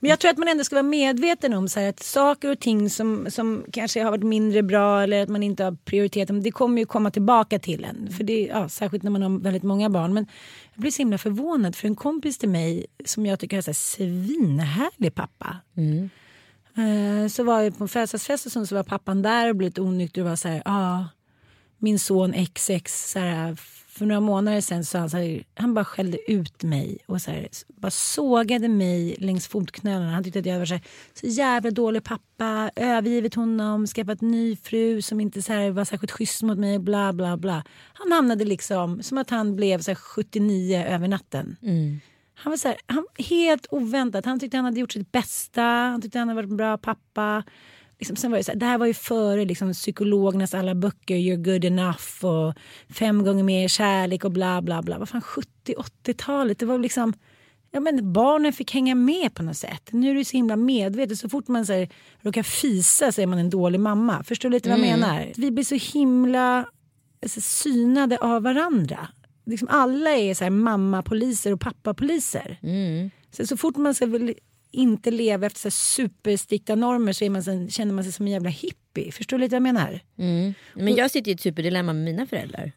Men 0.00 0.10
jag 0.10 0.18
tror 0.18 0.30
att 0.30 0.38
man 0.38 0.48
ändå 0.48 0.64
ska 0.64 0.74
vara 0.74 0.82
medveten 0.82 1.54
om 1.54 1.68
så 1.68 1.80
här, 1.80 1.88
att 1.88 2.02
saker 2.02 2.50
och 2.50 2.60
ting 2.60 2.90
som, 2.90 3.26
som 3.30 3.64
kanske 3.72 4.02
har 4.02 4.10
varit 4.10 4.24
mindre 4.24 4.62
bra 4.62 5.02
eller 5.02 5.22
att 5.22 5.28
man 5.28 5.42
inte 5.42 5.64
har 5.64 5.72
prioriterat 5.72 6.44
det 6.44 6.50
kommer 6.50 6.78
ju 6.78 6.86
komma 6.86 7.10
tillbaka 7.10 7.58
till 7.58 7.84
en. 7.84 8.12
För 8.12 8.24
det, 8.24 8.46
ja, 8.46 8.68
särskilt 8.68 9.02
när 9.02 9.10
man 9.10 9.22
har 9.22 9.38
väldigt 9.38 9.62
många 9.62 9.90
barn. 9.90 10.14
Men 10.14 10.26
jag 10.74 10.80
blir 10.80 10.90
så 10.90 10.98
himla 10.98 11.18
förvånad 11.18 11.76
för 11.76 11.88
en 11.88 11.96
kompis 11.96 12.38
till 12.38 12.48
mig 12.48 12.86
som 13.04 13.26
jag 13.26 13.38
tycker 13.38 13.56
är 13.56 13.68
en 13.68 13.74
svinhärlig 13.74 15.14
pappa. 15.14 15.56
Mm 15.76 16.10
Eh, 16.76 17.28
så 17.28 17.44
var 17.44 17.62
vi 17.62 17.70
på 17.70 17.84
en 17.84 17.88
födelsedagsfest 17.88 18.46
och 18.46 18.52
så, 18.52 18.66
så 18.66 18.74
var 18.74 18.82
pappan 18.82 19.22
där 19.22 19.48
och 19.48 19.56
blev 19.56 19.68
lite 19.68 19.80
onykter 19.80 20.20
och 20.22 20.28
var 20.28 20.36
så 20.36 20.48
här, 20.48 20.56
ja, 20.56 20.62
ah, 20.64 21.04
min 21.78 21.98
son 21.98 22.34
XX, 22.54 23.12
så 23.12 23.18
här, 23.18 23.56
för 23.94 24.06
några 24.06 24.20
månader 24.20 24.60
sen 24.60 24.84
så 24.84 24.98
han, 24.98 25.10
så 25.10 25.16
här, 25.16 25.44
han 25.54 25.74
bara 25.74 25.84
skällde 25.84 26.32
ut 26.32 26.62
mig 26.62 26.98
och 27.06 27.20
så 27.20 27.30
här, 27.30 27.48
bara 27.68 27.90
sågade 27.90 28.68
mig 28.68 29.16
längs 29.18 29.48
fotknölarna. 29.48 30.10
Han 30.10 30.24
tyckte 30.24 30.38
att 30.38 30.46
jag 30.46 30.58
var 30.58 30.66
så, 30.66 30.74
här, 30.74 30.82
så 31.14 31.26
jävla 31.26 31.70
dålig 31.70 32.04
pappa, 32.04 32.70
övergivit 32.76 33.34
honom, 33.34 33.86
skaffat 33.86 34.20
ny 34.20 34.56
fru 34.56 35.02
som 35.02 35.20
inte 35.20 35.42
så 35.42 35.52
här, 35.52 35.70
var 35.70 35.84
särskilt 35.84 36.12
schysst 36.12 36.42
mot 36.42 36.58
mig, 36.58 36.78
bla 36.78 37.12
bla 37.12 37.36
bla. 37.36 37.64
Han 37.92 38.12
hamnade 38.12 38.44
liksom 38.44 39.02
som 39.02 39.18
att 39.18 39.30
han 39.30 39.56
blev 39.56 39.80
så 39.80 39.90
här, 39.90 39.96
79 39.96 40.84
över 40.88 41.08
natten. 41.08 41.56
Mm. 41.62 42.00
Han 42.34 42.50
var 42.50 42.56
så 42.56 42.74
han, 42.86 43.06
helt 43.18 43.66
oväntat. 43.70 44.24
Han 44.24 44.40
tyckte 44.40 44.56
han 44.56 44.64
hade 44.64 44.80
gjort 44.80 44.92
sitt 44.92 45.12
bästa. 45.12 45.62
Han 45.62 46.02
tyckte 46.02 46.18
han 46.18 46.28
hade 46.28 46.36
varit 46.42 46.50
en 46.50 46.56
bra 46.56 46.78
pappa. 46.78 47.44
Liksom, 47.98 48.16
sen 48.16 48.30
var 48.30 48.38
det, 48.38 48.44
så 48.44 48.52
här, 48.52 48.58
det 48.58 48.66
här 48.66 48.78
var 48.78 48.86
ju 48.86 48.94
före 48.94 49.44
liksom, 49.44 49.72
psykologernas 49.72 50.54
alla 50.54 50.74
böcker. 50.74 51.14
You're 51.16 51.44
good 51.52 51.64
enough 51.64 52.24
och 52.24 52.54
fem 52.94 53.24
gånger 53.24 53.44
mer 53.44 53.68
kärlek 53.68 54.24
och 54.24 54.32
bla 54.32 54.62
bla 54.62 54.82
bla. 54.82 54.98
Vad 54.98 55.08
fan 55.08 55.22
70-80-talet. 55.66 56.58
Det 56.58 56.66
var 56.66 56.78
liksom... 56.78 57.12
Ja, 57.70 57.80
men 57.80 58.12
barnen 58.12 58.52
fick 58.52 58.74
hänga 58.74 58.94
med 58.94 59.34
på 59.34 59.42
något 59.42 59.56
sätt. 59.56 59.88
Nu 59.92 60.10
är 60.10 60.14
det 60.14 60.24
så 60.24 60.36
himla 60.36 60.56
medvetet. 60.56 61.18
Så 61.18 61.28
fort 61.28 61.48
man 61.48 61.66
så 61.66 61.72
här, 61.72 61.88
råkar 62.20 62.42
fisa 62.42 63.12
så 63.12 63.20
är 63.20 63.26
man 63.26 63.38
en 63.38 63.50
dålig 63.50 63.80
mamma. 63.80 64.24
Förstår 64.24 64.48
du 64.48 64.52
lite 64.56 64.68
vad 64.68 64.78
jag 64.78 64.86
Mm. 64.86 65.00
menar? 65.00 65.32
Vi 65.36 65.50
blir 65.50 65.64
så 65.64 65.98
himla 65.98 66.66
alltså, 67.22 67.40
synade 67.40 68.18
av 68.18 68.42
varandra. 68.42 69.08
Liksom 69.46 69.68
alla 69.70 70.10
är 70.10 70.34
så 70.34 70.44
här 70.44 70.50
mammapoliser 70.50 71.52
och 71.52 71.60
pappapoliser. 71.60 72.58
Mm. 72.62 73.10
Så, 73.30 73.46
så 73.46 73.56
fort 73.56 73.76
man 73.76 73.94
ska 73.94 74.06
inte 74.74 75.10
leva 75.10 75.46
efter 75.46 75.60
så 75.60 75.70
superstrikta 75.70 76.74
normer 76.74 77.12
så 77.12 77.30
man, 77.30 77.42
så, 77.42 77.68
känner 77.68 77.92
man 77.92 78.04
sig 78.04 78.12
som 78.12 78.26
en 78.26 78.32
jävla 78.32 78.50
hippie. 78.50 79.12
Förstår 79.12 79.38
du 79.38 79.44
lite 79.44 79.54
vad 79.54 79.68
jag 79.68 79.74
menar? 79.74 80.00
Mm. 80.18 80.54
Men 80.74 80.94
jag 80.94 81.10
sitter 81.10 81.30
i 81.30 81.34
ett 81.34 81.40
superdilemma 81.40 81.92
med 81.92 82.04
mina 82.04 82.26
föräldrar. 82.26 82.72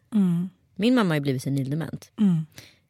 Min 0.74 0.94
mamma 0.94 1.08
har 1.08 1.14
ju 1.14 1.20
blivit 1.20 1.42
senildement. 1.42 2.10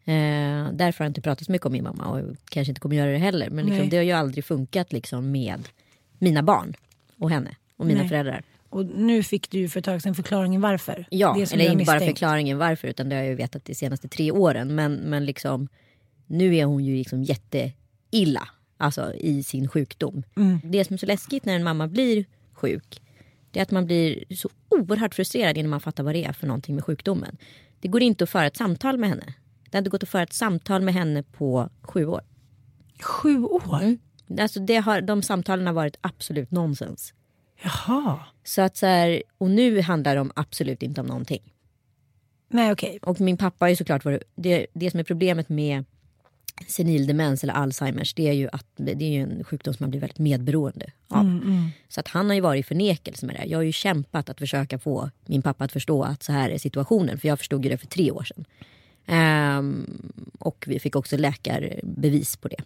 Eh, 0.04 0.72
därför 0.72 0.98
har 0.98 1.04
jag 1.04 1.10
inte 1.10 1.20
pratat 1.20 1.46
så 1.46 1.52
mycket 1.52 1.66
om 1.66 1.72
min 1.72 1.84
mamma 1.84 2.06
och 2.06 2.36
kanske 2.44 2.70
inte 2.70 2.80
kommer 2.80 2.96
göra 2.96 3.10
det 3.10 3.18
heller. 3.18 3.50
Men 3.50 3.66
liksom, 3.66 3.88
det 3.88 3.96
har 3.96 4.04
ju 4.04 4.12
aldrig 4.12 4.44
funkat 4.44 4.92
liksom, 4.92 5.30
med 5.30 5.68
mina 6.18 6.42
barn 6.42 6.74
och 7.18 7.30
henne 7.30 7.56
och 7.76 7.86
mina 7.86 8.00
Nej. 8.00 8.08
föräldrar. 8.08 8.42
Och 8.70 8.86
nu 8.86 9.22
fick 9.22 9.50
du 9.50 9.68
för 9.68 9.78
ett 9.78 9.84
tag 9.84 10.02
sedan 10.02 10.14
förklaringen 10.14 10.60
varför. 10.60 11.06
Ja, 11.10 11.36
eller 11.52 11.72
inte 11.72 11.84
bara 11.84 12.00
förklaringen 12.00 12.58
varför 12.58 12.88
utan 12.88 13.08
det 13.08 13.14
har 13.14 13.22
jag 13.22 13.30
ju 13.30 13.36
vetat 13.36 13.64
de 13.64 13.74
senaste 13.74 14.08
tre 14.08 14.30
åren. 14.30 14.74
Men, 14.74 14.94
men 14.94 15.24
liksom, 15.24 15.68
nu 16.26 16.56
är 16.56 16.64
hon 16.64 16.84
ju 16.84 16.96
liksom 16.96 17.22
jätteilla 17.22 18.48
alltså, 18.78 19.14
i 19.14 19.42
sin 19.42 19.68
sjukdom. 19.68 20.22
Mm. 20.36 20.60
Det 20.64 20.84
som 20.84 20.94
är 20.94 20.98
så 20.98 21.06
läskigt 21.06 21.44
när 21.44 21.54
en 21.54 21.64
mamma 21.64 21.88
blir 21.88 22.24
sjuk 22.52 23.00
det 23.50 23.60
är 23.60 23.62
att 23.62 23.70
man 23.70 23.86
blir 23.86 24.24
så 24.34 24.48
oerhört 24.68 25.14
frustrerad 25.14 25.58
innan 25.58 25.70
man 25.70 25.80
fattar 25.80 26.04
vad 26.04 26.14
det 26.14 26.24
är 26.24 26.32
för 26.32 26.46
någonting 26.46 26.74
med 26.74 26.84
sjukdomen. 26.84 27.36
Det 27.80 27.88
går 27.88 28.02
inte 28.02 28.24
att 28.24 28.30
föra 28.30 28.46
ett 28.46 28.56
samtal 28.56 28.98
med 28.98 29.08
henne. 29.08 29.34
Det 29.70 29.78
hade 29.78 29.90
gått 29.90 30.02
att 30.02 30.08
föra 30.08 30.22
ett 30.22 30.32
samtal 30.32 30.82
med 30.82 30.94
henne 30.94 31.22
på 31.22 31.70
sju 31.82 32.06
år. 32.06 32.20
Sju 33.02 33.44
år? 33.44 33.82
Mm. 33.82 33.98
Alltså 34.38 34.60
det 34.60 34.76
har, 34.76 35.00
de 35.00 35.22
samtalen 35.22 35.66
har 35.66 35.74
varit 35.74 35.96
absolut 36.00 36.50
nonsens. 36.50 37.14
Jaha. 37.62 38.18
Så 38.44 38.62
att 38.62 38.76
så 38.76 38.86
här, 38.86 39.22
och 39.38 39.50
nu 39.50 39.80
handlar 39.80 40.14
det 40.14 40.20
om 40.20 40.32
absolut 40.34 40.82
inte 40.82 41.00
om 41.00 41.06
någonting. 41.06 41.52
Nej 42.48 42.72
okej. 42.72 42.98
Och 43.02 43.20
min 43.20 43.36
pappa 43.36 43.64
har 43.64 43.70
ju 43.70 43.76
såklart 43.76 44.04
det, 44.34 44.66
det 44.72 44.90
som 44.90 45.00
är 45.00 45.04
problemet 45.04 45.48
med 45.48 45.84
senildemens 46.66 47.42
eller 47.42 47.54
Alzheimers 47.54 48.14
det 48.14 48.28
är 48.28 48.32
ju 48.32 48.48
att 48.52 48.66
det 48.76 49.16
är 49.16 49.22
en 49.22 49.44
sjukdom 49.44 49.74
som 49.74 49.84
man 49.84 49.90
blir 49.90 50.00
väldigt 50.00 50.18
medberoende 50.18 50.86
av. 51.08 51.24
Så 51.88 52.00
att 52.00 52.08
han 52.08 52.26
har 52.26 52.34
ju 52.34 52.40
varit 52.40 52.60
i 52.60 52.68
förnekelse 52.68 53.26
med 53.26 53.36
det. 53.36 53.44
Jag 53.46 53.58
har 53.58 53.62
ju 53.62 53.72
kämpat 53.72 54.28
att 54.28 54.38
försöka 54.38 54.78
få 54.78 55.10
min 55.26 55.42
pappa 55.42 55.64
att 55.64 55.72
förstå 55.72 56.02
att 56.02 56.22
så 56.22 56.32
här 56.32 56.50
är 56.50 56.58
situationen. 56.58 57.18
För 57.18 57.28
jag 57.28 57.38
förstod 57.38 57.64
ju 57.64 57.70
det 57.70 57.78
för 57.78 57.86
tre 57.86 58.10
år 58.10 58.24
sedan. 58.24 58.44
Ehm, 59.06 59.86
och 60.38 60.64
vi 60.68 60.78
fick 60.78 60.96
också 60.96 61.16
läkarbevis 61.16 62.36
på 62.36 62.48
det. 62.48 62.62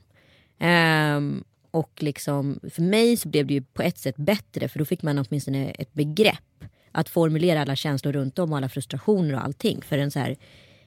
Ehm, 0.58 1.44
och 1.70 1.92
liksom, 1.98 2.60
för 2.70 2.82
mig 2.82 3.16
så 3.16 3.28
blev 3.28 3.46
det 3.46 3.54
ju 3.54 3.62
på 3.62 3.82
ett 3.82 3.98
sätt 3.98 4.16
bättre 4.16 4.68
för 4.68 4.78
då 4.78 4.84
fick 4.84 5.02
man 5.02 5.18
åtminstone 5.18 5.70
ett 5.70 5.92
begrepp. 5.92 6.64
Att 6.92 7.08
formulera 7.08 7.60
alla 7.60 7.76
känslor 7.76 8.12
runt 8.12 8.38
om 8.38 8.52
och 8.52 8.56
alla 8.56 8.68
frustrationer 8.68 9.34
och 9.34 9.44
allting. 9.44 9.82
För 9.82 9.98
en, 9.98 10.10
så 10.10 10.18
här, 10.18 10.36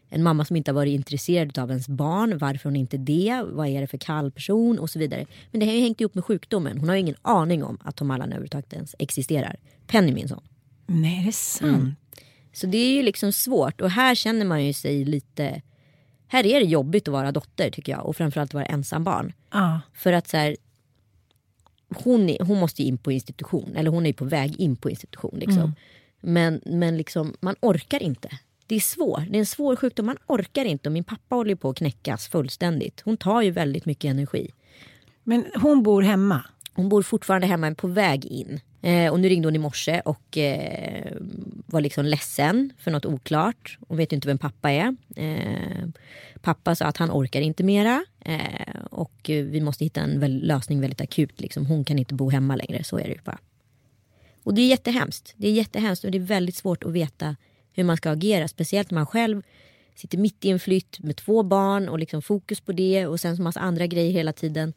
en 0.10 0.24
mamma 0.24 0.46
som 0.46 0.56
inte 0.56 0.72
har 0.72 0.76
varit 0.76 0.94
intresserad 0.94 1.60
av 1.60 1.70
ens 1.70 1.88
barn, 1.88 2.38
varför 2.38 2.70
hon 2.70 2.76
inte 2.76 2.98
det, 2.98 3.44
vad 3.52 3.68
är 3.68 3.82
det 3.82 3.88
för 3.88 3.98
kall 3.98 4.32
person 4.32 4.80
och 4.80 4.90
så 4.90 5.00
vidare. 5.00 5.26
Men 5.52 5.60
det 5.60 5.66
har 5.66 5.74
ju 5.74 5.80
hängt 5.80 6.02
ihop 6.02 6.16
med 6.16 6.26
sjukdomen. 6.26 6.78
Hon 6.78 6.90
har 6.90 6.96
ju 6.96 7.02
ingen 7.02 7.16
aning 7.22 7.64
om 7.64 7.78
att 7.82 7.96
Tom 7.96 8.12
Allan 8.12 8.28
överhuvudtaget 8.28 8.74
ens 8.74 8.96
existerar. 9.00 9.56
Penny 9.88 10.14
min 10.14 10.28
son. 10.28 10.44
Nej 10.88 11.22
är 11.22 11.26
det 11.26 11.32
sant? 11.32 12.00
Så 12.54 12.68
det 12.68 12.78
är 12.78 12.92
ju 12.92 13.04
liksom 13.04 13.32
svårt 13.32 13.82
och 13.82 13.92
här 13.92 14.16
känner 14.16 14.46
man 14.46 14.66
ju 14.66 14.74
sig 14.74 15.06
lite... 15.06 15.62
Här 16.28 16.46
är 16.46 16.60
det 16.60 16.66
jobbigt 16.66 17.08
att 17.08 17.12
vara 17.12 17.32
dotter 17.32 17.70
tycker 17.70 17.92
jag 17.92 18.06
och 18.06 18.18
framförallt 18.18 18.54
vara 18.54 18.66
ensam 18.66 19.04
barn. 19.04 19.34
Ja. 19.52 19.82
För 19.94 20.14
att 20.14 20.28
så 20.28 20.38
här, 20.38 20.56
hon, 21.90 22.30
är, 22.30 22.46
hon 22.46 22.60
måste 22.60 22.82
ju 22.82 22.88
in 22.88 22.98
på 22.98 23.12
institution, 23.12 23.76
eller 23.76 23.92
hon 23.92 24.04
är 24.04 24.08
ju 24.08 24.14
på 24.14 24.26
väg 24.26 24.60
in 24.60 24.76
på 24.76 24.90
institution. 24.90 25.40
Liksom. 25.40 25.76
Men, 26.22 26.62
men 26.66 26.98
liksom, 26.98 27.34
man 27.40 27.56
orkar 27.62 28.04
inte. 28.04 28.30
Det 28.68 28.76
är 28.76 28.80
svårt, 28.80 29.24
det 29.30 29.38
är 29.38 29.40
en 29.40 29.46
svår 29.46 29.76
sjukdom, 29.76 30.06
man 30.06 30.18
orkar 30.28 30.66
inte 30.66 30.90
och 30.90 30.94
min 30.94 31.04
pappa 31.04 31.36
håller 31.36 31.56
på 31.56 31.70
att 31.70 31.78
knäckas 31.78 32.28
fullständigt. 32.28 33.02
Hon 33.06 33.18
tar 33.18 33.42
ju 33.42 33.52
väldigt 33.52 33.86
mycket 33.86 34.10
energi. 34.10 34.52
Men 35.24 35.46
hon 35.56 35.84
bor 35.84 36.02
hemma? 36.02 36.44
Hon 36.74 36.90
bor 36.90 37.02
fortfarande 37.02 37.48
hemma, 37.48 37.62
men 37.62 37.76
på 37.76 37.88
väg 37.88 38.26
in. 38.26 38.60
Eh, 38.82 39.12
och 39.12 39.20
nu 39.20 39.30
ringde 39.30 39.48
hon 39.48 39.56
i 39.56 39.60
morse 39.60 40.02
och 40.06 40.38
eh, 40.38 41.12
var 41.66 41.82
liksom 41.82 42.06
ledsen 42.06 42.74
för 42.78 42.92
något 42.92 43.06
oklart. 43.06 43.78
Hon 43.88 43.98
vet 43.98 44.12
ju 44.12 44.16
inte 44.16 44.28
vem 44.28 44.38
pappa 44.38 44.72
är. 44.72 44.96
Eh, 45.16 45.88
pappa 46.42 46.76
sa 46.76 46.86
att 46.86 46.98
han 46.98 47.12
orkar 47.12 47.42
inte 47.42 47.64
mera. 47.64 48.06
Eh, 48.20 48.86
och 48.92 49.14
vi 49.24 49.62
måste 49.62 49.84
hitta 49.84 50.02
en 50.02 50.20
väl, 50.20 50.48
lösning 50.48 50.82
väldigt 50.82 51.02
akut. 51.02 51.42
Liksom. 51.42 51.66
Hon 51.66 51.86
kan 51.86 52.00
inte 52.00 52.14
bo 52.14 52.30
hemma 52.30 52.56
längre, 52.56 52.84
så 52.84 52.98
är 52.98 53.04
det 53.04 53.14
ju 53.14 53.22
bara. 53.24 53.40
Och 54.44 54.54
det 54.54 54.62
är 54.62 54.68
jättehemskt. 54.68 55.34
Det 55.38 55.48
är 55.48 55.52
jättehemskt 55.52 56.06
och 56.06 56.12
det 56.12 56.18
är 56.18 56.20
väldigt 56.20 56.56
svårt 56.56 56.84
att 56.84 56.92
veta 56.92 57.36
hur 57.76 57.84
man 57.84 57.98
ska 57.98 58.12
agera. 58.12 58.48
Speciellt 58.48 58.92
när 58.92 58.96
man 58.96 59.06
själv 59.06 59.42
sitter 59.96 60.18
mitt 60.18 60.46
i 60.46 60.50
en 60.50 60.60
flytt 60.60 61.00
med 61.00 61.16
två 61.16 61.44
barn 61.44 61.90
och 61.90 62.00
liksom 62.00 62.22
fokus 62.22 62.62
på 62.62 62.72
det 62.72 63.08
och 63.08 63.20
sen 63.20 63.38
så 63.38 63.42
massa 63.42 63.60
andra 63.60 63.88
grejer 63.88 64.12
hela 64.12 64.34
tiden. 64.34 64.74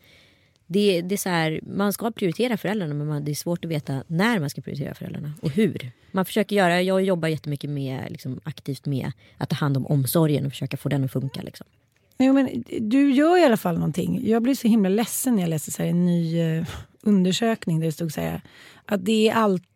Det, 0.66 1.02
det 1.02 1.14
är 1.14 1.16
så 1.16 1.28
här, 1.28 1.60
man 1.62 1.92
ska 1.92 2.10
prioritera 2.10 2.56
föräldrarna 2.56 2.94
men 2.94 3.06
man, 3.06 3.24
det 3.24 3.30
är 3.30 3.34
svårt 3.34 3.64
att 3.64 3.70
veta 3.70 4.04
när 4.06 4.38
man 4.38 4.50
ska 4.50 4.60
prioritera 4.60 4.94
föräldrarna 4.94 5.32
och 5.42 5.50
hur. 5.50 5.90
Man 6.12 6.24
försöker 6.24 6.56
göra, 6.56 6.82
jag 6.82 7.02
jobbar 7.02 7.28
jättemycket 7.28 7.70
med, 7.70 8.06
liksom, 8.10 8.40
aktivt 8.44 8.86
med 8.86 9.12
att 9.36 9.48
ta 9.48 9.56
hand 9.56 9.76
om 9.76 9.86
omsorgen 9.86 10.46
och 10.46 10.52
försöka 10.52 10.76
få 10.76 10.88
den 10.88 11.04
att 11.04 11.12
funka. 11.12 11.42
Liksom. 11.42 11.66
Jo, 12.18 12.32
men 12.32 12.64
du 12.80 13.12
gör 13.12 13.38
i 13.38 13.44
alla 13.44 13.56
fall 13.56 13.74
någonting. 13.74 14.28
Jag 14.28 14.42
blev 14.42 14.54
så 14.54 14.68
himla 14.68 14.88
ledsen 14.88 15.34
när 15.34 15.42
jag 15.42 15.50
läste 15.50 15.70
så 15.70 15.82
här 15.82 15.90
en 15.90 16.06
ny 16.06 16.40
eh, 16.40 16.66
undersökning 17.02 17.80
där 17.80 17.86
det 17.86 17.92
stod 17.92 18.12
så 18.12 18.20
här 18.20 18.42
att 18.86 19.04
det 19.04 19.28
är 19.28 19.34
alltid, 19.34 19.68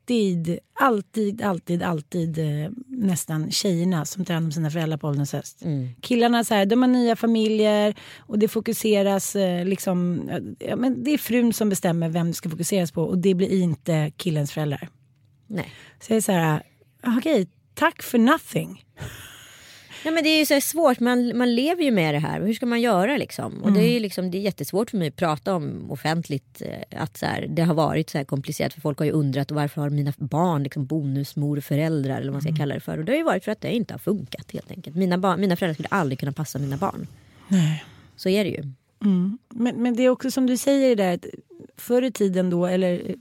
alltid, 0.75 1.43
alltid, 1.43 1.83
alltid 1.83 2.39
eh, 2.39 2.71
nästan 2.87 3.51
tjejerna 3.51 4.05
som 4.05 4.25
tar 4.25 4.35
hand 4.35 4.47
om 4.47 4.53
sina 4.53 4.71
föräldrar 4.71 4.97
på 4.97 5.09
ålderns 5.09 5.33
höst. 5.33 5.63
Killarna 6.01 6.45
så 6.45 6.55
här, 6.55 6.67
de 6.67 6.83
har 6.83 6.89
nya 6.89 7.17
familjer 7.17 7.95
och 8.19 8.39
det 8.39 8.49
fokuseras 8.49 9.37
eh, 9.37 9.65
liksom, 9.65 10.31
ja, 10.59 10.77
men 10.77 11.05
det 11.05 11.11
är 11.11 11.19
frun 11.19 11.53
som 11.53 11.69
bestämmer 11.69 12.09
vem 12.09 12.27
det 12.27 12.35
ska 12.35 12.51
fokuseras 12.51 12.93
på 12.93 13.03
och 13.03 13.19
det 13.19 13.35
blir 13.35 13.63
inte 13.63 14.13
killens 14.17 14.53
föräldrar. 14.53 14.89
Nej. 15.47 15.75
Så 16.01 16.13
jag 16.13 16.17
är 16.17 16.21
så 16.21 16.33
här, 16.33 16.63
okej, 17.19 17.49
tack 17.75 18.03
för 18.03 18.19
nothing. 18.19 18.85
Nej, 20.05 20.15
men 20.15 20.25
det 20.25 20.29
är 20.31 20.39
ju 20.39 20.47
så 20.47 20.61
svårt, 20.61 21.01
man, 21.01 21.37
man 21.39 21.55
lever 21.55 21.83
ju 21.83 21.91
med 21.91 22.15
det 22.15 22.19
här. 22.19 22.41
Hur 22.41 22.55
ska 22.55 22.67
man 22.67 22.81
göra 22.81 23.17
liksom? 23.17 23.63
Och 23.63 23.73
det, 23.73 23.81
är 23.81 23.93
ju 23.93 24.01
liksom, 24.01 24.31
det 24.31 24.39
är 24.39 24.41
jättesvårt 24.41 24.91
för 24.91 24.99
mig 24.99 25.09
att 25.09 25.17
prata 25.17 25.55
om 25.55 25.91
offentligt. 25.91 26.63
eh, 26.67 27.03
Att 27.03 27.17
så 27.17 27.27
här, 27.27 27.47
det 27.51 27.63
har 27.63 27.75
varit 27.75 28.11
så 28.11 28.19
här 28.19 28.25
komplicerat 28.25 28.73
för 28.75 28.81
folk 28.81 28.99
har 28.99 29.07
ju 29.07 29.13
undrat 29.13 29.51
varför 29.51 29.81
har 29.81 29.91
mina 29.91 30.13
barn 30.19 30.63
liksom 30.63 30.87
bonusmorföräldrar 30.87 32.17
eller 32.17 32.33
vad 32.33 32.33
man 32.33 32.43
ska 32.43 32.57
kalla 32.57 32.75
det 32.75 32.81
för. 32.81 32.99
Och 32.99 33.05
det 33.05 33.13
har 33.13 33.17
ju 33.17 33.25
varit 33.25 33.45
för 33.45 33.53
att 33.53 33.61
det 33.61 33.73
inte 33.75 33.95
har 33.95 33.99
funkat 33.99 34.53
helt 34.53 34.71
enkelt. 34.71 34.97
Mina, 34.97 35.19
barn, 35.19 35.41
mina 35.41 35.57
föräldrar 35.57 35.75
skulle 35.75 35.89
aldrig 35.89 36.19
kunna 36.19 36.33
passa 36.33 36.59
mina 36.59 36.77
barn. 36.77 37.07
Nej. 37.49 37.85
Så 38.17 38.29
är 38.29 38.45
det 38.45 38.51
ju. 38.51 38.63
Men, 39.49 39.83
men 39.83 39.97
det 39.97 40.03
är 40.03 40.09
också 40.09 40.31
som 40.31 40.47
du 40.47 40.57
säger 40.57 40.97
det 40.97 41.03
där 41.05 41.19
förr 41.77 42.03
i 42.03 42.13
tiden 42.13 42.51
då 42.51 42.67
eller 42.67 42.93
eh, 42.93 43.15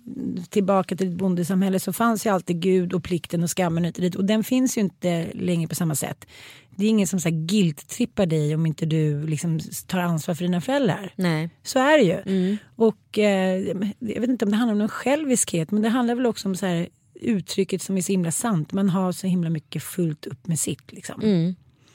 tillbaka 0.50 0.96
till 0.96 1.08
ett 1.08 1.14
bondesamhälle 1.18 1.80
så 1.80 1.94
fanns 1.94 2.26
ju 2.26 2.30
alltid 2.30 2.62
Gud 2.62 2.94
och 2.94 3.04
plikten 3.04 3.44
och 3.44 3.50
skammen 3.58 3.86
och 3.86 3.92
dit 3.92 4.16
och 4.16 4.26
den 4.26 4.44
finns 4.44 4.78
ju 4.78 4.82
inte 4.82 5.28
längre 5.34 5.68
på 5.68 5.76
samma 5.76 5.96
sätt. 5.96 6.26
Det 6.76 6.86
är 6.86 6.90
ingen 6.90 7.08
som 7.08 7.20
så 7.20 7.30
här 7.30 7.36
guilt-trippar 7.36 8.26
dig 8.26 8.56
om 8.56 8.66
inte 8.66 8.86
du 8.86 9.28
liksom 9.28 9.60
tar 9.88 10.00
ansvar 10.00 10.36
för 10.36 10.44
dina 10.44 10.62
föräldrar. 10.62 11.14
Nej. 11.16 11.50
Så 11.64 11.80
är 11.80 11.98
det 11.98 12.04
ju. 12.04 12.58
Och 12.76 13.20
eh, 13.20 13.60
jag 14.00 14.22
vet 14.22 14.30
inte 14.30 14.46
om 14.46 14.52
det 14.52 14.58
handlar 14.58 14.74
om 14.74 14.80
någon 14.80 14.90
själviskhet 14.90 15.72
men 15.72 15.82
det 15.82 15.90
handlar 15.90 16.16
väl 16.16 16.26
också 16.26 16.48
om 16.48 16.56
så 16.56 16.66
här 16.66 16.88
uttrycket 17.22 17.82
som 17.82 17.98
är 17.98 18.02
så 18.02 18.12
himla 18.12 18.32
sant. 18.32 18.74
Man 18.74 18.90
har 18.90 19.12
så 19.12 19.28
himla 19.28 19.50
mycket 19.50 19.84
fullt 19.84 20.26
upp 20.26 20.48
med 20.48 20.60
sitt 20.60 20.92
liksom. 20.92 21.22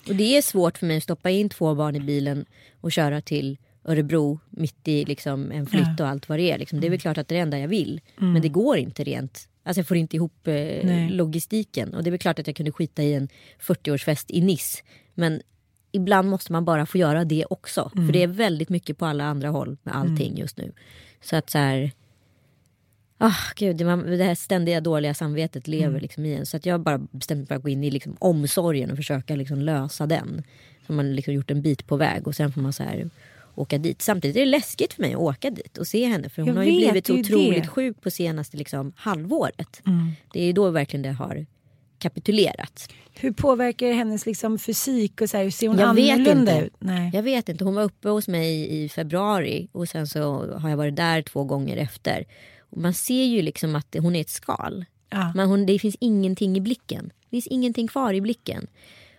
Och 0.08 0.14
det 0.14 0.36
är 0.36 0.42
svårt 0.42 0.78
för 0.78 0.86
mig 0.86 0.96
att 0.96 1.02
stoppa 1.02 1.30
in 1.30 1.48
två 1.48 1.74
barn 1.74 1.96
i 1.96 2.00
bilen 2.00 2.44
och 2.80 2.92
köra 2.92 3.20
till 3.20 3.58
Örebro 3.84 4.40
mitt 4.50 4.88
i 4.88 5.04
liksom 5.04 5.52
en 5.52 5.66
flytt 5.66 6.00
och 6.00 6.08
allt 6.08 6.28
vad 6.28 6.38
det 6.38 6.52
är. 6.52 6.58
Liksom. 6.58 6.80
Det 6.80 6.86
är 6.86 6.90
väl 6.90 7.00
klart 7.00 7.18
att 7.18 7.28
det 7.28 7.34
är 7.34 7.36
det 7.36 7.42
enda 7.42 7.58
jag 7.58 7.68
vill. 7.68 8.00
Mm. 8.20 8.32
Men 8.32 8.42
det 8.42 8.48
går 8.48 8.76
inte 8.76 9.04
rent. 9.04 9.48
Alltså 9.66 9.80
jag 9.80 9.88
får 9.88 9.96
inte 9.96 10.16
ihop 10.16 10.46
eh, 10.46 11.10
logistiken. 11.10 11.94
Och 11.94 12.02
det 12.02 12.08
är 12.08 12.10
väl 12.10 12.18
klart 12.18 12.38
att 12.38 12.46
jag 12.46 12.56
kunde 12.56 12.72
skita 12.72 13.02
i 13.02 13.14
en 13.14 13.28
40-årsfest 13.60 14.24
i 14.28 14.40
Nice. 14.40 14.82
Men 15.14 15.42
ibland 15.92 16.28
måste 16.28 16.52
man 16.52 16.64
bara 16.64 16.86
få 16.86 16.98
göra 16.98 17.24
det 17.24 17.44
också. 17.50 17.90
Mm. 17.94 18.06
För 18.06 18.12
det 18.12 18.22
är 18.22 18.26
väldigt 18.26 18.68
mycket 18.68 18.98
på 18.98 19.06
alla 19.06 19.24
andra 19.24 19.48
håll 19.48 19.76
med 19.82 19.96
allting 19.96 20.38
just 20.38 20.56
nu. 20.56 20.72
Så 21.22 21.36
att 21.36 21.50
så 21.50 21.58
här... 21.58 21.92
Ah, 23.18 23.34
gud, 23.56 23.76
det, 23.76 23.84
man, 23.84 24.06
det 24.06 24.24
här 24.24 24.34
ständiga 24.34 24.80
dåliga 24.80 25.14
samvetet 25.14 25.68
lever 25.68 25.88
Mm. 25.88 26.00
liksom 26.00 26.24
i 26.24 26.34
en. 26.34 26.46
Så 26.46 26.56
att 26.56 26.66
jag 26.66 26.80
bara 26.80 26.98
bestämt 26.98 27.38
mig 27.38 27.46
för 27.46 27.54
att 27.54 27.62
gå 27.62 27.68
in 27.68 27.84
i 27.84 27.90
liksom 27.90 28.16
omsorgen 28.18 28.90
och 28.90 28.96
försöka 28.96 29.36
liksom 29.36 29.58
lösa 29.58 30.06
den. 30.06 30.42
Så 30.86 30.92
man 30.92 31.14
liksom 31.14 31.34
gjort 31.34 31.50
en 31.50 31.62
bit 31.62 31.86
på 31.86 31.96
väg 31.96 32.26
och 32.26 32.34
sen 32.34 32.52
får 32.52 32.60
man 32.60 32.72
så 32.72 32.82
här 32.82 33.10
åka 33.56 33.78
dit. 33.78 34.02
Samtidigt 34.02 34.36
är 34.36 34.40
det 34.40 34.46
läskigt 34.46 34.92
för 34.92 35.02
mig 35.02 35.14
att 35.14 35.20
åka 35.20 35.50
dit 35.50 35.78
och 35.78 35.86
se 35.86 36.06
henne. 36.06 36.28
För 36.28 36.42
hon 36.42 36.48
Jag 36.48 36.56
har 36.56 36.64
ju 36.64 36.76
blivit 36.76 37.10
otroligt 37.10 37.62
det. 37.62 37.68
sjuk 37.68 38.00
på 38.00 38.10
senaste 38.10 38.56
liksom, 38.56 38.92
halvåret. 38.96 39.82
Mm. 39.86 40.12
Det 40.32 40.40
är 40.40 40.44
ju 40.44 40.52
då 40.52 40.70
verkligen 40.70 41.02
det 41.02 41.12
har 41.12 41.46
kapitulerat. 41.98 42.88
Hur 43.14 43.32
påverkar 43.32 43.86
det 43.86 43.92
hennes 43.92 44.26
liksom 44.26 44.58
fysik 44.58 45.20
och 45.20 45.30
så 45.30 45.36
här, 45.36 45.50
ser 45.50 45.68
hon 45.68 45.78
Jag 45.78 45.88
annorlunda 45.88 46.60
ut? 46.60 46.72
Jag 47.12 47.22
vet 47.22 47.48
inte, 47.48 47.64
hon 47.64 47.74
var 47.74 47.82
uppe 47.82 48.08
hos 48.08 48.28
mig 48.28 48.84
i 48.84 48.88
februari 48.88 49.68
och 49.72 49.88
sen 49.88 50.06
så 50.06 50.52
har 50.58 50.70
jag 50.70 50.76
varit 50.76 50.96
där 50.96 51.22
två 51.22 51.44
gånger 51.44 51.76
efter. 51.76 52.24
Och 52.60 52.78
man 52.78 52.94
ser 52.94 53.24
ju 53.24 53.42
liksom 53.42 53.76
att 53.76 53.96
hon 53.98 54.16
är 54.16 54.20
ett 54.20 54.30
skal. 54.30 54.84
Ja. 55.10 55.32
Men 55.34 55.48
hon, 55.48 55.66
det 55.66 55.78
finns 55.78 55.96
ingenting 56.00 56.56
i 56.56 56.60
blicken. 56.60 57.12
Det 57.20 57.30
finns 57.30 57.46
ingenting 57.46 57.88
kvar 57.88 58.14
i 58.14 58.20
blicken. 58.20 58.66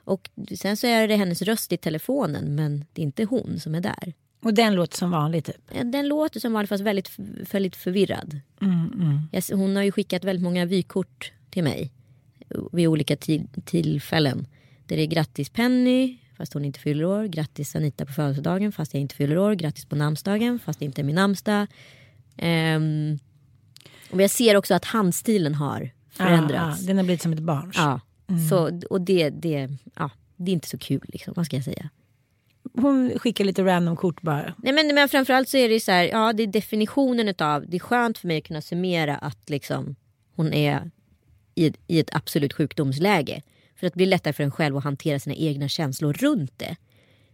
Och 0.03 0.29
sen 0.55 0.77
så 0.77 0.88
är 0.88 1.07
det 1.07 1.15
hennes 1.15 1.41
röst 1.41 1.71
i 1.71 1.77
telefonen 1.77 2.55
men 2.55 2.85
det 2.93 3.01
är 3.01 3.03
inte 3.03 3.23
hon 3.23 3.59
som 3.59 3.75
är 3.75 3.81
där. 3.81 4.13
Och 4.43 4.53
den 4.53 4.75
låter 4.75 4.97
som 4.97 5.11
vanligt 5.11 5.45
typ. 5.45 5.91
Den 5.91 6.07
låter 6.07 6.39
som 6.39 6.53
vanligt 6.53 6.69
fast 6.69 6.83
väldigt, 6.83 7.11
väldigt 7.51 7.75
förvirrad. 7.75 8.39
Mm, 8.61 8.91
mm. 8.93 9.19
Jag- 9.31 9.57
Hon 9.57 9.75
har 9.75 9.83
ju 9.83 9.91
skickat 9.91 10.23
väldigt 10.23 10.43
många 10.43 10.65
vykort 10.65 11.31
till 11.49 11.63
mig 11.63 11.91
vid 12.71 12.88
olika 12.88 13.15
ti- 13.15 13.47
tillfällen. 13.65 14.47
Där 14.85 14.95
det 14.95 15.01
är 15.01 15.07
grattis 15.07 15.49
Penny 15.49 16.17
fast 16.38 16.53
hon 16.53 16.65
inte 16.65 16.79
fyller 16.79 17.03
år. 17.05 17.23
Grattis 17.25 17.75
Anita 17.75 18.05
på 18.05 18.13
födelsedagen 18.13 18.71
fast 18.71 18.93
jag 18.93 19.01
inte 19.01 19.15
fyller 19.15 19.38
år. 19.38 19.53
Grattis 19.53 19.85
på 19.85 19.95
namnsdagen 19.95 20.59
fast 20.59 20.79
det 20.79 20.85
inte 20.85 21.01
är 21.01 21.03
min 21.03 21.15
namnsdag. 21.15 21.67
Ehm, 22.38 23.19
och 24.11 24.21
jag 24.21 24.29
ser 24.31 24.55
också 24.55 24.73
att 24.73 24.85
handstilen 24.85 25.55
har 25.55 25.91
förändrats. 26.09 26.77
Ja, 26.79 26.81
ja, 26.81 26.88
den 26.88 26.97
har 26.97 27.03
blivit 27.03 27.21
som 27.21 27.33
ett 27.33 27.39
barns. 27.39 27.75
Ja, 27.77 27.99
så, 28.49 28.81
och 28.89 29.01
det, 29.01 29.29
det, 29.29 29.69
ja, 29.95 30.09
det 30.35 30.51
är 30.51 30.53
inte 30.53 30.67
så 30.67 30.77
kul 30.77 31.01
liksom, 31.07 31.33
vad 31.38 31.45
ska 31.45 31.55
jag 31.55 31.65
säga. 31.65 31.89
Hon 32.82 33.19
skickar 33.19 33.45
lite 33.45 33.63
random 33.63 33.95
kort 33.95 34.21
bara. 34.21 34.53
Nej, 34.57 34.73
men, 34.73 34.95
men 34.95 35.09
framförallt 35.09 35.49
så 35.49 35.57
är 35.57 35.69
det 35.69 35.80
så 35.80 35.91
här, 35.91 36.03
ja 36.03 36.34
det 36.34 36.43
är 36.43 36.47
definitionen 36.47 37.28
utav, 37.28 37.69
det 37.69 37.78
är 37.78 37.80
skönt 37.80 38.17
för 38.17 38.28
mig 38.28 38.38
att 38.38 38.43
kunna 38.43 38.61
summera 38.61 39.15
att 39.15 39.49
liksom 39.49 39.95
hon 40.36 40.53
är 40.53 40.91
i 41.55 41.73
i 41.88 41.99
ett 41.99 42.15
absolut 42.15 42.53
sjukdomsläge. 42.53 43.41
För 43.75 43.88
att 43.88 43.93
det 43.93 43.97
blir 43.97 44.07
lättare 44.07 44.34
för 44.34 44.43
en 44.43 44.51
själv 44.51 44.78
att 44.78 44.84
hantera 44.84 45.19
sina 45.19 45.36
egna 45.36 45.67
känslor 45.67 46.13
runt 46.13 46.59
det. 46.59 46.75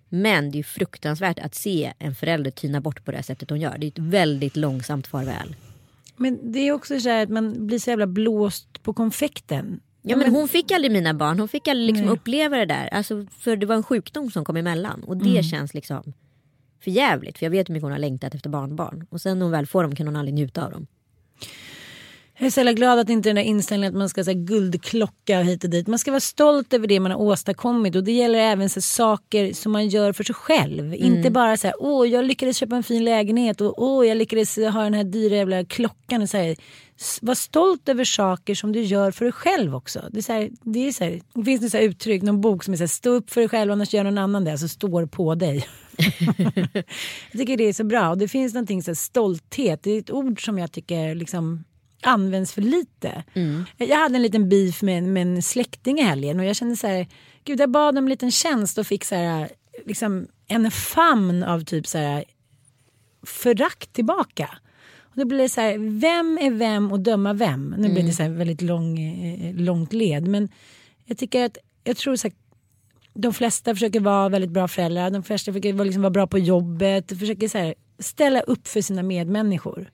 Men 0.10 0.52
det 0.52 0.56
är 0.56 0.58
ju 0.58 0.64
fruktansvärt 0.64 1.40
att 1.40 1.56
se 1.56 1.94
en 2.00 2.16
förälder 2.16 2.52
tyna 2.52 2.82
bort 2.82 3.06
på 3.06 3.12
det 3.12 3.18
här 3.18 3.24
sättet 3.24 3.50
hon 3.50 3.60
gör. 3.60 3.78
Det 3.78 3.86
är 3.86 3.88
ett 3.88 4.00
väldigt 4.00 4.56
långsamt 4.56 5.08
farväl. 5.08 5.56
Men 6.16 6.52
det 6.52 6.60
är 6.60 6.72
också 6.72 7.00
så 7.00 7.10
här 7.10 7.24
att 7.24 7.30
man 7.30 7.68
blir 7.68 7.80
så 7.80 7.90
jävla 7.90 8.08
blåst 8.08 8.84
på 8.84 8.94
konfekten. 8.94 9.80
Ja 10.06 10.18
men 10.18 10.32
hon 10.32 10.48
fick 10.48 10.72
aldrig 10.72 10.92
mina 10.92 11.14
barn, 11.14 11.40
hon 11.40 11.48
fick 11.48 11.68
aldrig 11.68 11.88
liksom 11.88 12.06
Nej. 12.06 12.14
uppleva 12.14 12.58
det 12.58 12.66
där. 12.66 12.88
Alltså, 12.88 13.26
för 13.40 13.56
det 13.56 13.66
var 13.66 13.76
en 13.76 13.84
sjukdom 13.84 14.32
som 14.32 14.46
kom 14.46 14.58
emellan. 14.58 15.04
Och 15.04 15.18
det 15.18 15.44
känns 15.44 15.74
liksom 15.74 16.14
för 16.84 16.92
jävligt. 16.92 17.38
För 17.38 17.46
jag 17.46 17.52
vet 17.52 17.70
hur 17.70 17.74
mycket 17.74 17.84
hon 17.84 17.92
har 17.92 18.00
längtat 18.00 18.36
efter 18.36 18.50
barnbarn. 18.50 19.08
Och 19.10 19.22
sen 19.22 19.40
när 19.40 19.46
hon 19.46 19.52
väl 19.52 19.66
får 19.66 19.84
dem 19.84 19.96
kan 19.96 20.08
hon 20.08 20.16
aldrig 20.16 20.34
njuta 20.34 20.66
av 20.66 20.72
dem. 20.72 20.88
Jag 22.38 22.46
är 22.46 22.50
så 22.50 22.60
jävla 22.60 22.74
glad 22.74 23.00
att 23.00 23.10
inte 23.10 23.30
den 23.30 23.36
där 23.36 23.44
inställningen 23.44 23.94
att 23.94 23.98
man 23.98 24.10
ska 24.10 24.24
så 24.24 24.32
här, 24.32 24.38
guldklocka 24.38 25.42
hit 25.42 25.64
och 25.64 25.70
dit. 25.70 25.88
Man 25.88 26.00
ska 26.00 26.12
vara 26.12 26.20
stolt 26.20 26.74
över 26.74 26.88
det 26.88 27.00
man 27.00 27.12
har 27.12 27.20
åstadkommit 27.20 27.96
och 27.96 28.04
det 28.04 28.12
gäller 28.12 28.40
även 28.40 28.70
så 28.70 28.82
saker 28.82 29.54
som 29.54 29.72
man 29.72 29.88
gör 29.88 30.14
för 30.14 30.24
sig 30.24 30.36
själv. 30.36 30.94
Inte 30.94 31.32
bara 31.32 31.58
så 31.58 31.68
här, 31.68 31.76
åh 31.80 32.08
jag 32.08 32.26
lyckades 32.26 32.58
köpa 32.58 32.76
en 32.76 32.84
fin 32.84 33.04
lägenhet 33.04 33.62
och 33.62 33.84
åh 33.84 34.08
jag 34.08 34.18
lyckades 34.18 34.58
ha 34.58 34.84
den 34.84 34.94
här 34.94 35.04
dyra 35.04 35.36
jävla 35.36 35.66
klockan. 35.66 36.22
Och 36.22 36.30
så 36.30 36.38
här, 36.38 36.56
var 37.22 37.36
stolt 37.36 37.90
över 37.90 38.04
saker 38.04 38.56
som 38.56 38.72
du 38.72 38.82
gör 38.82 39.12
för 39.12 39.26
dig 39.26 39.32
själv 39.32 39.76
också. 39.76 40.02
Det, 40.12 40.20
är 40.20 40.22
så 40.22 40.34
här, 40.34 40.50
det, 40.62 40.88
är 40.88 40.92
så 40.92 41.04
här, 41.04 41.22
det 41.34 41.44
finns 41.44 41.74
här 41.74 41.82
uttryck, 41.82 42.22
någon 42.22 42.42
bok 42.42 42.64
som 42.64 42.74
är 42.74 42.78
så 42.78 42.84
här, 42.84 42.88
stå 42.88 43.10
upp 43.10 43.30
för 43.30 43.42
dig 43.42 43.50
själv 43.50 43.72
annars 43.72 43.94
gör 43.94 44.04
någon 44.04 44.18
annan 44.18 44.44
det. 44.44 44.52
Alltså 44.52 44.68
står 44.68 45.06
på 45.06 45.36
dig. 45.36 45.66
jag 47.32 47.40
tycker 47.40 47.58
det 47.58 47.64
är 47.64 47.74
så 47.74 47.84
bra 47.84 48.10
och 48.10 48.18
det 48.18 48.28
finns 48.28 48.54
någonting 48.54 48.84
så 48.84 48.92
här, 48.92 48.96
stolthet. 48.96 49.84
Det 49.84 49.92
är 49.92 50.00
ett 50.00 50.12
ord 50.12 50.46
som 50.46 50.60
jag 50.60 50.72
tycker 50.72 51.16
liksom 51.16 51.64
används 52.04 52.54
för 52.54 52.62
lite. 52.62 53.24
Jag 53.78 53.98
hade 53.98 54.16
en 54.16 54.22
liten 54.22 54.50
beef 54.50 54.82
med, 54.82 55.04
med 55.04 55.22
en 55.22 55.42
släkting 55.42 56.00
i 56.00 56.02
helgen 56.02 56.40
och 56.40 56.46
jag 56.46 56.56
kände 56.56 56.76
så 56.76 56.88
här, 56.88 57.08
gud 57.44 57.60
jag 57.60 57.72
bad 57.72 57.98
om 57.98 58.04
en 58.04 58.10
liten 58.10 58.32
tjänst 58.32 58.78
och 58.78 58.88
fick 58.88 59.06
så 59.06 59.16
här, 59.16 59.50
liksom 59.86 60.28
en 60.48 60.72
famn 60.72 61.44
av 61.44 61.64
typ 61.64 61.88
så 61.88 61.98
här 61.98 62.24
förakt 63.26 63.94
tillbaka. 63.94 64.50
Och 65.00 65.16
då 65.20 65.26
blir 65.26 65.38
det 65.40 65.50
så 65.50 65.62
här, 65.62 66.00
vem 66.00 66.38
är 66.38 66.52
vem 66.52 66.92
och 66.92 67.00
döma 67.00 67.34
vem? 67.34 67.76
Nu 67.78 67.94
blir 67.94 68.04
det 68.04 68.14
så 68.14 68.24
här 68.24 68.30
väldigt 68.30 68.62
lång, 68.62 69.00
eh, 69.00 69.56
långt 69.56 69.94
led 69.94 70.28
men 70.28 70.50
jag 71.06 71.18
tycker 71.18 71.46
att, 71.46 71.58
jag 71.84 71.98
tror 71.98 72.16
så 72.16 72.28
här, 72.28 72.36
de 73.14 73.34
flesta 73.34 73.76
försöker 73.76 74.00
vara 74.00 74.30
väldigt 74.30 74.52
bra 74.52 74.68
föräldrar, 74.68 75.10
de 75.10 75.24
flesta 75.24 75.52
försöker 75.52 75.74
vara, 75.74 75.84
liksom 75.84 76.02
vara 76.02 76.12
bra 76.12 76.28
på 76.28 76.40
jobbet, 76.40 77.20
försöker 77.20 77.48
så 77.48 77.58
här, 77.58 77.74
ställa 78.04 78.42
upp 78.42 78.68
för 78.68 78.82
sina 78.82 79.04
medmänniskor. 79.04 79.92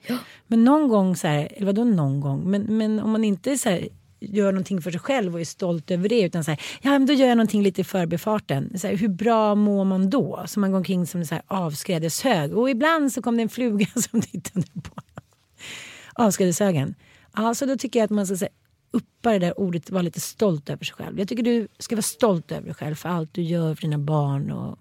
Men 0.47 0.63
någon 0.63 0.87
gång, 0.87 1.15
så 1.15 1.27
här, 1.27 1.49
eller 1.55 1.65
vadå 1.65 1.83
någon 1.83 2.19
gång, 2.19 2.51
men, 2.51 2.77
men 2.77 2.99
om 2.99 3.11
man 3.11 3.23
inte 3.23 3.57
så 3.57 3.69
här, 3.69 3.87
gör 4.19 4.51
någonting 4.51 4.81
för 4.81 4.91
sig 4.91 4.99
själv 4.99 5.33
och 5.33 5.41
är 5.41 5.45
stolt 5.45 5.91
över 5.91 6.09
det 6.09 6.21
utan 6.21 6.43
så 6.43 6.51
här, 6.51 6.61
ja 6.81 6.91
men 6.91 7.05
då 7.05 7.13
gör 7.13 7.27
jag 7.27 7.37
någonting 7.37 7.63
lite 7.63 7.81
i 7.81 7.83
förbifarten. 7.83 8.79
Så 8.79 8.87
här, 8.87 8.95
hur 8.95 9.07
bra 9.07 9.55
mår 9.55 9.85
man 9.85 10.09
då? 10.09 10.43
Så 10.47 10.59
man 10.59 10.71
går 10.71 10.77
omkring 10.77 11.07
som 11.07 11.19
en 11.19 11.27
så 11.27 11.35
här 11.35 11.43
avskrädeshög 11.47 12.57
och 12.57 12.69
ibland 12.69 13.13
så 13.13 13.21
kom 13.21 13.37
det 13.37 13.43
en 13.43 13.49
fluga 13.49 13.85
som 14.09 14.21
tittade 14.21 14.65
på 14.83 15.01
avskrädeshögen. 16.13 16.95
Ja, 17.35 17.55
så 17.55 17.65
då 17.65 17.77
tycker 17.77 17.99
jag 17.99 18.05
att 18.05 18.11
man 18.11 18.27
ska 18.27 18.35
här, 18.35 18.49
uppa 18.91 19.31
det 19.31 19.39
där 19.39 19.59
ordet, 19.59 19.89
vara 19.89 20.01
lite 20.01 20.19
stolt 20.19 20.69
över 20.69 20.85
sig 20.85 20.95
själv. 20.95 21.19
Jag 21.19 21.27
tycker 21.27 21.43
du 21.43 21.67
ska 21.79 21.95
vara 21.95 22.01
stolt 22.01 22.51
över 22.51 22.65
dig 22.65 22.73
själv 22.73 22.95
för 22.95 23.09
allt 23.09 23.33
du 23.33 23.41
gör 23.41 23.75
för 23.75 23.81
dina 23.81 23.97
barn 23.97 24.51
och 24.51 24.79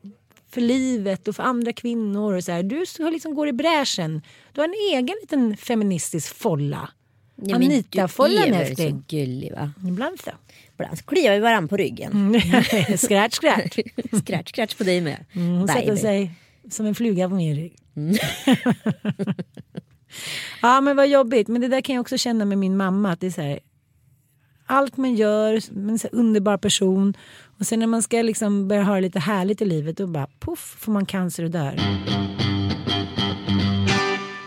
för 0.50 0.60
livet 0.60 1.28
och 1.28 1.36
för 1.36 1.42
andra 1.42 1.72
kvinnor. 1.72 2.34
Och 2.34 2.44
så 2.44 2.52
här. 2.52 2.62
Du 2.62 2.86
ska 2.86 3.02
liksom 3.02 3.34
går 3.34 3.48
i 3.48 3.52
bräschen. 3.52 4.22
Du 4.52 4.60
har 4.60 4.68
en 4.68 4.98
egen 4.98 5.16
liten 5.20 5.56
feministisk 5.56 6.34
folla. 6.34 6.90
Ja, 7.42 7.56
Anita-follan 7.56 8.48
Du 8.48 8.54
är 8.54 8.74
så 8.74 9.02
gullig 9.08 9.52
va? 9.52 9.72
Ibland 9.88 10.20
så. 10.20 10.30
Ibland 10.74 10.98
så 10.98 11.04
kliar 11.04 11.34
vi 11.34 11.40
varandra 11.40 11.68
på 11.68 11.76
ryggen. 11.76 12.12
Mm. 12.12 12.40
scratch, 12.98 13.34
scratch. 13.34 13.78
scratch, 14.24 14.52
scratch 14.52 14.74
på 14.74 14.84
dig 14.84 15.00
med. 15.00 15.24
Mm, 15.32 15.56
Hon 15.56 15.68
sätter 15.68 15.96
sig 15.96 16.30
som 16.70 16.86
en 16.86 16.94
fluga 16.94 17.28
på 17.28 17.34
min 17.34 17.56
rygg. 17.56 17.76
ja 20.62 20.80
men 20.80 20.96
vad 20.96 21.08
jobbigt. 21.08 21.48
Men 21.48 21.60
det 21.60 21.68
där 21.68 21.80
kan 21.80 21.94
jag 21.94 22.00
också 22.00 22.18
känna 22.18 22.44
med 22.44 22.58
min 22.58 22.76
mamma. 22.76 23.12
Att 23.12 23.20
det 23.20 23.26
är 23.26 23.30
så 23.30 23.42
här, 23.42 23.60
allt 24.66 24.96
man 24.96 25.14
gör, 25.14 25.54
är 25.54 25.98
så 25.98 26.08
underbar 26.08 26.56
person. 26.56 27.14
Och 27.58 27.66
sen 27.66 27.78
när 27.78 27.86
man 27.86 28.02
ska 28.02 28.22
liksom 28.22 28.68
börja 28.68 28.82
ha 28.82 28.94
det 28.94 29.00
lite 29.00 29.18
härligt 29.18 29.62
i 29.62 29.64
livet 29.64 29.96
då 29.96 30.06
bara 30.06 30.26
poff 30.38 30.76
får 30.80 30.92
man 30.92 31.06
cancer 31.06 31.44
och 31.44 31.50
dör. 31.50 31.80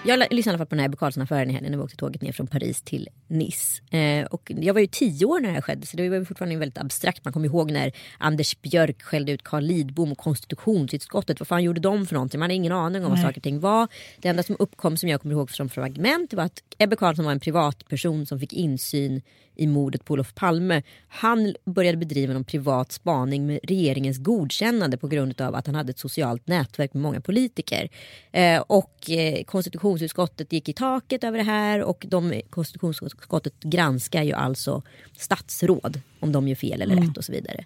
Jag 0.04 0.20
lyssnade 0.20 0.40
i 0.40 0.50
alla 0.50 0.58
fall 0.58 0.68
på 0.68 0.76
den 0.76 0.80
här 0.80 0.86
Ebbe 0.86 0.98
Carlsson-affären 0.98 1.50
i 1.50 1.54
helgen 1.54 1.72
när 1.72 1.78
vi 1.78 1.84
åkte 1.84 1.98
tåget 1.98 2.22
ner 2.22 2.32
från 2.32 2.48
Paris 2.48 2.82
till 2.82 3.10
Nice. 3.28 3.98
Eh, 3.98 4.26
och 4.26 4.52
jag 4.56 4.74
var 4.74 4.82
ju 4.82 4.88
tio 4.88 5.26
år 5.26 5.40
när 5.40 5.48
det 5.50 5.54
här 5.54 5.62
skedde 5.62 5.88
så 5.88 5.98
det 5.98 6.10
var 6.10 6.18
ju 6.18 6.26
fortfarande 6.26 6.58
väldigt 6.58 6.78
abstrakt. 6.78 7.26
Man 7.26 7.34
kommer 7.34 7.46
ihåg 7.46 7.72
när 7.72 7.92
Anders 8.18 8.62
Björk 8.62 9.02
skällde 9.02 9.32
ut 9.32 9.44
Carl 9.44 9.64
Lidbom 9.64 10.12
och 10.12 10.18
konstitutionsutskottet. 10.18 11.40
Vad 11.40 11.48
fan 11.48 11.64
gjorde 11.64 11.82
de 11.82 12.06
för 12.06 12.14
någonting? 12.14 12.40
Man 12.40 12.44
hade 12.44 12.54
ingen 12.54 12.72
aning 12.72 13.06
om 13.06 13.10
vad 13.10 13.20
saker 13.20 13.38
och 13.40 13.44
ting 13.44 13.60
var. 13.60 13.88
Det 14.20 14.28
enda 14.28 14.44
som 14.44 14.56
uppkom 14.60 14.98
som 14.98 15.10
jag 15.10 15.22
kommer 15.22 15.36
ihåg 15.36 15.52
som 15.52 15.70
fragment 15.70 16.34
var 16.34 16.44
att 16.44 16.64
Ebbe 16.78 16.96
Carlsson 16.96 17.26
var 17.26 17.32
en 17.32 17.40
privatperson 17.40 18.26
som 18.26 18.40
fick 18.40 18.54
insyn 18.54 19.22
i 19.56 19.68
mordet 19.68 20.06
på 20.06 20.14
Olof 20.14 20.36
Palme. 20.36 20.84
Han 21.08 21.56
började 21.66 21.98
bedriva 21.98 22.34
någon 22.34 22.44
privat 22.44 22.92
spaning 22.92 23.48
med 23.48 23.60
regeringens 23.64 24.18
godkännande 24.18 24.98
på 24.98 25.08
grund 25.08 25.42
av 25.42 25.56
att 25.56 25.66
han 25.66 25.76
hade 25.76 25.90
ett 25.90 26.00
socialt 26.00 26.48
nätverk 26.48 26.94
med 26.94 27.04
många 27.04 27.22
politiker. 27.22 27.90
Eh, 28.32 28.62
och 28.68 29.10
eh, 29.10 29.44
konstitutionsutskottet 29.92 30.54
gick 30.54 30.70
i 30.70 30.74
taket 30.74 31.24
över 31.24 31.38
det 31.38 31.44
här 31.44 31.84
och 31.84 32.06
de, 32.10 32.42
konstitutionsutskottet 32.50 33.54
granskar 33.60 34.24
ju 34.24 34.34
alltså 34.34 34.82
statsråd 35.18 36.02
om 36.20 36.32
de 36.32 36.48
gör 36.48 36.56
fel 36.56 36.82
eller 36.82 36.96
rätt 36.96 37.18
och 37.18 37.26
så 37.26 37.32
vidare. 37.32 37.66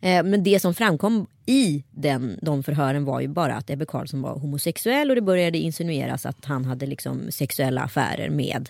Eh, 0.00 0.24
Men 0.24 0.42
det 0.42 0.60
som 0.60 0.74
framkom 0.74 1.26
i 1.46 1.84
den, 1.90 2.38
de 2.42 2.62
förhören 2.62 3.04
var 3.04 3.20
ju 3.20 3.28
bara 3.28 3.54
att 3.56 3.70
Ebbe 3.70 3.86
Carlsson 3.86 4.22
var 4.22 4.38
homosexuell 4.38 5.10
och 5.10 5.16
det 5.16 5.22
började 5.22 5.58
insinueras 5.58 6.26
att 6.26 6.44
han 6.44 6.64
hade 6.64 6.86
liksom 6.86 7.30
sexuella 7.30 7.82
affärer 7.82 8.30
med 8.30 8.68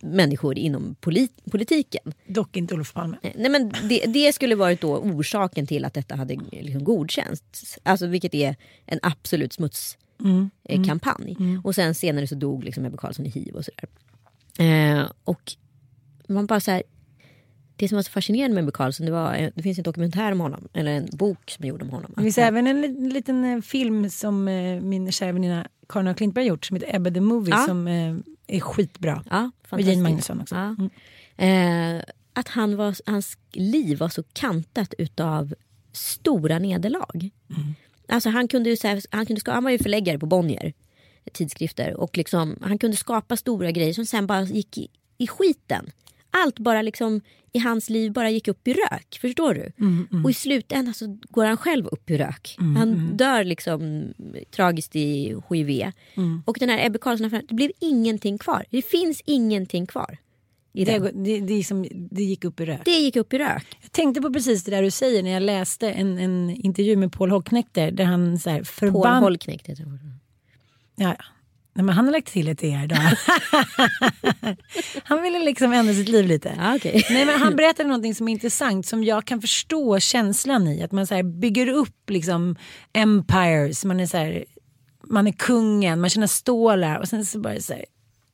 människor 0.00 0.58
inom 0.58 0.94
polit, 1.00 1.32
politiken. 1.50 2.12
Dock 2.26 2.56
inte 2.56 2.74
Olof 2.74 2.92
Palme. 2.92 3.16
Nej, 3.22 3.50
men 3.50 3.72
det, 3.88 4.06
det 4.06 4.32
skulle 4.32 4.54
varit 4.54 4.80
då 4.80 4.98
orsaken 4.98 5.66
till 5.66 5.84
att 5.84 5.94
detta 5.94 6.16
hade 6.16 6.38
liksom 6.50 6.84
godkänts. 6.84 7.78
Alltså, 7.82 8.06
vilket 8.06 8.34
är 8.34 8.56
en 8.86 8.98
absolut 9.02 9.52
smuts, 9.52 9.98
eh, 10.64 10.84
kampanj. 10.84 11.36
Och 11.64 11.74
sen 11.74 11.94
senare 11.94 12.26
så 12.26 12.34
dog 12.34 12.64
liksom 12.64 12.84
Ebbe 12.84 12.96
Carlsson 12.96 13.26
i 13.26 13.28
hiv 13.28 13.54
och 13.54 13.64
sådär. 13.64 13.88
Eh, 14.58 15.10
och 15.24 15.52
man 16.28 16.46
bara 16.46 16.60
så 16.60 16.70
här, 16.70 16.82
det 17.76 17.88
som 17.88 17.96
var 17.96 18.02
så 18.02 18.10
fascinerande 18.10 18.54
med 18.54 18.62
Ebbe 18.62 18.72
Carlsson, 18.72 19.06
det, 19.06 19.12
var, 19.12 19.50
det 19.54 19.62
finns 19.62 19.78
en 19.78 19.84
dokumentär 19.84 20.32
om 20.32 20.40
honom, 20.40 20.68
eller 20.72 20.90
en 20.92 21.08
bok 21.12 21.50
som 21.50 21.64
är 21.64 21.68
gjord 21.68 21.82
om 21.82 21.90
honom. 21.90 22.12
Det 22.16 22.22
finns 22.22 22.38
även 22.38 22.66
en 22.66 22.80
li- 22.82 23.12
liten 23.12 23.44
eh, 23.44 23.60
film 23.60 24.10
som 24.10 24.48
eh, 24.48 24.80
min 24.80 25.12
kära 25.12 25.32
väninna 25.32 25.66
Karin 25.88 26.08
af 26.08 26.16
Klintberg 26.16 26.46
gjort 26.46 26.64
som 26.66 26.76
heter 26.76 26.96
Ebbe 26.96 27.10
the 27.10 27.20
Movie 27.20 27.54
Ja. 27.54 27.64
som 27.66 27.86
eh, 27.88 28.16
är 28.46 28.60
skitbra. 28.60 29.24
Ja, 29.30 29.50
Och 29.68 29.80
Jane. 29.80 30.02
Magnusson 30.02 30.40
också. 30.40 30.54
Ja. 30.54 30.76
Mm. 31.38 31.96
Eh, 31.96 32.02
att 32.32 32.48
han 32.48 32.76
var, 32.76 32.96
hans 33.10 33.38
liv 33.52 33.98
var 33.98 34.08
så 34.08 34.22
kantat 34.32 34.94
utav 34.98 35.54
stora 35.92 36.58
nederlag. 36.58 37.30
Mm. 37.56 37.74
Alltså 38.12 38.30
han, 38.30 38.48
kunde 38.48 38.70
ju, 38.70 38.76
så 38.76 38.88
här, 38.88 39.02
han, 39.10 39.26
kunde 39.26 39.52
han 39.52 39.64
var 39.64 39.70
ju 39.70 39.78
förläggare 39.78 40.18
på 40.18 40.26
Bonnier 40.26 40.72
tidskrifter 41.32 41.94
och 42.00 42.16
liksom, 42.16 42.56
han 42.60 42.78
kunde 42.78 42.96
skapa 42.96 43.36
stora 43.36 43.70
grejer 43.70 43.92
som 43.92 44.06
sen 44.06 44.26
bara 44.26 44.42
gick 44.42 44.78
i, 44.78 44.88
i 45.18 45.26
skiten. 45.26 45.90
Allt 46.30 46.58
bara 46.58 46.82
liksom 46.82 47.20
i 47.52 47.58
hans 47.58 47.90
liv 47.90 48.12
bara 48.12 48.30
gick 48.30 48.48
upp 48.48 48.68
i 48.68 48.72
rök. 48.72 49.18
Förstår 49.20 49.54
du? 49.54 49.72
Mm, 49.80 50.24
Och 50.24 50.30
i 50.30 50.34
slutändan 50.34 50.94
så 50.94 51.18
går 51.30 51.44
han 51.44 51.56
själv 51.56 51.86
upp 51.86 52.10
i 52.10 52.18
rök. 52.18 52.56
han 52.76 53.16
dör 53.16 53.44
liksom 53.44 54.04
tragiskt 54.50 54.96
i 54.96 55.36
hiv. 55.50 55.92
Mm. 56.16 56.42
Och 56.46 56.56
den 56.60 56.68
här 56.68 56.86
Ebbe 56.86 56.98
Carlsson, 56.98 57.30
det 57.48 57.54
blev 57.54 57.70
ingenting 57.80 58.38
kvar. 58.38 58.64
Det 58.70 58.82
finns 58.82 59.22
ingenting 59.24 59.86
kvar. 59.86 60.18
I 60.72 60.84
Det, 60.84 60.98
den. 60.98 61.24
det, 61.24 61.40
det, 61.40 61.54
är 61.54 61.62
som, 61.62 61.86
det 62.10 62.22
gick 62.22 62.44
upp 62.44 62.60
i 62.60 62.64
rök. 62.64 62.80
Det 62.84 62.90
gick 62.90 63.16
upp 63.16 63.32
i 63.32 63.38
rök. 63.38 63.66
Jag 63.80 63.92
tänkte 63.92 64.20
på 64.20 64.32
precis 64.32 64.64
det 64.64 64.70
där 64.70 64.82
du 64.82 64.90
säger 64.90 65.22
när 65.22 65.30
jag 65.30 65.42
läste 65.42 65.90
en, 65.90 66.18
en 66.18 66.50
intervju 66.50 66.96
med 66.96 67.12
Paul 67.12 67.30
Hocknekter 67.30 67.90
där 67.90 68.04
han 68.04 68.38
så 68.38 68.50
här 68.50 68.58
Paul 68.58 68.64
förband... 68.64 69.24
Holknekt 69.24 69.66
heter 69.66 69.84
han. 69.84 69.98
Ja. 70.96 71.16
Nej, 71.74 71.84
men 71.84 71.94
han 71.94 72.04
har 72.04 72.12
lagt 72.12 72.32
till 72.32 72.48
ett 72.48 72.64
er 72.64 72.86
då. 72.86 72.96
han 75.04 75.22
ville 75.22 75.38
liksom 75.38 75.72
ändra 75.72 75.94
sitt 75.94 76.08
liv 76.08 76.26
lite. 76.26 76.54
Ja, 76.58 76.76
okej. 76.76 77.06
Nej, 77.10 77.26
men 77.26 77.40
han 77.40 77.56
berättade 77.56 77.88
någonting 77.88 78.14
som 78.14 78.28
är 78.28 78.32
intressant 78.32 78.86
som 78.86 79.04
jag 79.04 79.24
kan 79.24 79.40
förstå 79.40 80.00
känslan 80.00 80.68
i. 80.68 80.82
Att 80.82 80.92
man 80.92 81.06
så 81.06 81.22
bygger 81.22 81.68
upp 81.68 82.10
liksom 82.10 82.56
empires. 82.92 83.84
Man 83.84 84.00
är, 84.00 84.06
så 84.06 84.16
här, 84.16 84.44
man 85.06 85.26
är 85.26 85.32
kungen, 85.32 86.00
man 86.00 86.10
känner 86.10 86.26
stålar 86.26 86.98
och 86.98 87.08
sen 87.08 87.24
så 87.24 87.38
bara 87.38 87.60
så, 87.60 87.72
här, 87.72 87.84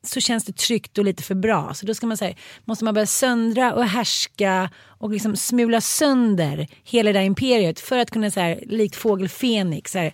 så 0.02 0.20
känns 0.20 0.44
det 0.44 0.56
tryggt 0.56 0.98
och 0.98 1.04
lite 1.04 1.22
för 1.22 1.34
bra. 1.34 1.74
Så 1.74 1.86
då 1.86 1.94
ska 1.94 2.06
man 2.06 2.16
säga, 2.16 2.34
måste 2.64 2.84
man 2.84 2.94
börja 2.94 3.06
söndra 3.06 3.74
och 3.74 3.84
härska 3.84 4.70
och 4.98 5.10
liksom 5.10 5.36
smula 5.36 5.80
sönder 5.80 6.66
hela 6.84 7.12
det 7.12 7.18
där 7.18 7.24
imperiet 7.24 7.80
för 7.80 7.98
att 7.98 8.10
kunna 8.10 8.30
så 8.30 8.40
här, 8.40 8.62
likt 8.66 8.96
fågel 8.96 9.28
Fenix 9.28 9.92
så 9.92 9.98
här, 9.98 10.12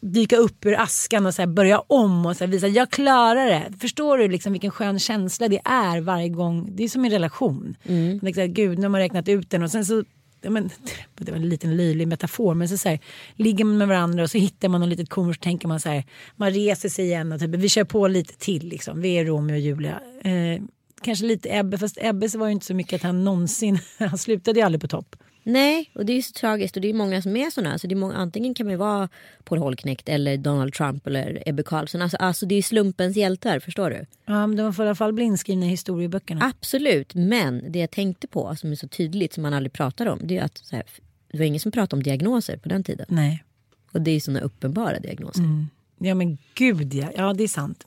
dyka 0.00 0.36
upp 0.36 0.66
ur 0.66 0.80
askan 0.80 1.26
och 1.26 1.34
så 1.34 1.42
här 1.42 1.46
börja 1.46 1.80
om 1.80 2.26
och 2.26 2.36
så 2.36 2.46
visa 2.46 2.68
jag 2.68 2.90
klarar 2.90 3.46
det. 3.46 3.72
Förstår 3.80 4.18
du 4.18 4.28
liksom 4.28 4.52
vilken 4.52 4.70
skön 4.70 4.98
känsla 4.98 5.48
det 5.48 5.60
är 5.64 6.00
varje 6.00 6.28
gång? 6.28 6.76
Det 6.76 6.84
är 6.84 6.88
som 6.88 7.04
en 7.04 7.10
relation. 7.10 7.76
Man 8.10 8.20
tänker 8.20 8.34
så 8.34 8.40
här, 8.40 8.54
Gud, 8.54 8.78
nu 8.78 8.84
har 8.84 8.90
man 8.90 9.00
räknat 9.00 9.28
ut 9.28 9.50
den 9.50 9.62
och 9.62 9.70
sen 9.70 9.84
så 9.84 10.04
men, 10.50 10.70
det 11.16 11.32
var 11.32 11.38
en 11.38 11.48
liten 11.48 11.76
löjlig 11.76 12.08
metafor 12.08 12.54
men 12.54 12.68
så, 12.68 12.76
så 12.76 12.88
här, 12.88 12.98
ligger 13.36 13.64
man 13.64 13.78
med 13.78 13.88
varandra 13.88 14.22
och 14.22 14.30
så 14.30 14.38
hittar 14.38 14.68
man 14.68 14.80
något 14.80 14.90
litet 14.90 15.08
korn 15.08 15.28
och 15.28 15.34
så 15.34 15.40
tänker 15.40 15.68
man 15.68 15.80
så 15.80 15.88
här 15.88 16.04
man 16.36 16.50
reser 16.50 16.88
sig 16.88 17.04
igen 17.04 17.32
och 17.32 17.40
typ, 17.40 17.50
vi 17.50 17.68
kör 17.68 17.84
på 17.84 18.08
lite 18.08 18.38
till 18.38 18.68
liksom. 18.68 19.00
Vi 19.00 19.14
är 19.14 19.24
Romeo 19.24 19.54
och 19.54 19.60
Julia. 19.60 20.00
Eh, 20.24 20.62
kanske 21.02 21.24
lite 21.24 21.56
Ebbe 21.56 21.78
fast 21.78 21.98
Ebbe 22.00 22.28
så 22.28 22.38
var 22.38 22.46
det 22.46 22.52
inte 22.52 22.66
så 22.66 22.74
mycket 22.74 22.96
att 22.96 23.02
han 23.02 23.24
någonsin, 23.24 23.78
han 23.98 24.18
slutade 24.18 24.60
ju 24.60 24.66
aldrig 24.66 24.80
på 24.80 24.88
topp. 24.88 25.16
Nej, 25.42 25.90
och 25.94 26.06
det 26.06 26.12
är 26.12 26.22
så 26.22 26.32
tragiskt 26.32 26.76
och 26.76 26.82
det 26.82 26.88
är 26.88 26.94
många 26.94 27.22
som 27.22 27.36
är 27.36 27.50
såna. 27.50 27.72
Alltså 27.72 27.86
det 27.88 27.94
är 27.94 27.96
många, 27.96 28.14
antingen 28.14 28.54
kan 28.54 28.66
man 28.66 28.72
ju 28.72 28.76
vara 28.76 29.08
Paul 29.44 29.58
Holknekt 29.58 30.08
eller 30.08 30.36
Donald 30.36 30.74
Trump 30.74 31.06
eller 31.06 31.42
Ebbe 31.46 31.62
Carlsson. 31.62 32.02
Alltså, 32.02 32.16
alltså 32.16 32.46
det 32.46 32.54
är 32.54 32.62
slumpens 32.62 33.16
hjältar, 33.16 33.58
förstår 33.58 33.90
du? 33.90 34.06
Ja, 34.24 34.46
men 34.46 34.56
de 34.56 34.74
får 34.74 34.84
i 34.84 34.88
alla 34.88 34.94
fall 34.94 35.12
bli 35.12 35.24
inskrivna 35.24 35.66
i 35.66 35.68
historieböckerna. 35.68 36.52
Absolut, 36.56 37.14
men 37.14 37.72
det 37.72 37.78
jag 37.78 37.90
tänkte 37.90 38.26
på 38.26 38.56
som 38.56 38.72
är 38.72 38.76
så 38.76 38.88
tydligt 38.88 39.32
som 39.32 39.42
man 39.42 39.54
aldrig 39.54 39.72
pratar 39.72 40.06
om. 40.06 40.20
Det 40.22 40.38
är 40.38 40.44
att 40.44 40.58
så 40.58 40.76
här, 40.76 40.84
det 41.32 41.38
var 41.38 41.44
ingen 41.44 41.60
som 41.60 41.72
pratade 41.72 41.98
om 41.98 42.02
diagnoser 42.02 42.56
på 42.56 42.68
den 42.68 42.84
tiden. 42.84 43.06
Nej. 43.08 43.44
Och 43.92 44.00
det 44.00 44.10
är 44.10 44.20
såna 44.20 44.40
uppenbara 44.40 44.98
diagnoser. 44.98 45.66
Ja 45.98 46.14
men 46.14 46.38
gud 46.54 46.94
ja, 46.94 47.10
ja 47.16 47.32
det 47.32 47.44
är 47.44 47.48
sant. 47.48 47.86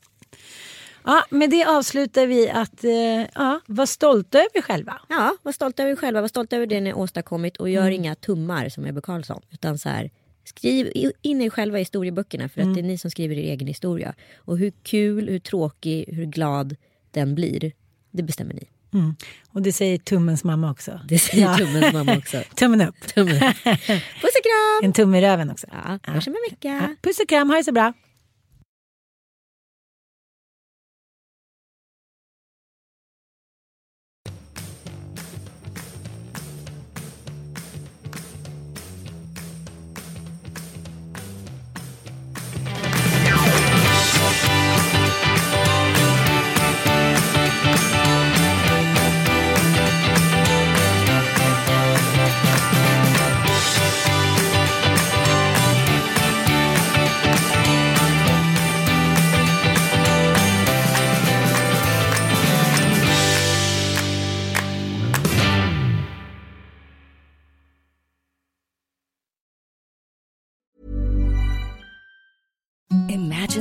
Ja, 1.05 1.25
med 1.29 1.49
det 1.49 1.65
avslutar 1.65 2.27
vi 2.27 2.49
att 2.49 2.83
eh, 2.83 2.91
ja, 3.35 3.59
vara 3.65 3.87
stolta 3.87 4.37
över 4.37 4.57
er 4.57 4.61
själva. 4.61 5.01
Ja, 5.09 5.37
var 5.43 5.51
stolta 5.51 5.83
över 5.83 5.91
er 5.91 5.95
själva, 5.95 6.21
var 6.21 6.27
stolta 6.27 6.55
över 6.55 6.65
det 6.67 6.81
ni 6.81 6.93
åstadkommit 6.93 7.57
och 7.57 7.69
gör 7.69 7.91
inga 7.91 8.15
tummar 8.15 8.69
som 8.69 8.85
Ebbe 8.85 9.01
Carlsson. 9.01 9.41
Utan 9.51 9.77
så 9.77 9.89
här, 9.89 10.11
skriv 10.43 10.91
in 11.21 11.41
er 11.41 11.49
själva 11.49 11.77
i 11.77 11.81
historieböckerna 11.81 12.49
för 12.49 12.61
att 12.61 12.73
det 12.73 12.79
är 12.81 12.83
ni 12.83 12.97
som 12.97 13.11
skriver 13.11 13.35
er 13.35 13.51
egen 13.51 13.67
historia. 13.67 14.13
Och 14.37 14.57
hur 14.57 14.71
kul, 14.83 15.29
hur 15.29 15.39
tråkig, 15.39 16.05
hur 16.07 16.25
glad 16.25 16.75
den 17.11 17.35
blir, 17.35 17.71
det 18.11 18.23
bestämmer 18.23 18.53
ni. 18.53 18.67
Mm. 18.93 19.15
Och 19.51 19.61
det 19.61 19.73
säger 19.73 19.97
tummens 19.97 20.43
mamma 20.43 20.71
också. 20.71 20.99
Det 21.07 21.19
säger 21.19 21.43
Ja. 21.47 21.57
tummens 21.57 21.93
mamma 21.93 22.17
också. 22.17 22.41
Tummen 22.55 22.81
upp. 22.81 22.95
Tummen. 23.15 23.39
Puss 24.21 24.35
och 24.35 24.43
kram! 24.43 24.83
En 24.83 24.93
tumme 24.93 25.17
i 25.17 25.21
röven 25.21 25.51
också. 25.51 25.67
Ja, 25.71 25.99
hörs 26.03 26.27
om 26.27 26.33
en 26.33 26.51
vecka. 26.55 26.67
Ja. 26.89 26.95
Puss 27.01 27.19
och 27.19 27.29
kram, 27.29 27.49
ha 27.49 27.57
det 27.57 27.63
så 27.63 27.71
bra. 27.71 27.93